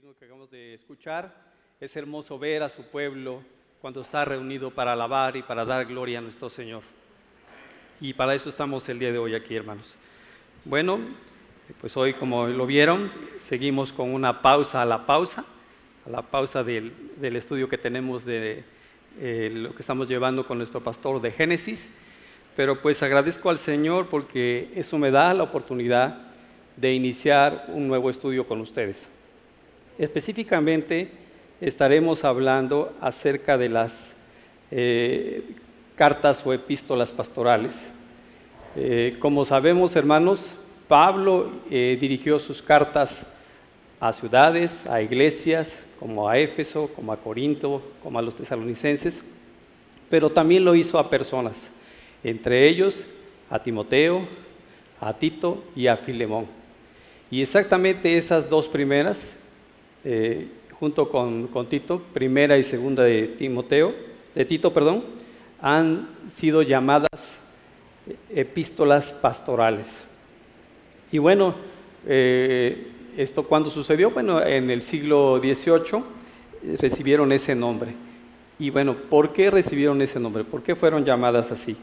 que 0.00 0.24
acabamos 0.24 0.50
de 0.50 0.72
escuchar. 0.72 1.34
Es 1.78 1.94
hermoso 1.96 2.38
ver 2.38 2.62
a 2.62 2.70
su 2.70 2.82
pueblo 2.82 3.42
cuando 3.78 4.00
está 4.00 4.24
reunido 4.24 4.70
para 4.70 4.94
alabar 4.94 5.36
y 5.36 5.42
para 5.42 5.66
dar 5.66 5.84
gloria 5.84 6.18
a 6.18 6.22
nuestro 6.22 6.48
Señor. 6.48 6.82
Y 8.00 8.14
para 8.14 8.34
eso 8.34 8.48
estamos 8.48 8.88
el 8.88 8.98
día 8.98 9.12
de 9.12 9.18
hoy 9.18 9.34
aquí, 9.34 9.54
hermanos. 9.54 9.96
Bueno, 10.64 10.98
pues 11.78 11.94
hoy, 11.98 12.14
como 12.14 12.46
lo 12.46 12.64
vieron, 12.64 13.12
seguimos 13.38 13.92
con 13.92 14.14
una 14.14 14.40
pausa 14.40 14.80
a 14.80 14.86
la 14.86 15.04
pausa, 15.04 15.44
la 16.06 16.22
pausa 16.22 16.64
del, 16.64 16.94
del 17.18 17.36
estudio 17.36 17.68
que 17.68 17.76
tenemos 17.76 18.24
de 18.24 18.64
eh, 19.20 19.50
lo 19.52 19.74
que 19.74 19.82
estamos 19.82 20.08
llevando 20.08 20.46
con 20.46 20.56
nuestro 20.56 20.82
pastor 20.82 21.20
de 21.20 21.32
Génesis. 21.32 21.90
Pero 22.56 22.80
pues 22.80 23.02
agradezco 23.02 23.50
al 23.50 23.58
Señor 23.58 24.08
porque 24.08 24.72
eso 24.74 24.96
me 24.96 25.10
da 25.10 25.34
la 25.34 25.42
oportunidad 25.42 26.32
de 26.78 26.94
iniciar 26.94 27.66
un 27.68 27.88
nuevo 27.88 28.08
estudio 28.08 28.46
con 28.46 28.58
ustedes. 28.62 29.10
Específicamente 29.98 31.10
estaremos 31.60 32.24
hablando 32.24 32.94
acerca 33.00 33.58
de 33.58 33.68
las 33.68 34.16
eh, 34.70 35.42
cartas 35.96 36.42
o 36.46 36.52
epístolas 36.52 37.12
pastorales. 37.12 37.92
Eh, 38.74 39.16
como 39.20 39.44
sabemos, 39.44 39.94
hermanos, 39.94 40.56
Pablo 40.88 41.52
eh, 41.70 41.98
dirigió 42.00 42.38
sus 42.38 42.62
cartas 42.62 43.26
a 44.00 44.12
ciudades, 44.12 44.86
a 44.86 45.02
iglesias, 45.02 45.82
como 46.00 46.28
a 46.28 46.38
Éfeso, 46.38 46.88
como 46.96 47.12
a 47.12 47.18
Corinto, 47.18 47.82
como 48.02 48.18
a 48.18 48.22
los 48.22 48.34
tesalonicenses, 48.34 49.22
pero 50.08 50.30
también 50.30 50.64
lo 50.64 50.74
hizo 50.74 50.98
a 50.98 51.08
personas, 51.10 51.70
entre 52.24 52.66
ellos 52.66 53.06
a 53.50 53.62
Timoteo, 53.62 54.26
a 55.00 55.12
Tito 55.12 55.62
y 55.76 55.86
a 55.86 55.96
Filemón. 55.96 56.46
Y 57.30 57.42
exactamente 57.42 58.16
esas 58.16 58.48
dos 58.48 58.68
primeras 58.68 59.38
eh, 60.04 60.48
junto 60.78 61.08
con, 61.08 61.48
Tito, 61.68 62.02
primera 62.12 62.58
y 62.58 62.62
segunda 62.62 63.04
de 63.04 63.28
Timoteo, 63.28 63.94
de 64.34 64.44
Tito, 64.44 64.72
perdón, 64.72 65.04
han 65.60 66.08
sido 66.32 66.62
llamadas 66.62 67.38
epístolas 68.34 69.12
pastorales. 69.12 70.02
Y 71.12 71.18
bueno, 71.18 71.54
eh, 72.06 72.88
¿esto 73.16 73.44
cuándo 73.44 73.70
sucedió? 73.70 74.10
Bueno, 74.10 74.42
en 74.42 74.70
el 74.70 74.82
siglo 74.82 75.40
XVIII 75.40 76.02
recibieron 76.80 77.30
ese 77.30 77.54
nombre. 77.54 77.94
Y 78.58 78.70
bueno, 78.70 78.96
¿por 78.96 79.32
qué 79.32 79.50
recibieron 79.50 80.02
ese 80.02 80.18
nombre? 80.18 80.44
¿Por 80.44 80.62
qué 80.62 80.74
fueron 80.74 81.04
llamadas 81.04 81.52
así? 81.52 81.76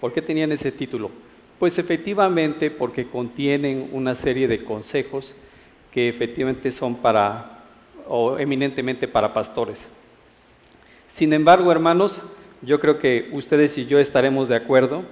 ¿Por 0.00 0.12
qué 0.12 0.22
tenían 0.22 0.52
ese 0.52 0.72
título? 0.72 1.10
Pues 1.58 1.78
efectivamente 1.78 2.70
porque 2.70 3.06
contienen 3.06 3.88
una 3.92 4.14
serie 4.14 4.46
de 4.46 4.62
consejos 4.62 5.34
que 5.90 6.08
efectivamente 6.08 6.70
son 6.70 6.96
para 6.96 7.55
o 8.08 8.38
eminentemente 8.38 9.08
para 9.08 9.32
pastores. 9.32 9.88
Sin 11.08 11.32
embargo, 11.32 11.70
hermanos, 11.72 12.22
yo 12.62 12.80
creo 12.80 12.98
que 12.98 13.28
ustedes 13.32 13.76
y 13.78 13.86
yo 13.86 13.98
estaremos 13.98 14.48
de 14.48 14.56
acuerdo 14.56 15.04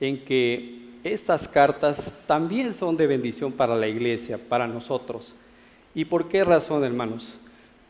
en 0.00 0.24
que 0.24 0.84
estas 1.02 1.48
cartas 1.48 2.12
también 2.26 2.72
son 2.72 2.96
de 2.96 3.06
bendición 3.06 3.52
para 3.52 3.76
la 3.76 3.86
iglesia, 3.86 4.38
para 4.38 4.66
nosotros. 4.66 5.34
¿Y 5.94 6.04
por 6.06 6.28
qué 6.28 6.44
razón, 6.44 6.84
hermanos? 6.84 7.36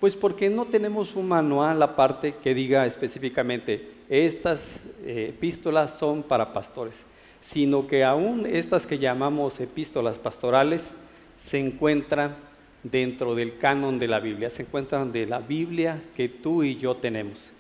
Pues 0.01 0.17
porque 0.17 0.51
no 0.51 0.67
tenemos 0.67 1.15
un 1.15 1.29
manual 1.29 1.83
aparte 1.83 2.35
que 2.43 2.55
diga 2.55 2.87
específicamente, 2.87 3.91
estas 4.09 4.81
eh, 5.05 5.27
epístolas 5.31 5.97
son 5.97 6.23
para 6.23 6.53
pastores, 6.53 7.07
sino 7.41 7.87
que 7.87 8.05
aún 8.05 8.47
estas 8.47 8.87
que 8.87 8.99
llamamos 8.99 9.61
epístolas 9.61 10.19
pastorales 10.19 10.93
se 11.39 11.59
encuentran 11.59 12.37
dentro 12.85 13.35
del 13.35 13.59
canon 13.59 13.99
de 13.99 14.07
la 14.07 14.21
Biblia, 14.21 14.51
se 14.51 14.63
encuentran 14.63 15.11
de 15.11 15.27
la 15.27 15.41
Biblia 15.41 16.03
que 16.15 16.29
tú 16.29 16.63
y 16.63 16.77
yo 16.77 16.97
tenemos. 16.97 17.51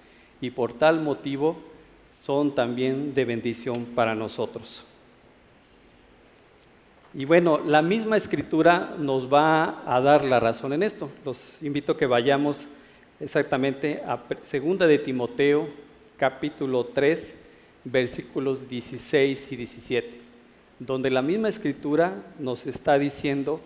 Y 0.40 0.50
por 0.50 0.74
tal 0.74 1.00
motivo 1.00 1.56
son 2.12 2.54
también 2.54 3.14
de 3.14 3.24
bendición 3.24 3.86
para 3.86 4.14
nosotros. 4.14 4.84
Y 7.14 7.24
bueno, 7.24 7.60
la 7.64 7.80
misma 7.80 8.16
escritura 8.16 8.94
nos 8.98 9.32
va 9.32 9.82
a 9.86 10.00
dar 10.00 10.24
la 10.24 10.40
razón 10.40 10.72
en 10.72 10.82
esto. 10.82 11.10
Los 11.24 11.56
invito 11.62 11.92
a 11.92 11.96
que 11.96 12.06
vayamos 12.06 12.66
exactamente 13.20 14.02
a 14.06 14.20
segunda 14.42 14.86
de 14.86 14.98
Timoteo, 14.98 15.68
capítulo 16.16 16.86
3, 16.86 17.34
versículos 17.84 18.68
16 18.68 19.52
y 19.52 19.56
17, 19.56 20.20
donde 20.80 21.10
la 21.10 21.22
misma 21.22 21.48
escritura 21.48 22.14
nos 22.38 22.66
está 22.66 22.98
diciendo 22.98 23.60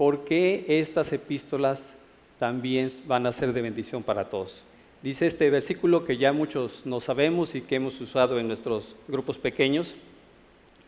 ¿por 0.00 0.24
qué 0.24 0.64
estas 0.66 1.12
epístolas 1.12 1.94
también 2.38 2.90
van 3.06 3.26
a 3.26 3.32
ser 3.32 3.52
de 3.52 3.60
bendición 3.60 4.02
para 4.02 4.30
todos? 4.30 4.64
Dice 5.02 5.26
este 5.26 5.50
versículo 5.50 6.06
que 6.06 6.16
ya 6.16 6.32
muchos 6.32 6.86
no 6.86 7.00
sabemos 7.00 7.54
y 7.54 7.60
que 7.60 7.74
hemos 7.74 8.00
usado 8.00 8.40
en 8.40 8.48
nuestros 8.48 8.96
grupos 9.08 9.36
pequeños. 9.36 9.94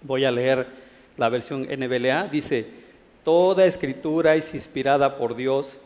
Voy 0.00 0.24
a 0.24 0.30
leer 0.30 0.66
la 1.18 1.28
versión 1.28 1.64
NBLA. 1.64 2.28
Dice, 2.28 2.64
toda 3.22 3.66
escritura 3.66 4.34
es 4.34 4.54
inspirada 4.54 5.18
por 5.18 5.36
Dios 5.36 5.78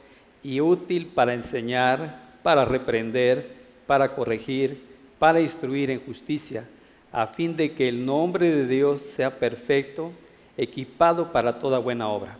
y 0.44 0.60
útil 0.60 1.08
para 1.08 1.34
enseñar, 1.34 2.38
para 2.44 2.64
reprender, 2.64 3.50
para 3.88 4.14
corregir, 4.14 4.81
para 5.19 5.41
instruir 5.41 5.91
en 5.91 5.98
justicia, 5.98 6.69
a 7.10 7.26
fin 7.26 7.56
de 7.56 7.72
que 7.72 7.88
el 7.88 8.06
nombre 8.06 8.48
de 8.48 8.69
Dios 8.69 9.03
sea 9.03 9.37
perfecto, 9.37 10.12
equipado 10.56 11.32
para 11.32 11.58
toda 11.58 11.81
buena 11.81 12.06
obra. 12.06 12.38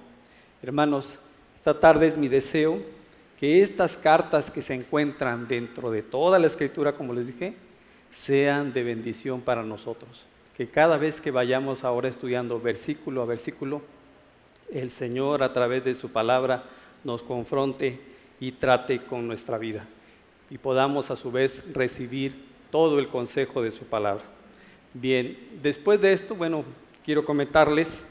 Hermanos, 0.63 1.19
esta 1.55 1.79
tarde 1.79 2.07
es 2.07 2.17
mi 2.17 2.29
deseo 2.29 2.81
que 3.39 3.63
estas 3.63 3.97
cartas 3.97 4.51
que 4.51 4.63
se 4.63 4.75
encuentran 4.75 5.47
dentro 5.47 5.91
de 5.91 6.03
toda 6.03 6.39
la 6.39 6.47
escritura, 6.47 6.93
como 6.93 7.13
les 7.13 7.27
dije, 7.27 7.55
sean 8.11 8.73
de 8.73 8.83
bendición 8.83 9.41
para 9.41 9.63
nosotros. 9.63 10.27
Que 10.57 10.69
cada 10.69 10.97
vez 10.97 11.21
que 11.21 11.31
vayamos 11.31 11.85
ahora 11.85 12.09
estudiando 12.09 12.61
versículo 12.61 13.23
a 13.23 13.27
versículo, 13.27 13.83
el 14.73 14.91
Señor 14.91 15.43
a 15.43 15.53
través 15.53 15.85
de 15.85 15.95
su 15.95 16.11
palabra 16.11 16.65
nos 17.05 17.23
confronte 17.23 18.01
y 18.41 18.53
trate 18.53 19.03
con 19.03 19.27
nuestra 19.27 19.59
vida 19.59 19.87
y 20.51 20.59
podamos 20.59 21.11
a 21.11 21.17
su 21.17 21.31
vez 21.31 21.65
recibir 21.73 22.35
todo 22.71 22.99
el 22.99 23.09
consejo 23.09 23.63
de 23.63 23.73
su 23.73 23.85
palabra. 23.85 24.25
Bien, 24.95 25.37
después 25.63 26.01
de 26.01 26.13
esto, 26.13 26.35
bueno, 26.35 26.65
quiero 27.05 27.25
comentarles 27.25 28.05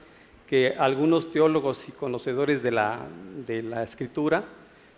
que 0.47 0.75
algunos 0.78 1.31
teólogos 1.31 1.88
y 1.89 1.91
conocedores 1.91 2.61
de 2.61 2.72
la, 2.72 3.00
de 3.45 3.63
la 3.63 3.83
escritura, 3.83 4.44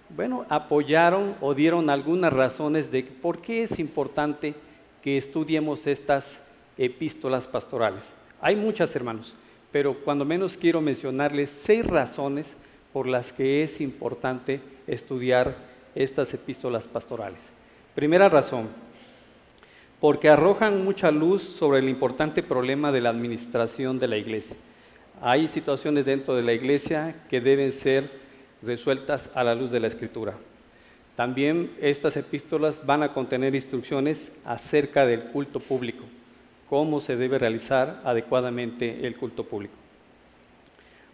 bueno, 0.09 0.45
apoyaron 0.49 1.35
o 1.41 1.53
dieron 1.53 1.89
algunas 1.89 2.33
razones 2.33 2.91
de 2.91 3.03
por 3.03 3.41
qué 3.41 3.63
es 3.63 3.79
importante 3.79 4.55
que 5.01 5.17
estudiemos 5.17 5.87
estas 5.87 6.41
epístolas 6.77 7.47
pastorales. 7.47 8.13
Hay 8.41 8.55
muchas, 8.55 8.95
hermanos, 8.95 9.35
pero 9.71 9.95
cuando 9.95 10.25
menos 10.25 10.57
quiero 10.57 10.81
mencionarles 10.81 11.49
seis 11.49 11.85
razones 11.85 12.55
por 12.93 13.07
las 13.07 13.33
que 13.33 13.63
es 13.63 13.81
importante 13.81 14.61
estudiar 14.85 15.55
estas 15.95 16.33
epístolas 16.33 16.87
pastorales. 16.87 17.51
Primera 17.95 18.29
razón, 18.29 18.67
porque 19.99 20.29
arrojan 20.29 20.83
mucha 20.83 21.11
luz 21.11 21.41
sobre 21.41 21.79
el 21.79 21.89
importante 21.89 22.43
problema 22.43 22.91
de 22.91 23.01
la 23.01 23.09
administración 23.09 23.97
de 23.97 24.07
la 24.07 24.17
iglesia. 24.17 24.57
Hay 25.21 25.47
situaciones 25.47 26.05
dentro 26.05 26.35
de 26.35 26.43
la 26.43 26.53
iglesia 26.53 27.15
que 27.29 27.41
deben 27.41 27.71
ser 27.71 28.09
resueltas 28.61 29.29
a 29.33 29.43
la 29.43 29.55
luz 29.55 29.71
de 29.71 29.79
la 29.79 29.87
escritura. 29.87 30.35
También 31.15 31.71
estas 31.81 32.15
epístolas 32.15 32.85
van 32.85 33.01
a 33.01 33.13
contener 33.13 33.55
instrucciones 33.55 34.31
acerca 34.45 35.05
del 35.05 35.23
culto 35.23 35.59
público, 35.59 36.03
cómo 36.69 36.99
se 37.01 37.15
debe 37.15 37.39
realizar 37.39 38.01
adecuadamente 38.03 39.07
el 39.07 39.17
culto 39.17 39.43
público. 39.43 39.73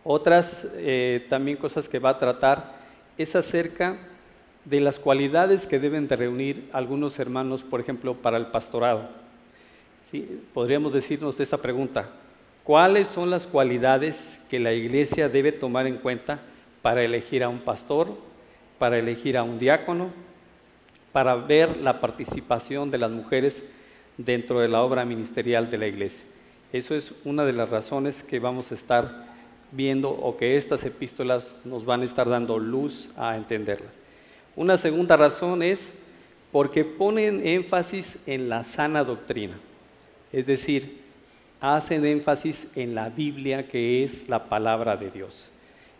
Otras 0.03 0.67
eh, 0.73 1.25
también 1.29 1.55
cosas 1.55 1.87
que 1.87 1.99
va 1.99 2.09
a 2.09 2.17
tratar 2.17 2.75
es 3.17 3.35
acerca 3.37 3.95
de 4.65 4.81
las 4.81 4.99
cualidades 4.99 5.65
que 5.65 5.79
deben 5.79 6.07
de 6.09 6.17
reunir 6.17 6.69
algunos 6.73 7.17
hermanos, 7.19 7.63
por 7.63 7.79
ejemplo, 7.79 8.15
para 8.15 8.35
el 8.37 8.47
pastorado. 8.47 9.07
¿Sí? 10.01 10.41
Podríamos 10.53 10.91
decirnos 10.91 11.39
esta 11.39 11.57
pregunta, 11.57 12.09
¿Cuáles 12.63 13.09
son 13.09 13.29
las 13.29 13.45
cualidades 13.45 14.41
que 14.49 14.57
la 14.57 14.71
iglesia 14.71 15.27
debe 15.27 15.51
tomar 15.51 15.85
en 15.85 15.97
cuenta 15.97 16.39
para 16.81 17.03
elegir 17.03 17.43
a 17.43 17.49
un 17.49 17.59
pastor, 17.59 18.15
para 18.79 18.97
elegir 18.97 19.37
a 19.37 19.43
un 19.43 19.59
diácono, 19.59 20.11
para 21.11 21.35
ver 21.35 21.75
la 21.77 21.99
participación 21.99 22.89
de 22.89 22.99
las 22.99 23.11
mujeres 23.11 23.63
dentro 24.17 24.61
de 24.61 24.69
la 24.69 24.81
obra 24.81 25.03
ministerial 25.03 25.69
de 25.69 25.77
la 25.77 25.87
iglesia? 25.87 26.25
Eso 26.71 26.95
es 26.95 27.13
una 27.25 27.43
de 27.43 27.51
las 27.51 27.69
razones 27.69 28.23
que 28.23 28.39
vamos 28.39 28.71
a 28.71 28.75
estar 28.75 29.25
viendo 29.73 30.09
o 30.09 30.37
que 30.37 30.55
estas 30.55 30.85
epístolas 30.85 31.53
nos 31.65 31.83
van 31.83 32.01
a 32.01 32.05
estar 32.05 32.29
dando 32.29 32.59
luz 32.59 33.09
a 33.17 33.35
entenderlas. 33.35 33.91
Una 34.55 34.77
segunda 34.77 35.17
razón 35.17 35.63
es 35.63 35.93
porque 36.53 36.85
ponen 36.85 37.45
énfasis 37.45 38.19
en 38.25 38.47
la 38.47 38.63
sana 38.63 39.03
doctrina, 39.03 39.59
es 40.31 40.45
decir, 40.45 41.02
hacen 41.63 42.05
énfasis 42.05 42.67
en 42.75 42.93
la 42.93 43.09
Biblia, 43.09 43.67
que 43.67 44.03
es 44.03 44.29
la 44.29 44.45
palabra 44.45 44.95
de 44.95 45.09
Dios. 45.09 45.47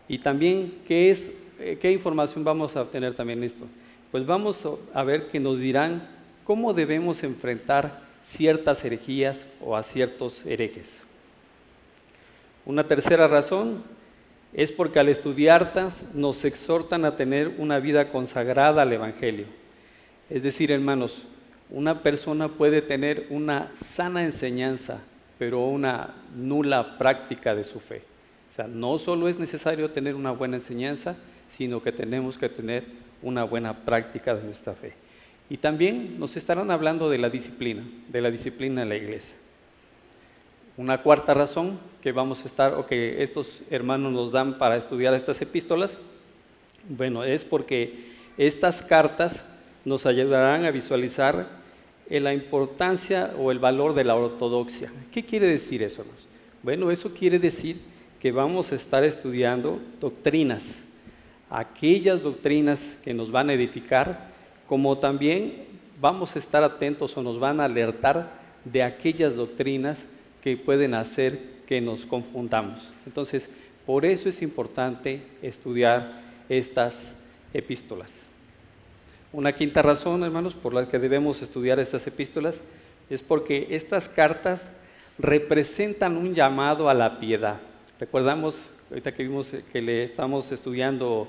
Y 0.06 0.18
también 0.18 0.74
que 0.86 1.10
es 1.10 1.32
eh, 1.58 1.78
¿qué 1.80 1.92
información 1.92 2.42
vamos 2.42 2.74
a 2.76 2.82
obtener 2.82 3.14
también 3.14 3.42
esto? 3.44 3.64
Pues 4.10 4.26
vamos 4.26 4.66
a 4.92 5.02
ver 5.04 5.28
que 5.28 5.40
nos 5.40 5.58
dirán 5.58 6.06
cómo 6.44 6.72
debemos 6.72 7.22
enfrentar 7.22 8.02
ciertas 8.24 8.84
herejías 8.84 9.46
o 9.60 9.76
a 9.76 9.82
ciertos 9.82 10.44
herejes. 10.46 11.02
Una 12.66 12.86
tercera 12.86 13.28
razón 13.28 13.82
es 14.52 14.72
porque 14.72 14.98
al 14.98 15.08
estudiartas 15.08 16.04
nos 16.12 16.44
exhortan 16.44 17.04
a 17.04 17.16
tener 17.16 17.54
una 17.58 17.78
vida 17.78 18.10
consagrada 18.10 18.82
al 18.82 18.92
Evangelio. 18.92 19.46
Es 20.30 20.42
decir, 20.42 20.72
hermanos, 20.72 21.26
una 21.70 22.02
persona 22.02 22.48
puede 22.48 22.82
tener 22.82 23.26
una 23.30 23.70
sana 23.74 24.24
enseñanza, 24.24 25.00
pero 25.38 25.66
una 25.66 26.14
nula 26.36 26.98
práctica 26.98 27.54
de 27.54 27.64
su 27.64 27.80
fe. 27.80 28.02
O 28.50 28.54
sea, 28.54 28.66
no 28.66 28.98
solo 28.98 29.28
es 29.28 29.38
necesario 29.38 29.90
tener 29.90 30.14
una 30.14 30.30
buena 30.30 30.56
enseñanza, 30.56 31.16
sino 31.48 31.82
que 31.82 31.92
tenemos 31.92 32.38
que 32.38 32.48
tener 32.48 32.84
una 33.22 33.44
buena 33.44 33.74
práctica 33.74 34.34
de 34.34 34.44
nuestra 34.44 34.74
fe. 34.74 34.94
Y 35.50 35.56
también 35.56 36.18
nos 36.18 36.36
estarán 36.36 36.70
hablando 36.70 37.10
de 37.10 37.18
la 37.18 37.30
disciplina, 37.30 37.82
de 38.08 38.20
la 38.20 38.30
disciplina 38.30 38.82
en 38.82 38.88
la 38.88 38.96
iglesia. 38.96 39.36
Una 40.76 41.02
cuarta 41.02 41.34
razón 41.34 41.78
que 42.02 42.12
vamos 42.12 42.44
a 42.44 42.48
estar 42.48 42.74
o 42.74 42.86
que 42.86 43.22
estos 43.22 43.62
hermanos 43.70 44.12
nos 44.12 44.32
dan 44.32 44.58
para 44.58 44.76
estudiar 44.76 45.14
estas 45.14 45.40
epístolas, 45.40 45.98
bueno, 46.88 47.24
es 47.24 47.44
porque 47.44 48.12
estas 48.36 48.82
cartas 48.82 49.44
nos 49.84 50.06
ayudarán 50.06 50.64
a 50.64 50.70
visualizar 50.70 51.46
la 52.08 52.34
importancia 52.34 53.34
o 53.38 53.50
el 53.50 53.58
valor 53.58 53.94
de 53.94 54.04
la 54.04 54.14
ortodoxia. 54.14 54.92
¿Qué 55.10 55.24
quiere 55.24 55.46
decir 55.46 55.82
eso? 55.82 56.04
Bueno, 56.62 56.90
eso 56.90 57.12
quiere 57.12 57.38
decir 57.38 57.80
que 58.20 58.32
vamos 58.32 58.72
a 58.72 58.74
estar 58.74 59.04
estudiando 59.04 59.80
doctrinas, 60.00 60.84
aquellas 61.50 62.22
doctrinas 62.22 62.98
que 63.04 63.14
nos 63.14 63.30
van 63.30 63.50
a 63.50 63.54
edificar, 63.54 64.32
como 64.66 64.98
también 64.98 65.64
vamos 66.00 66.34
a 66.34 66.38
estar 66.38 66.64
atentos 66.64 67.16
o 67.16 67.22
nos 67.22 67.38
van 67.38 67.60
a 67.60 67.66
alertar 67.66 68.30
de 68.64 68.82
aquellas 68.82 69.34
doctrinas 69.34 70.06
que 70.42 70.56
pueden 70.56 70.94
hacer 70.94 71.38
que 71.66 71.80
nos 71.80 72.06
confundamos. 72.06 72.90
Entonces, 73.06 73.48
por 73.86 74.04
eso 74.04 74.28
es 74.28 74.42
importante 74.42 75.22
estudiar 75.42 76.22
estas 76.48 77.14
epístolas. 77.52 78.26
Una 79.34 79.52
quinta 79.52 79.82
razón, 79.82 80.22
hermanos, 80.22 80.54
por 80.54 80.72
la 80.72 80.88
que 80.88 81.00
debemos 81.00 81.42
estudiar 81.42 81.80
estas 81.80 82.06
epístolas 82.06 82.62
es 83.10 83.20
porque 83.20 83.66
estas 83.70 84.08
cartas 84.08 84.70
representan 85.18 86.16
un 86.16 86.36
llamado 86.36 86.88
a 86.88 86.94
la 86.94 87.18
piedad. 87.18 87.56
Recordamos, 87.98 88.56
ahorita 88.90 89.12
que 89.12 89.24
vimos 89.24 89.50
que 89.72 89.82
le 89.82 90.04
estamos 90.04 90.52
estudiando 90.52 91.26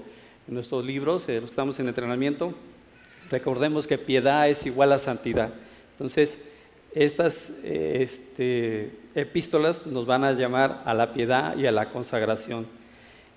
en 0.47 0.53
nuestros 0.53 0.85
libros, 0.85 1.27
eh, 1.27 1.41
estamos 1.43 1.79
en 1.79 1.87
entrenamiento, 1.87 2.53
recordemos 3.31 3.87
que 3.87 3.97
piedad 3.97 4.47
es 4.49 4.67
igual 4.67 4.91
a 4.91 4.99
santidad. 4.99 5.51
Entonces, 5.93 6.37
estas 6.93 7.49
eh, 7.63 8.01
este, 8.01 8.91
epístolas 9.15 9.87
nos 9.87 10.05
van 10.05 10.25
a 10.25 10.33
llamar 10.33 10.83
a 10.85 10.93
la 10.93 11.11
piedad 11.11 11.57
y 11.57 11.65
a 11.65 11.71
la 11.71 11.89
consagración. 11.89 12.67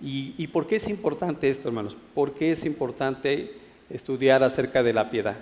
¿Y, 0.03 0.47
por 0.49 0.67
qué 0.67 0.77
es 0.77 0.89
importante 0.89 1.49
esto, 1.49 1.69
hermanos? 1.69 1.97
¿Por 2.15 2.35
qué 2.35 2.53
es 2.53 2.67
importante 2.67 3.67
estudiar 3.91 4.43
acerca 4.43 4.83
de 4.83 4.93
la 4.93 5.11
piedad? 5.11 5.37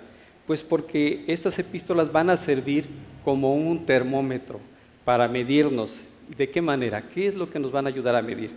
Pues 0.45 0.63
porque 0.63 1.23
estas 1.27 1.59
epístolas 1.59 2.11
van 2.11 2.29
a 2.29 2.37
servir 2.37 2.85
como 3.23 3.55
un 3.55 3.85
termómetro 3.85 4.59
para 5.03 5.27
medirnos. 5.27 6.01
¿De 6.37 6.49
qué 6.49 6.61
manera? 6.61 7.09
¿Qué 7.09 7.27
es 7.27 7.35
lo 7.35 7.49
que 7.49 7.59
nos 7.59 7.71
van 7.71 7.85
a 7.85 7.89
ayudar 7.89 8.15
a 8.15 8.21
medir? 8.21 8.51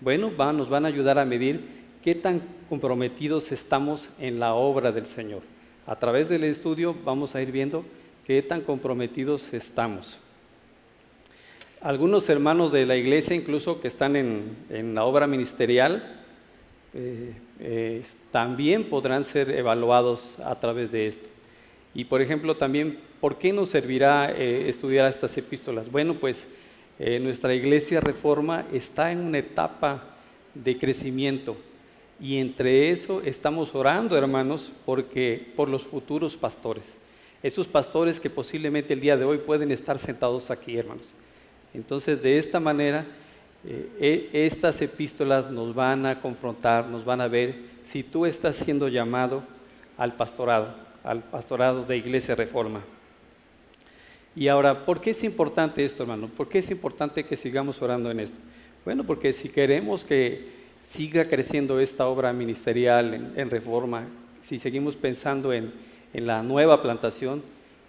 Bueno, 0.00 0.30
nos 0.52 0.68
van 0.68 0.84
a 0.84 0.88
ayudar 0.88 1.18
a 1.18 1.24
medir 1.24 1.60
qué 2.02 2.14
tan 2.14 2.42
comprometidos 2.68 3.52
estamos 3.52 4.08
en 4.18 4.40
la 4.40 4.54
obra 4.54 4.92
del 4.92 5.06
Señor. 5.06 5.42
A 5.86 5.96
través 5.96 6.28
del 6.28 6.44
estudio 6.44 6.94
vamos 7.04 7.34
a 7.34 7.42
ir 7.42 7.52
viendo 7.52 7.84
qué 8.26 8.42
tan 8.42 8.60
comprometidos 8.60 9.52
estamos. 9.52 10.18
Algunos 11.80 12.28
hermanos 12.28 12.70
de 12.70 12.86
la 12.86 12.96
iglesia, 12.96 13.34
incluso 13.34 13.80
que 13.80 13.88
están 13.88 14.14
en, 14.14 14.94
la 14.94 15.04
obra 15.04 15.26
ministerial, 15.26 16.20
eh, 16.94 17.32
eh, 17.62 18.02
también 18.30 18.84
podrán 18.90 19.24
ser 19.24 19.50
evaluados 19.50 20.38
a 20.40 20.58
través 20.60 20.92
de 20.92 21.06
esto. 21.06 21.28
Y 21.94 22.04
por 22.04 22.20
ejemplo, 22.20 22.56
también, 22.56 22.98
¿por 23.20 23.38
qué 23.38 23.52
nos 23.52 23.70
servirá 23.70 24.30
eh, 24.32 24.68
estudiar 24.68 25.08
estas 25.08 25.36
epístolas? 25.38 25.90
Bueno, 25.90 26.14
pues 26.14 26.48
nuestra 27.20 27.52
iglesia 27.52 28.00
reforma 28.00 28.64
está 28.72 29.10
en 29.10 29.18
una 29.20 29.38
etapa 29.38 30.04
de 30.54 30.78
crecimiento 30.78 31.56
y 32.20 32.36
entre 32.36 32.90
eso 32.90 33.22
estamos 33.24 33.74
orando, 33.74 34.16
hermanos, 34.16 34.70
porque 34.84 35.52
por 35.56 35.68
los 35.68 35.82
futuros 35.82 36.36
pastores 36.36 36.96
esos 37.42 37.66
pastores 37.66 38.20
que 38.20 38.30
posiblemente 38.30 38.94
el 38.94 39.00
día 39.00 39.16
de 39.16 39.24
hoy 39.24 39.38
pueden 39.38 39.72
estar 39.72 39.98
sentados 39.98 40.50
aquí, 40.50 40.76
hermanos. 40.78 41.06
Entonces, 41.74 42.22
de 42.22 42.38
esta 42.38 42.60
manera, 42.60 43.04
eh, 43.64 44.28
e, 44.32 44.46
estas 44.46 44.80
epístolas 44.82 45.50
nos 45.50 45.74
van 45.74 46.06
a 46.06 46.20
confrontar, 46.20 46.86
nos 46.86 47.04
van 47.04 47.20
a 47.20 47.28
ver 47.28 47.54
si 47.82 48.02
tú 48.02 48.26
estás 48.26 48.56
siendo 48.56 48.88
llamado 48.88 49.42
al 49.96 50.14
pastorado, 50.14 50.74
al 51.04 51.22
pastorado 51.22 51.84
de 51.84 51.96
Iglesia 51.96 52.34
Reforma. 52.34 52.80
Y 54.34 54.48
ahora, 54.48 54.84
¿por 54.84 55.00
qué 55.00 55.10
es 55.10 55.24
importante 55.24 55.84
esto, 55.84 56.02
hermano? 56.02 56.28
¿Por 56.28 56.48
qué 56.48 56.58
es 56.58 56.70
importante 56.70 57.24
que 57.24 57.36
sigamos 57.36 57.82
orando 57.82 58.10
en 58.10 58.20
esto? 58.20 58.38
Bueno, 58.84 59.04
porque 59.04 59.32
si 59.32 59.48
queremos 59.48 60.04
que 60.04 60.62
siga 60.84 61.28
creciendo 61.28 61.78
esta 61.78 62.06
obra 62.08 62.32
ministerial 62.32 63.32
en 63.36 63.50
Reforma, 63.50 64.06
si 64.40 64.58
seguimos 64.58 64.96
pensando 64.96 65.52
en 65.52 65.72
en 66.12 66.26
la 66.26 66.42
nueva 66.42 66.82
plantación, 66.82 67.42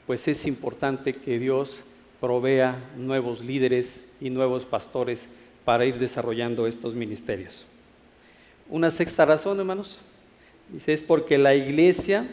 pues 0.07 0.27
es 0.27 0.45
importante 0.45 1.13
que 1.13 1.39
Dios 1.39 1.81
provea 2.19 2.91
nuevos 2.97 3.43
líderes 3.43 4.05
y 4.21 4.29
nuevos 4.29 4.65
pastores 4.65 5.27
para 5.65 5.85
ir 5.85 5.97
desarrollando 5.97 6.67
estos 6.67 6.95
ministerios. 6.95 7.65
Una 8.69 8.91
sexta 8.91 9.25
razón, 9.25 9.59
hermanos, 9.59 9.99
dice, 10.69 10.93
es 10.93 11.03
porque 11.03 11.37
la 11.37 11.55
iglesia, 11.55 12.27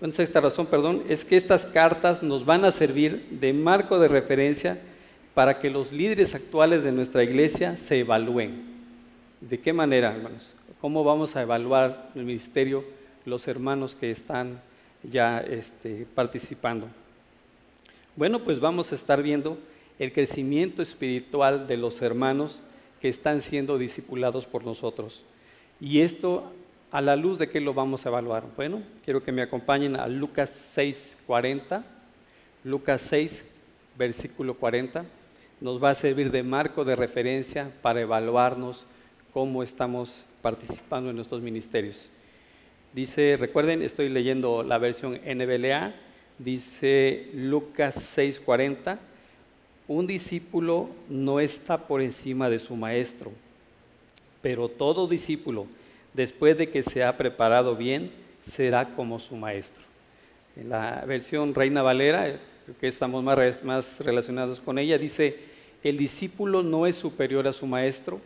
una 0.00 0.12
sexta 0.12 0.40
razón, 0.40 0.66
perdón, 0.66 1.02
es 1.08 1.24
que 1.24 1.36
estas 1.36 1.66
cartas 1.66 2.22
nos 2.22 2.44
van 2.44 2.64
a 2.64 2.72
servir 2.72 3.26
de 3.30 3.52
marco 3.52 3.98
de 3.98 4.08
referencia 4.08 4.78
para 5.34 5.58
que 5.58 5.70
los 5.70 5.92
líderes 5.92 6.34
actuales 6.34 6.82
de 6.82 6.92
nuestra 6.92 7.22
iglesia 7.22 7.76
se 7.76 8.00
evalúen. 8.00 8.62
¿De 9.40 9.58
qué 9.60 9.72
manera, 9.72 10.12
hermanos? 10.14 10.52
¿Cómo 10.80 11.04
vamos 11.04 11.36
a 11.36 11.42
evaluar 11.42 12.10
el 12.14 12.24
ministerio 12.24 12.84
los 13.28 13.46
hermanos 13.46 13.94
que 13.94 14.10
están 14.10 14.60
ya 15.02 15.40
este, 15.40 16.06
participando. 16.14 16.88
Bueno, 18.16 18.42
pues 18.42 18.58
vamos 18.58 18.90
a 18.90 18.94
estar 18.94 19.22
viendo 19.22 19.58
el 19.98 20.12
crecimiento 20.12 20.82
espiritual 20.82 21.66
de 21.66 21.76
los 21.76 22.02
hermanos 22.02 22.62
que 23.00 23.08
están 23.08 23.40
siendo 23.40 23.78
discipulados 23.78 24.46
por 24.46 24.64
nosotros. 24.64 25.22
Y 25.80 26.00
esto, 26.00 26.52
a 26.90 27.00
la 27.00 27.16
luz 27.16 27.38
de 27.38 27.48
qué 27.48 27.60
lo 27.60 27.74
vamos 27.74 28.04
a 28.04 28.08
evaluar. 28.08 28.44
Bueno, 28.56 28.82
quiero 29.04 29.22
que 29.22 29.32
me 29.32 29.42
acompañen 29.42 29.96
a 29.96 30.06
Lucas 30.08 30.50
6, 30.74 31.18
40. 31.26 31.84
Lucas 32.64 33.00
6, 33.02 33.44
versículo 33.96 34.54
40. 34.54 35.04
Nos 35.60 35.82
va 35.82 35.90
a 35.90 35.94
servir 35.94 36.30
de 36.30 36.42
marco 36.42 36.84
de 36.84 36.96
referencia 36.96 37.70
para 37.82 38.00
evaluarnos 38.00 38.86
cómo 39.32 39.62
estamos 39.62 40.24
participando 40.42 41.10
en 41.10 41.16
nuestros 41.16 41.42
ministerios. 41.42 42.08
Dice, 42.92 43.36
recuerden, 43.38 43.82
estoy 43.82 44.08
leyendo 44.08 44.62
la 44.62 44.78
versión 44.78 45.20
NBLA, 45.24 45.94
dice 46.38 47.28
Lucas 47.34 48.16
6:40, 48.16 48.98
un 49.88 50.06
discípulo 50.06 50.90
no 51.08 51.40
está 51.40 51.78
por 51.88 52.02
encima 52.02 52.50
de 52.50 52.58
su 52.58 52.76
maestro, 52.76 53.32
pero 54.42 54.68
todo 54.68 55.08
discípulo, 55.08 55.66
después 56.12 56.56
de 56.58 56.68
que 56.68 56.82
se 56.82 57.02
ha 57.02 57.16
preparado 57.16 57.74
bien, 57.74 58.10
será 58.42 58.94
como 58.94 59.18
su 59.18 59.34
maestro. 59.34 59.82
En 60.56 60.68
la 60.68 61.04
versión 61.06 61.54
Reina 61.54 61.82
Valera, 61.82 62.38
que 62.80 62.86
estamos 62.86 63.24
más, 63.24 63.64
más 63.64 64.00
relacionados 64.00 64.60
con 64.60 64.78
ella, 64.78 64.98
dice, 64.98 65.38
el 65.82 65.96
discípulo 65.96 66.62
no 66.62 66.86
es 66.86 66.96
superior 66.96 67.48
a 67.48 67.52
su 67.52 67.66
maestro, 67.66 68.20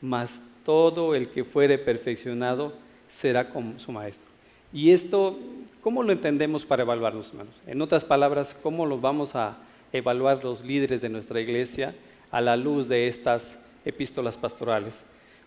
mas 0.00 0.42
todo 0.64 1.14
el 1.16 1.28
que 1.28 1.42
fuere 1.42 1.76
perfeccionado 1.76 2.72
será 3.08 3.48
como 3.48 3.78
su 3.80 3.90
maestro. 3.90 4.28
Y 4.72 4.92
esto, 4.92 5.38
¿cómo 5.80 6.04
lo 6.04 6.12
entendemos 6.12 6.64
para 6.64 6.82
evaluarnos, 6.82 7.30
hermanos? 7.30 7.54
En 7.66 7.82
otras 7.82 8.04
palabras, 8.04 8.56
¿cómo 8.62 8.86
lo 8.86 9.00
vamos 9.00 9.34
a 9.34 9.58
evaluar 9.92 10.42
los 10.44 10.64
líderes 10.64 11.00
de 11.00 11.08
nuestra 11.08 11.40
iglesia 11.40 11.94
a 12.30 12.40
la 12.40 12.56
luz 12.56 12.88
de 12.88 13.08
estas 13.08 13.58
epístolas 13.84 14.36
pastorales? 14.36 15.04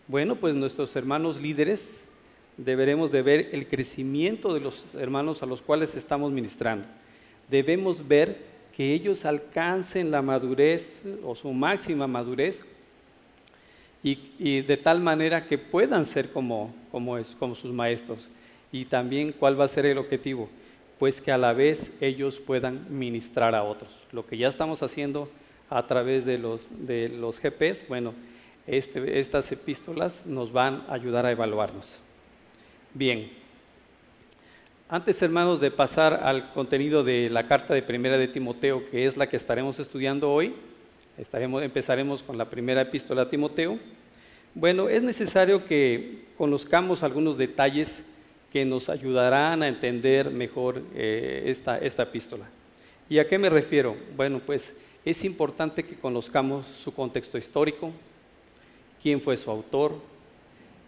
Bueno, 0.08 0.36
pues 0.36 0.54
nuestros 0.54 0.96
hermanos 0.96 1.42
líderes 1.42 2.08
deberemos 2.58 3.12
de 3.12 3.22
ver 3.22 3.50
el 3.54 3.68
crecimiento 3.68 4.54
de 4.54 4.60
los 4.60 4.86
hermanos 4.94 5.42
a 5.44 5.46
los 5.46 5.62
cuales 5.62 5.96
estamos 5.96 6.32
ministrando. 6.32 6.86
Debemos 7.50 8.08
ver 8.08 8.38
que 8.76 8.94
ellos 8.94 9.26
alcancen 9.26 10.12
la 10.12 10.22
madurez 10.22 11.02
o 11.24 11.36
su 11.36 11.52
máxima 11.54 12.08
madurez 12.08 12.64
y, 14.04 14.62
de 14.62 14.78
tal 14.78 15.00
manera 15.00 15.48
que 15.48 15.58
puedan 15.58 16.06
ser 16.06 16.32
como, 16.32 16.74
como, 16.92 17.24
sus 17.24 17.72
maestros. 17.72 18.30
Y 18.72 18.86
también, 18.86 19.32
¿cuál 19.32 19.58
va 19.58 19.66
a 19.66 19.70
ser 19.70 19.86
el 19.86 19.98
objetivo? 19.98 20.50
Pues 21.04 21.20
que 21.20 21.34
a 21.34 21.38
la 21.38 21.52
vez 21.52 21.92
ellos 22.00 22.40
puedan 22.40 22.86
ministrar 22.88 23.56
a 23.56 23.64
otros. 23.64 23.98
Lo 24.14 24.26
que 24.26 24.38
ya 24.38 24.48
estamos 24.48 24.84
haciendo 24.84 25.30
a 25.70 25.86
través 25.86 26.24
de 26.24 26.38
los, 26.38 26.66
de 26.72 27.10
los 27.10 27.42
GPs, 27.42 27.86
bueno, 27.90 28.14
este, 28.68 29.20
estas 29.20 29.52
epístolas 29.52 30.26
nos 30.26 30.54
van 30.54 30.86
a 30.88 30.94
ayudar 30.94 31.26
a 31.26 31.32
evaluarnos. 31.32 32.00
Bien, 32.94 33.30
antes 34.88 35.22
hermanos 35.22 35.60
de 35.60 35.72
pasar 35.72 36.22
al 36.24 36.54
contenido 36.54 37.04
de 37.04 37.30
la 37.30 37.50
carta 37.50 37.74
de 37.74 37.82
primera 37.82 38.18
de 38.18 38.30
Timoteo, 38.30 38.90
que 38.90 39.06
es 39.06 39.18
la 39.18 39.28
que 39.28 39.36
estaremos 39.36 39.80
estudiando 39.80 40.32
hoy, 40.32 40.56
estaremos, 41.18 41.64
empezaremos 41.64 42.24
con 42.24 42.38
la 42.38 42.50
primera 42.50 42.80
epístola 42.80 43.24
a 43.24 43.30
Timoteo. 43.30 43.78
Bueno, 44.56 44.88
es 44.88 45.04
necesario 45.04 45.66
que 45.66 46.28
conozcamos 46.38 47.04
algunos 47.04 47.38
detalles 47.38 48.06
que 48.54 48.66
nos 48.66 48.88
ayudarán 48.88 49.64
a 49.64 49.68
entender 49.68 50.30
mejor 50.30 50.84
eh, 50.94 51.46
esta, 51.48 51.80
esta 51.80 52.04
epístola. 52.04 52.46
¿Y 53.10 53.18
a 53.18 53.28
qué 53.28 53.40
me 53.40 53.50
refiero? 53.50 53.98
Bueno, 54.16 54.40
pues 54.46 54.76
es 55.04 55.26
importante 55.26 55.84
que 55.84 55.96
conozcamos 55.96 56.68
su 56.68 56.94
contexto 56.94 57.40
histórico, 57.40 57.92
quién 59.02 59.20
fue 59.20 59.38
su 59.38 59.50
autor, 59.50 59.96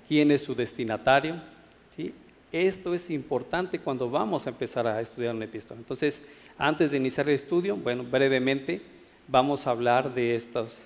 quién 0.08 0.30
es 0.30 0.44
su 0.44 0.54
destinatario. 0.54 1.42
¿sí? 1.96 2.14
Esto 2.52 2.94
es 2.94 3.10
importante 3.10 3.80
cuando 3.80 4.12
vamos 4.12 4.46
a 4.46 4.52
empezar 4.52 4.86
a 4.86 5.02
estudiar 5.02 5.34
una 5.34 5.46
epístola. 5.46 5.80
Entonces, 5.80 6.22
antes 6.60 6.92
de 6.92 6.98
iniciar 6.98 7.28
el 7.28 7.34
estudio, 7.34 7.76
bueno, 7.76 8.04
brevemente 8.04 8.80
vamos 9.28 9.66
a 9.66 9.72
hablar 9.72 10.14
de 10.14 10.36
estos, 10.36 10.84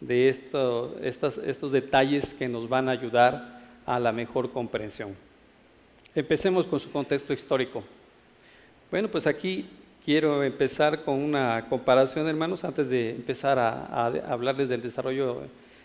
de 0.00 0.28
estos, 0.28 1.38
estos 1.44 1.72
detalles 1.72 2.34
que 2.34 2.48
nos 2.48 2.68
van 2.68 2.88
a 2.88 2.92
ayudar 2.92 3.62
a 3.84 3.98
la 3.98 4.12
mejor 4.12 4.52
comprensión. 4.52 5.28
Empecemos 6.12 6.66
con 6.66 6.80
su 6.80 6.90
contexto 6.90 7.32
histórico. 7.32 7.84
Bueno, 8.90 9.08
pues 9.08 9.28
aquí 9.28 9.64
quiero 10.04 10.42
empezar 10.42 11.04
con 11.04 11.14
una 11.14 11.66
comparación, 11.68 12.26
hermanos, 12.26 12.64
antes 12.64 12.88
de 12.90 13.10
empezar 13.10 13.60
a, 13.60 14.06
hablarles 14.06 14.68
del 14.68 14.82
desarrollo 14.82 15.42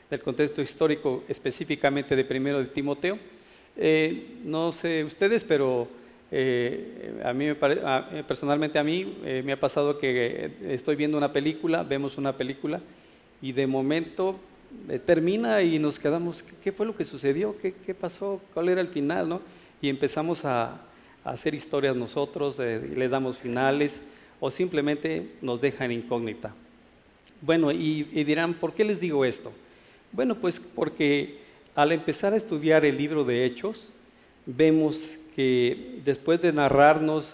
del 0.09 0.21
contexto 0.21 0.63
histórico 0.63 1.23
específicamente 1.27 2.15
de 2.15 2.25
primero 2.25 2.57
de 2.57 2.65
Timoteo. 2.65 3.19
Eh, 3.77 4.39
no 4.43 4.71
sé 4.71 5.03
ustedes, 5.03 5.43
pero 5.43 5.87
eh, 6.31 7.21
a 7.23 7.31
mí 7.31 7.53
personalmente 8.27 8.79
a 8.79 8.83
mí 8.83 9.17
eh, 9.23 9.43
me 9.45 9.51
ha 9.51 9.59
pasado 9.59 9.99
que 9.99 10.53
estoy 10.69 10.95
viendo 10.95 11.19
una 11.19 11.31
película, 11.31 11.83
vemos 11.83 12.17
una 12.17 12.35
película 12.35 12.81
y 13.43 13.51
de 13.51 13.67
momento 13.67 14.39
termina 15.05 15.61
y 15.61 15.77
nos 15.77 15.99
quedamos, 15.99 16.43
¿qué 16.63 16.71
fue 16.71 16.87
lo 16.87 16.97
que 16.97 17.05
sucedió? 17.05 17.55
¿Qué, 17.61 17.75
qué 17.85 17.93
pasó? 17.93 18.41
¿Cuál 18.55 18.69
era 18.69 18.81
el 18.81 18.87
final? 18.87 19.29
¿no? 19.29 19.54
Y 19.81 19.89
empezamos 19.89 20.45
a, 20.45 20.81
hacer 21.23 21.55
historias 21.55 21.95
nosotros, 21.95 22.59
le 22.59 23.09
damos 23.09 23.39
finales 23.39 23.99
o 24.39 24.51
simplemente 24.51 25.31
nos 25.41 25.59
dejan 25.59 25.91
incógnita. 25.91 26.53
Bueno, 27.41 27.71
y, 27.71 28.03
dirán, 28.23 28.53
¿por 28.53 28.73
qué 28.73 28.85
les 28.85 28.99
digo 28.99 29.25
esto? 29.25 29.51
Bueno, 30.11 30.35
pues 30.35 30.59
porque 30.59 31.39
al 31.73 31.91
empezar 31.91 32.33
a 32.33 32.37
estudiar 32.37 32.85
el 32.85 32.95
libro 32.95 33.23
de 33.23 33.43
Hechos, 33.43 33.91
vemos 34.45 35.17
que 35.35 35.99
después 36.05 36.41
de 36.43 36.53
narrarnos 36.53 37.33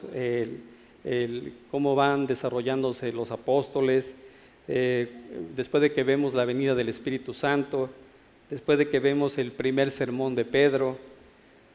cómo 1.69 1.95
van 1.95 2.27
desarrollándose 2.27 3.11
los 3.11 3.31
apóstoles, 3.31 4.15
eh, 4.67 5.09
después 5.55 5.81
de 5.81 5.91
que 5.91 6.03
vemos 6.03 6.33
la 6.33 6.45
venida 6.45 6.75
del 6.75 6.89
Espíritu 6.89 7.33
Santo, 7.33 7.89
después 8.49 8.77
de 8.77 8.89
que 8.89 8.99
vemos 8.99 9.37
el 9.37 9.51
primer 9.51 9.91
sermón 9.91 10.35
de 10.35 10.45
Pedro, 10.45 10.97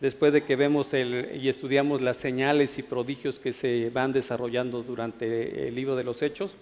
después 0.01 0.33
de 0.33 0.45
que 0.45 0.57
vemos 0.57 0.93
y 0.93 1.49
estudiamos 1.49 2.03
las 2.03 2.17
señales 2.17 2.79
y 2.79 2.83
prodigios 2.83 3.39
que 3.39 3.53
se 3.53 3.91
van 3.91 4.13
desarrollando 4.13 4.83
durante 4.83 5.69
el 5.69 5.75
libro 5.75 5.97
de 5.97 6.05
los 6.05 6.23
Hechos. 6.23 6.57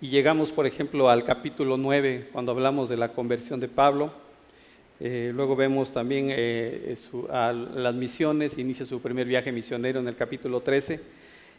Y 0.00 0.08
llegamos, 0.08 0.50
por 0.50 0.66
ejemplo, 0.66 1.10
al 1.10 1.24
capítulo 1.24 1.76
9, 1.76 2.30
cuando 2.32 2.52
hablamos 2.52 2.88
de 2.88 2.96
la 2.96 3.10
conversión 3.10 3.60
de 3.60 3.68
Pablo. 3.68 4.10
Eh, 4.98 5.30
luego 5.34 5.56
vemos 5.56 5.92
también 5.92 6.28
eh, 6.30 6.94
a 7.30 7.52
las 7.52 7.94
misiones, 7.94 8.56
inicia 8.56 8.86
su 8.86 9.00
primer 9.00 9.26
viaje 9.26 9.52
misionero 9.52 10.00
en 10.00 10.08
el 10.08 10.16
capítulo 10.16 10.60
13. 10.60 11.00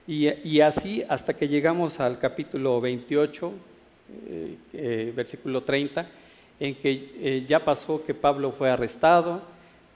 Y, 0.07 0.59
así 0.61 1.03
hasta 1.07 1.35
que 1.35 1.47
llegamos 1.47 1.99
al 1.99 2.17
capítulo 2.17 2.81
28, 2.81 3.53
eh, 4.73 5.13
versículo 5.15 5.61
30, 5.61 6.09
en 6.59 6.75
que 6.75 7.45
ya 7.47 7.63
pasó 7.63 8.03
que 8.03 8.15
Pablo 8.15 8.51
fue 8.51 8.71
arrestado, 8.71 9.41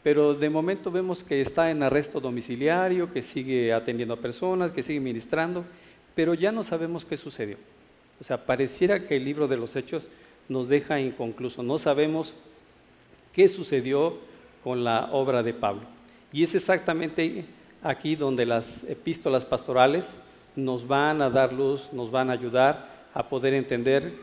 pero 0.05 0.35
de 0.35 0.51
momento 0.51 0.91
vemos 0.91 1.23
que 1.23 1.41
está 1.41 1.71
en 1.71 1.81
arresto 1.81 2.19
domiciliario, 2.19 3.11
que 3.11 3.23
sigue 3.23 3.73
atendiendo 3.73 4.13
a 4.13 4.17
personas, 4.17 4.71
que 4.71 4.83
sigue 4.83 4.99
ministrando, 4.99 5.65
pero 6.13 6.35
ya 6.35 6.51
no 6.51 6.63
sabemos 6.63 7.05
qué 7.05 7.17
sucedió. 7.17 7.57
O 8.21 8.23
sea, 8.23 8.45
pareciera 8.45 8.99
que 9.07 9.15
el 9.15 9.25
libro 9.25 9.47
de 9.47 9.57
los 9.57 9.75
hechos 9.75 10.07
nos 10.47 10.67
deja 10.67 10.99
inconcluso, 10.99 11.63
no 11.63 11.79
sabemos 11.79 12.35
qué 13.33 13.47
sucedió 13.47 14.19
con 14.63 14.83
la 14.83 15.09
obra 15.11 15.41
de 15.41 15.55
Pablo. 15.55 15.81
Y 16.31 16.43
es 16.43 16.53
exactamente 16.53 17.43
aquí 17.81 18.15
donde 18.15 18.45
las 18.45 18.83
epístolas 18.83 19.43
pastorales 19.43 20.19
nos 20.55 20.87
van 20.87 21.23
a 21.23 21.31
dar 21.31 21.51
luz, 21.51 21.89
nos 21.91 22.11
van 22.11 22.29
a 22.29 22.33
ayudar 22.33 23.07
a 23.11 23.27
poder 23.27 23.55
entender 23.55 24.13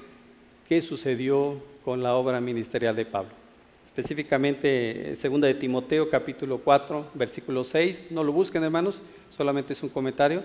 qué 0.69 0.81
sucedió 0.81 1.61
con 1.85 2.05
la 2.05 2.15
obra 2.15 2.41
ministerial 2.41 2.95
de 2.95 3.05
Pablo 3.05 3.42
específicamente 3.95 5.15
segunda 5.17 5.47
de 5.47 5.55
Timoteo 5.55 6.09
capítulo 6.09 6.57
4 6.59 7.11
versículo 7.13 7.63
6, 7.63 8.05
no 8.09 8.25
lo 8.25 8.33
busquen 8.33 8.65
hermanos, 8.65 9.03
solamente 9.29 9.75
es 9.75 9.83
un 9.83 9.91
comentario. 9.91 10.43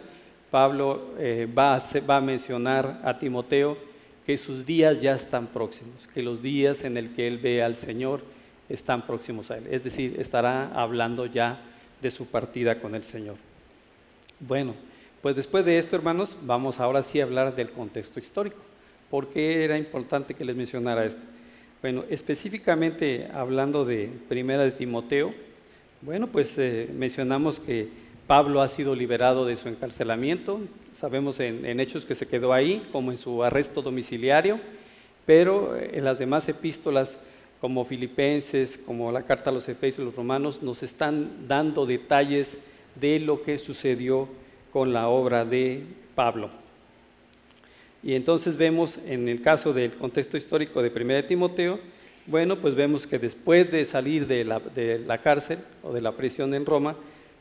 Pablo 0.51 1.13
eh, 1.17 1.47
va, 1.57 1.75
a, 1.75 1.81
va 2.09 2.17
a 2.17 2.21
mencionar 2.21 2.99
a 3.05 3.17
Timoteo 3.17 3.77
que 4.25 4.37
sus 4.37 4.65
días 4.65 5.01
ya 5.01 5.13
están 5.13 5.47
próximos, 5.47 6.07
que 6.13 6.21
los 6.21 6.41
días 6.41 6.83
en 6.83 6.97
el 6.97 7.13
que 7.13 7.25
él 7.25 7.37
ve 7.37 7.63
al 7.63 7.75
Señor 7.75 8.21
están 8.67 9.07
próximos 9.07 9.49
a 9.49 9.57
él, 9.57 9.67
es 9.71 9.81
decir, 9.81 10.17
estará 10.19 10.67
hablando 10.73 11.25
ya 11.25 11.61
de 12.01 12.11
su 12.11 12.25
partida 12.25 12.81
con 12.81 12.95
el 12.95 13.05
Señor. 13.05 13.37
Bueno, 14.41 14.73
pues 15.21 15.37
después 15.37 15.63
de 15.63 15.77
esto, 15.77 15.95
hermanos, 15.95 16.35
vamos 16.41 16.81
ahora 16.81 17.01
sí 17.01 17.21
a 17.21 17.23
hablar 17.23 17.55
del 17.55 17.71
contexto 17.71 18.19
histórico. 18.19 18.57
¿Por 19.09 19.29
qué 19.29 19.63
era 19.63 19.77
importante 19.77 20.33
que 20.33 20.43
les 20.43 20.55
mencionara 20.55 21.05
esto? 21.05 21.36
Bueno, 21.79 22.05
específicamente 22.09 23.27
hablando 23.31 23.85
de 23.85 24.09
Primera 24.27 24.63
de 24.63 24.71
Timoteo, 24.71 25.31
bueno, 26.01 26.25
pues 26.25 26.57
eh, 26.57 26.89
mencionamos 26.91 27.59
que 27.59 27.87
Pablo 28.25 28.61
ha 28.61 28.67
sido 28.67 28.95
liberado 28.95 29.45
de 29.45 29.57
su 29.57 29.69
encarcelamiento, 29.69 30.59
sabemos 30.91 31.39
en, 31.39 31.79
hechos 31.79 32.03
que 32.03 32.15
se 32.15 32.27
quedó 32.27 32.51
ahí, 32.51 32.81
como 32.91 33.11
en 33.11 33.17
su 33.19 33.43
arresto 33.43 33.83
domiciliario, 33.83 34.59
pero 35.27 35.77
eh, 35.77 35.91
en 35.93 36.03
las 36.03 36.17
demás 36.17 36.49
epístolas, 36.49 37.15
como 37.61 37.85
Filipenses, 37.85 38.79
como 38.83 39.11
la 39.11 39.21
carta 39.21 39.51
a 39.51 39.53
los 39.53 39.69
Efesios 39.69 39.99
y 39.99 40.05
los 40.05 40.15
Romanos, 40.15 40.63
nos 40.63 40.81
están 40.81 41.47
dando 41.47 41.85
detalles 41.85 42.57
de 42.95 43.19
lo 43.19 43.43
que 43.43 43.59
sucedió 43.59 44.27
con 44.73 44.93
la 44.93 45.09
obra 45.09 45.45
de 45.45 45.83
Pablo. 46.15 46.49
Y 48.03 48.13
entonces 48.13 48.55
vemos 48.55 48.99
en 49.05 49.27
el 49.27 49.41
caso 49.41 49.73
del 49.73 49.93
contexto 49.93 50.37
histórico 50.37 50.81
de 50.81 50.89
1 50.89 51.25
Timoteo, 51.25 51.79
bueno, 52.27 52.57
pues 52.57 52.75
vemos 52.75 53.07
que 53.07 53.19
después 53.19 53.71
de 53.71 53.85
salir 53.85 54.27
de 54.27 54.43
la, 54.43 54.59
de 54.59 54.99
la 54.99 55.17
cárcel 55.19 55.59
o 55.81 55.93
de 55.93 56.01
la 56.01 56.11
prisión 56.11 56.53
en 56.53 56.65
Roma, 56.65 56.95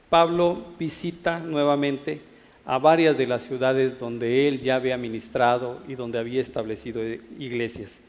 Pablo 0.09 0.65
visita 0.79 1.41
nuevamente 1.41 2.21
a 2.65 2.79
varias 2.79 3.19
de 3.19 3.27
las 3.27 3.43
ciudades 3.43 3.99
donde 3.99 4.49
él 4.49 4.61
ya 4.61 4.77
había 4.77 4.97
ministrado 4.97 5.81
y 5.89 5.95
donde 5.95 6.19
había 6.19 6.41
establecido 6.41 7.03
iglesias. 7.39 8.01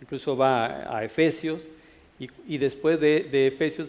Incluso 0.00 0.36
va 0.36 0.96
a 0.96 1.04
Efesios 1.04 1.66
y, 2.46 2.58
después 2.58 3.00
de, 3.00 3.20
de, 3.30 3.48
Efesios 3.48 3.88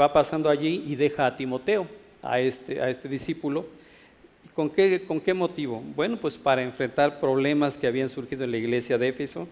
va 0.00 0.12
pasando 0.12 0.48
allí 0.48 0.82
y 0.86 0.96
deja 0.96 1.26
a 1.26 1.36
Timoteo, 1.36 1.86
a 2.22 2.40
este, 2.40 2.80
a 2.80 2.88
este 2.88 3.08
discípulo, 3.08 3.66
¿Con 4.56 4.70
qué, 4.70 5.04
¿Con 5.06 5.20
qué 5.20 5.34
motivo? 5.34 5.82
Bueno, 5.94 6.16
pues 6.16 6.38
para 6.38 6.62
enfrentar 6.62 7.20
problemas 7.20 7.76
que 7.76 7.86
habían 7.86 8.08
surgido 8.08 8.42
en 8.42 8.52
la 8.52 8.56
iglesia 8.56 8.96
de 8.96 9.08
Éfeso. 9.08 9.46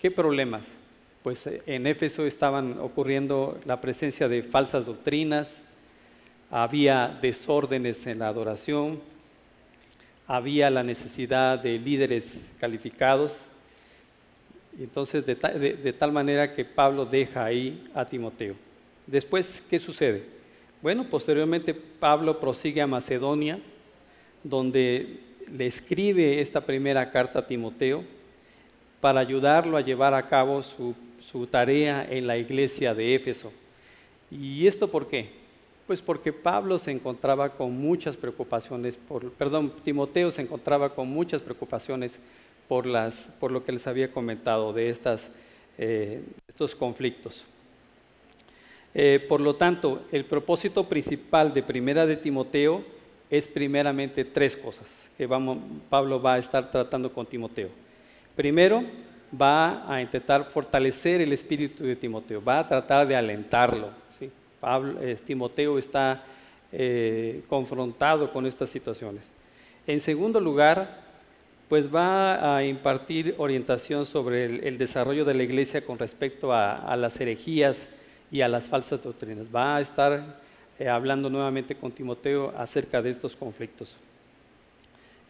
¿Qué 0.00 0.08
problemas? 0.08 0.72
Pues 1.24 1.44
eh, 1.48 1.62
en 1.66 1.84
Éfeso 1.84 2.24
estaban 2.24 2.78
ocurriendo 2.78 3.58
la 3.64 3.80
presencia 3.80 4.28
de 4.28 4.44
falsas 4.44 4.86
doctrinas, 4.86 5.64
había 6.48 7.18
desórdenes 7.20 8.06
en 8.06 8.20
la 8.20 8.28
adoración, 8.28 9.00
había 10.28 10.70
la 10.70 10.84
necesidad 10.84 11.58
de 11.58 11.80
líderes 11.80 12.52
calificados. 12.60 13.40
Entonces, 14.78 15.26
de, 15.26 15.34
tal 15.34 16.12
manera 16.12 16.54
que 16.54 16.64
Pablo 16.64 17.04
deja 17.04 17.46
ahí 17.46 17.90
a 17.92 18.04
Timoteo. 18.04 18.54
Después, 19.08 19.60
¿qué 19.68 19.80
sucede? 19.80 20.24
Bueno, 20.80 21.02
posteriormente 21.10 21.74
Pablo 21.74 22.38
prosigue 22.38 22.80
a 22.80 22.86
Macedonia, 22.86 23.58
donde 24.42 25.20
le 25.50 25.66
escribe 25.66 26.40
esta 26.40 26.60
primera 26.60 27.10
carta 27.10 27.40
a 27.40 27.46
Timoteo 27.46 28.04
para 29.00 29.20
ayudarlo 29.20 29.76
a 29.76 29.80
llevar 29.80 30.14
a 30.14 30.26
cabo 30.26 30.62
su 30.62 30.94
su 31.20 31.46
tarea 31.46 32.06
en 32.08 32.26
la 32.26 32.36
iglesia 32.36 32.94
de 32.94 33.14
Éfeso. 33.14 33.52
¿Y 34.30 34.66
esto 34.66 34.90
por 34.90 35.08
qué? 35.08 35.30
Pues 35.86 36.02
porque 36.02 36.32
Pablo 36.32 36.78
se 36.78 36.90
encontraba 36.90 37.50
con 37.50 37.72
muchas 37.72 38.16
preocupaciones, 38.16 38.96
por, 38.96 39.30
perdón, 39.32 39.72
Timoteo 39.82 40.30
se 40.30 40.42
encontraba 40.42 40.94
con 40.94 41.08
muchas 41.08 41.40
preocupaciones 41.40 42.18
por, 42.68 42.86
las, 42.86 43.28
por 43.40 43.50
lo 43.50 43.64
que 43.64 43.72
les 43.72 43.86
había 43.86 44.12
comentado 44.12 44.72
de 44.72 44.90
estas, 44.90 45.30
eh, 45.78 46.22
estos 46.46 46.74
conflictos. 46.74 47.44
Eh, 48.94 49.24
por 49.28 49.40
lo 49.40 49.56
tanto, 49.56 50.02
el 50.12 50.24
propósito 50.24 50.88
principal 50.88 51.54
de 51.54 51.62
Primera 51.62 52.06
de 52.06 52.16
Timoteo 52.16 52.84
es 53.30 53.46
primeramente 53.46 54.24
tres 54.24 54.56
cosas 54.56 55.10
que 55.16 55.26
vamos, 55.26 55.58
Pablo 55.90 56.20
va 56.20 56.34
a 56.34 56.38
estar 56.38 56.70
tratando 56.70 57.12
con 57.12 57.26
Timoteo. 57.26 57.68
Primero, 58.34 58.84
va 59.30 59.92
a 59.92 60.00
intentar 60.00 60.50
fortalecer 60.50 61.20
el 61.20 61.32
espíritu 61.32 61.84
de 61.84 61.96
Timoteo, 61.96 62.42
va 62.42 62.60
a 62.60 62.66
tratar 62.66 63.06
de 63.06 63.16
alentarlo. 63.16 63.90
¿sí? 64.18 64.30
Pablo, 64.60 65.00
eh, 65.02 65.16
Timoteo 65.24 65.78
está 65.78 66.24
eh, 66.72 67.42
confrontado 67.48 68.32
con 68.32 68.46
estas 68.46 68.70
situaciones. 68.70 69.32
En 69.86 70.00
segundo 70.00 70.40
lugar, 70.40 71.08
pues 71.68 71.94
va 71.94 72.56
a 72.56 72.64
impartir 72.64 73.34
orientación 73.38 74.06
sobre 74.06 74.44
el, 74.66 74.78
desarrollo 74.78 75.24
de 75.24 75.34
la 75.34 75.42
iglesia 75.42 75.84
con 75.84 75.98
respecto 75.98 76.52
a, 76.52 76.96
las 76.96 77.20
herejías 77.20 77.90
y 78.30 78.40
a 78.40 78.48
las 78.48 78.66
falsas 78.66 79.02
doctrinas. 79.02 79.46
Va 79.54 79.76
a 79.76 79.80
estar 79.80 80.40
eh, 80.78 80.88
hablando 80.88 81.28
nuevamente 81.28 81.74
con 81.74 81.92
Timoteo 81.92 82.52
acerca 82.56 83.02
de 83.02 83.10
estos 83.10 83.34
conflictos. 83.34 83.96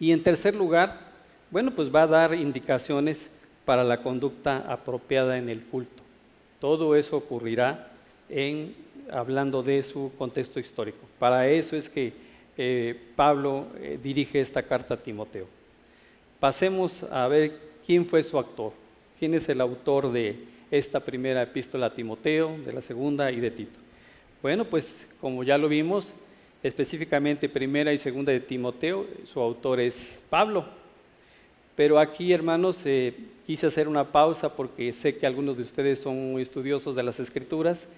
Y 0.01 0.13
en 0.13 0.23
tercer 0.23 0.55
lugar, 0.55 1.01
bueno, 1.51 1.75
pues 1.75 1.95
va 1.95 2.03
a 2.03 2.07
dar 2.07 2.35
indicaciones 2.35 3.31
para 3.65 3.85
la 3.85 4.03
conducta 4.03 4.59
apropiada 4.71 5.39
en 5.39 5.49
el 5.49 5.65
culto. 5.65 6.03
Todo 6.61 6.97
eso 6.97 7.17
ocurrirá 7.17 7.91
en 8.29 8.75
hablando 9.11 9.63
de 9.63 9.83
su 9.83 10.13
contexto 10.19 10.61
histórico. 10.61 10.99
Para 11.19 11.49
eso 11.49 11.77
es 11.77 11.89
que 11.89 12.13
eh, 12.57 12.99
Pablo 13.17 13.67
eh, 13.81 13.99
dirige 14.03 14.41
esta 14.41 14.63
carta 14.63 14.95
a 14.95 14.97
Timoteo. 14.97 15.47
Pasemos 16.41 17.05
a 17.05 17.27
ver 17.29 17.59
quién 17.87 18.05
fue 18.05 18.23
su 18.23 18.39
autor, 18.39 18.73
quién 19.19 19.35
es 19.35 19.49
el 19.49 19.61
autor 19.61 20.13
de 20.13 20.45
esta 20.71 21.01
primera 21.01 21.43
epístola 21.43 21.87
a 21.87 21.95
Timoteo, 21.95 22.57
de 22.65 22.73
la 22.73 22.83
segunda 22.83 23.31
y 23.33 23.41
de 23.41 23.51
Tito. 23.51 23.88
Bueno, 24.41 24.65
pues 24.65 25.09
como 25.21 25.43
ya 25.43 25.59
lo 25.59 25.69
vimos, 25.69 26.15
específicamente 26.63 27.49
primera 27.49 27.93
y 27.93 27.99
segunda 27.99 28.31
de 28.31 28.39
Timoteo, 28.39 29.05
su 29.25 29.41
autor 29.41 29.81
es 29.81 30.21
Pablo. 30.31 30.65
Pero 31.75 31.99
aquí, 31.99 32.33
hermanos, 32.33 32.83
eh, 32.87 33.15
quise 33.45 33.67
hacer 33.67 33.89
una 33.89 34.05
pausa 34.05 34.55
porque 34.55 34.93
sé 34.93 35.17
que 35.17 35.27
algunos 35.27 35.57
de 35.57 35.65
ustedes 35.65 35.99
son 35.99 36.31
muy 36.33 36.43
estudiosos 36.43 36.95
de 36.95 37.03
las 37.03 37.19
escrituras 37.19 37.89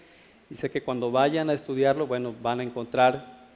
y 0.50 0.54
sé 0.54 0.70
que 0.70 0.80
cuando 0.80 1.11
vayan 1.11 1.50
a 1.50 1.52
estudiarlo, 1.52 2.06
bueno, 2.06 2.35
van 2.42 2.61
a 2.61 2.62
encontrar 2.62 3.47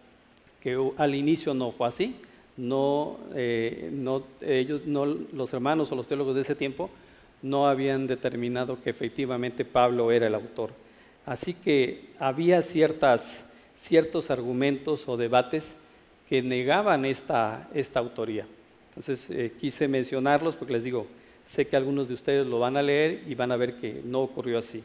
que 0.62 0.78
al 0.98 1.14
inicio 1.14 1.54
no 1.54 1.72
fue 1.72 1.88
así. 1.88 2.16
No, 2.58 3.16
eh, 3.34 3.88
no, 3.92 4.24
ellos, 4.42 4.82
no, 4.84 5.06
los 5.06 5.54
hermanos 5.54 5.90
o 5.90 5.96
los 5.96 6.06
teólogos 6.06 6.34
de 6.34 6.42
ese 6.42 6.54
tiempo 6.54 6.90
no 7.40 7.66
habían 7.66 8.06
determinado 8.06 8.82
que 8.82 8.90
efectivamente 8.90 9.64
Pablo 9.64 10.12
era 10.12 10.26
el 10.26 10.34
autor. 10.34 10.83
Así 11.26 11.54
que 11.54 12.10
había 12.18 12.62
ciertas, 12.62 13.46
ciertos 13.76 14.30
argumentos 14.30 15.08
o 15.08 15.16
debates 15.16 15.76
que 16.28 16.42
negaban 16.42 17.04
esta, 17.04 17.68
esta 17.74 18.00
autoría. 18.00 18.46
Entonces 18.90 19.26
eh, 19.30 19.52
quise 19.58 19.88
mencionarlos 19.88 20.56
porque 20.56 20.74
les 20.74 20.84
digo, 20.84 21.06
Sé 21.44 21.66
que 21.66 21.76
algunos 21.76 22.08
de 22.08 22.14
ustedes 22.14 22.46
lo 22.46 22.58
van 22.58 22.76
a 22.76 22.82
leer 22.82 23.22
y 23.26 23.34
van 23.34 23.52
a 23.52 23.56
ver 23.56 23.76
que 23.76 24.00
no 24.04 24.20
ocurrió 24.20 24.58
así. 24.58 24.82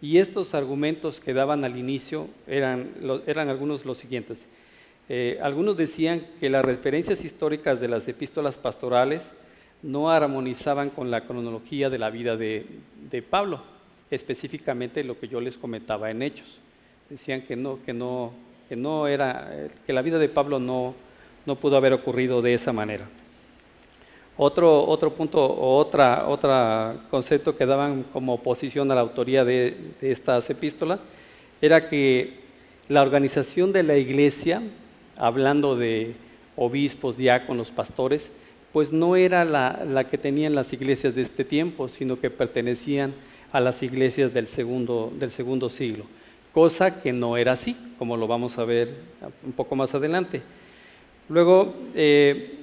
Y 0.00 0.18
estos 0.18 0.54
argumentos 0.54 1.20
que 1.20 1.32
daban 1.32 1.64
al 1.64 1.76
inicio 1.76 2.28
eran, 2.48 2.90
eran 3.26 3.48
algunos 3.48 3.84
los 3.84 3.98
siguientes. 3.98 4.48
Eh, 5.08 5.38
algunos 5.40 5.76
decían 5.76 6.26
que 6.40 6.50
las 6.50 6.64
referencias 6.64 7.24
históricas 7.24 7.80
de 7.80 7.88
las 7.88 8.08
epístolas 8.08 8.56
pastorales 8.56 9.32
no 9.82 10.10
armonizaban 10.10 10.90
con 10.90 11.10
la 11.10 11.20
cronología 11.20 11.88
de 11.88 11.98
la 11.98 12.10
vida 12.10 12.36
de, 12.36 12.64
Pablo, 13.30 13.62
específicamente 14.14 15.02
lo 15.02 15.18
que 15.18 15.26
yo 15.26 15.40
les 15.40 15.56
comentaba 15.56 16.10
en 16.10 16.22
Hechos. 16.22 16.60
Decían 17.08 17.42
que 17.42 17.56
no, 17.56 17.78
que 17.84 17.92
no, 17.92 18.32
que 18.68 18.76
no 18.76 19.08
era, 19.08 19.50
que 19.86 19.92
la 19.92 20.02
vida 20.02 20.18
de 20.18 20.28
Pablo 20.28 20.58
no, 20.58 20.94
no 21.46 21.56
pudo 21.56 21.76
haber 21.76 21.94
ocurrido 21.94 22.42
de 22.42 22.54
esa 22.54 22.72
manera. 22.72 23.08
Otro, 24.36 24.84
otro 24.86 25.14
punto 25.14 25.44
o 25.44 25.76
otra, 25.76 26.26
otro 26.28 27.00
concepto 27.10 27.56
que 27.56 27.66
daban 27.66 28.02
como 28.04 28.34
oposición 28.34 28.90
a 28.90 28.94
la 28.94 29.00
autoría 29.00 29.44
de, 29.44 29.76
estas 30.00 30.48
epístolas 30.50 31.00
era 31.60 31.86
que 31.86 32.36
la 32.88 33.02
organización 33.02 33.72
de 33.72 33.82
la 33.82 33.96
iglesia, 33.96 34.62
hablando 35.16 35.76
de 35.76 36.14
obispos, 36.56 37.16
diáconos, 37.16 37.70
pastores, 37.70 38.32
pues 38.72 38.92
no 38.92 39.16
era 39.16 39.44
la, 39.44 39.84
la, 39.86 40.04
que 40.04 40.18
tenían 40.18 40.54
las 40.54 40.72
iglesias 40.72 41.14
de 41.14 41.22
este 41.22 41.44
tiempo, 41.44 41.88
sino 41.88 42.18
que 42.18 42.30
pertenecían 42.30 43.14
a 43.52 43.60
las 43.60 43.82
iglesias 43.82 44.32
del 44.32 44.46
segundo, 44.46 45.12
del 45.16 45.30
segundo 45.30 45.68
siglo, 45.68 46.04
cosa 46.54 47.00
que 47.00 47.12
no 47.12 47.36
era 47.36 47.52
así, 47.52 47.76
como 47.98 48.16
lo 48.16 48.26
vamos 48.26 48.58
a 48.58 48.64
ver 48.64 48.94
un 49.44 49.52
poco 49.52 49.76
más 49.76 49.94
adelante. 49.94 50.42
Luego, 51.28 51.74
eh, 51.94 52.58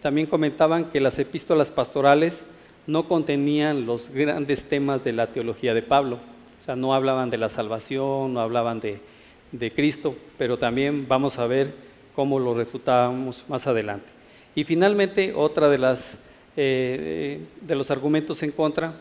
también 0.00 0.26
comentaban 0.26 0.90
que 0.90 1.00
las 1.00 1.18
epístolas 1.18 1.70
pastorales 1.70 2.44
no 2.86 3.08
contenían 3.08 3.86
los 3.86 4.10
grandes 4.10 4.64
temas 4.64 5.02
de 5.02 5.12
la 5.12 5.28
teología 5.28 5.72
de 5.72 5.82
Pablo. 5.82 6.18
O 6.60 6.64
sea, 6.64 6.76
no 6.76 6.94
hablaban 6.94 7.30
de 7.30 7.38
la 7.38 7.48
salvación, 7.48 8.34
no 8.34 8.40
hablaban 8.40 8.80
de, 8.80 9.00
Cristo, 9.74 10.16
pero 10.36 10.58
también 10.58 11.06
vamos 11.06 11.38
a 11.38 11.46
ver 11.46 11.72
cómo 12.14 12.38
lo 12.38 12.54
refutábamos 12.54 13.44
más 13.48 13.66
adelante. 13.66 14.12
Y 14.54 14.64
finalmente, 14.64 15.32
otra 15.34 15.68
de, 15.68 15.78
las, 15.78 16.18
eh, 16.56 17.40
de 17.60 17.74
los 17.74 17.90
argumentos 17.90 18.42
en 18.42 18.50
contra, 18.50 18.94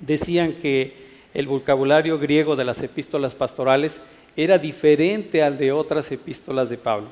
decían 0.00 0.52
que 0.52 1.08
el 1.34 1.46
vocabulario 1.46 2.18
griego 2.18 2.56
de 2.56 2.64
las 2.64 2.82
epístolas 2.82 3.34
pastorales 3.34 4.00
era 4.36 4.58
diferente 4.58 5.42
al 5.42 5.58
de 5.58 5.72
otras 5.72 6.10
epístolas 6.12 6.68
de 6.68 6.78
Pablo 6.78 7.08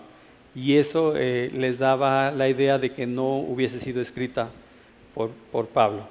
y 0.56 0.78
eso 0.78 1.12
eh, 1.16 1.50
les 1.52 1.78
daba 1.78 2.30
la 2.30 2.48
idea 2.48 2.78
de 2.78 2.90
que 2.90 3.06
no 3.06 3.36
hubiese 3.36 3.78
sido 3.78 4.00
escrita 4.00 4.48
por, 5.14 5.30
por 5.52 5.66
Pablo. 5.66 6.08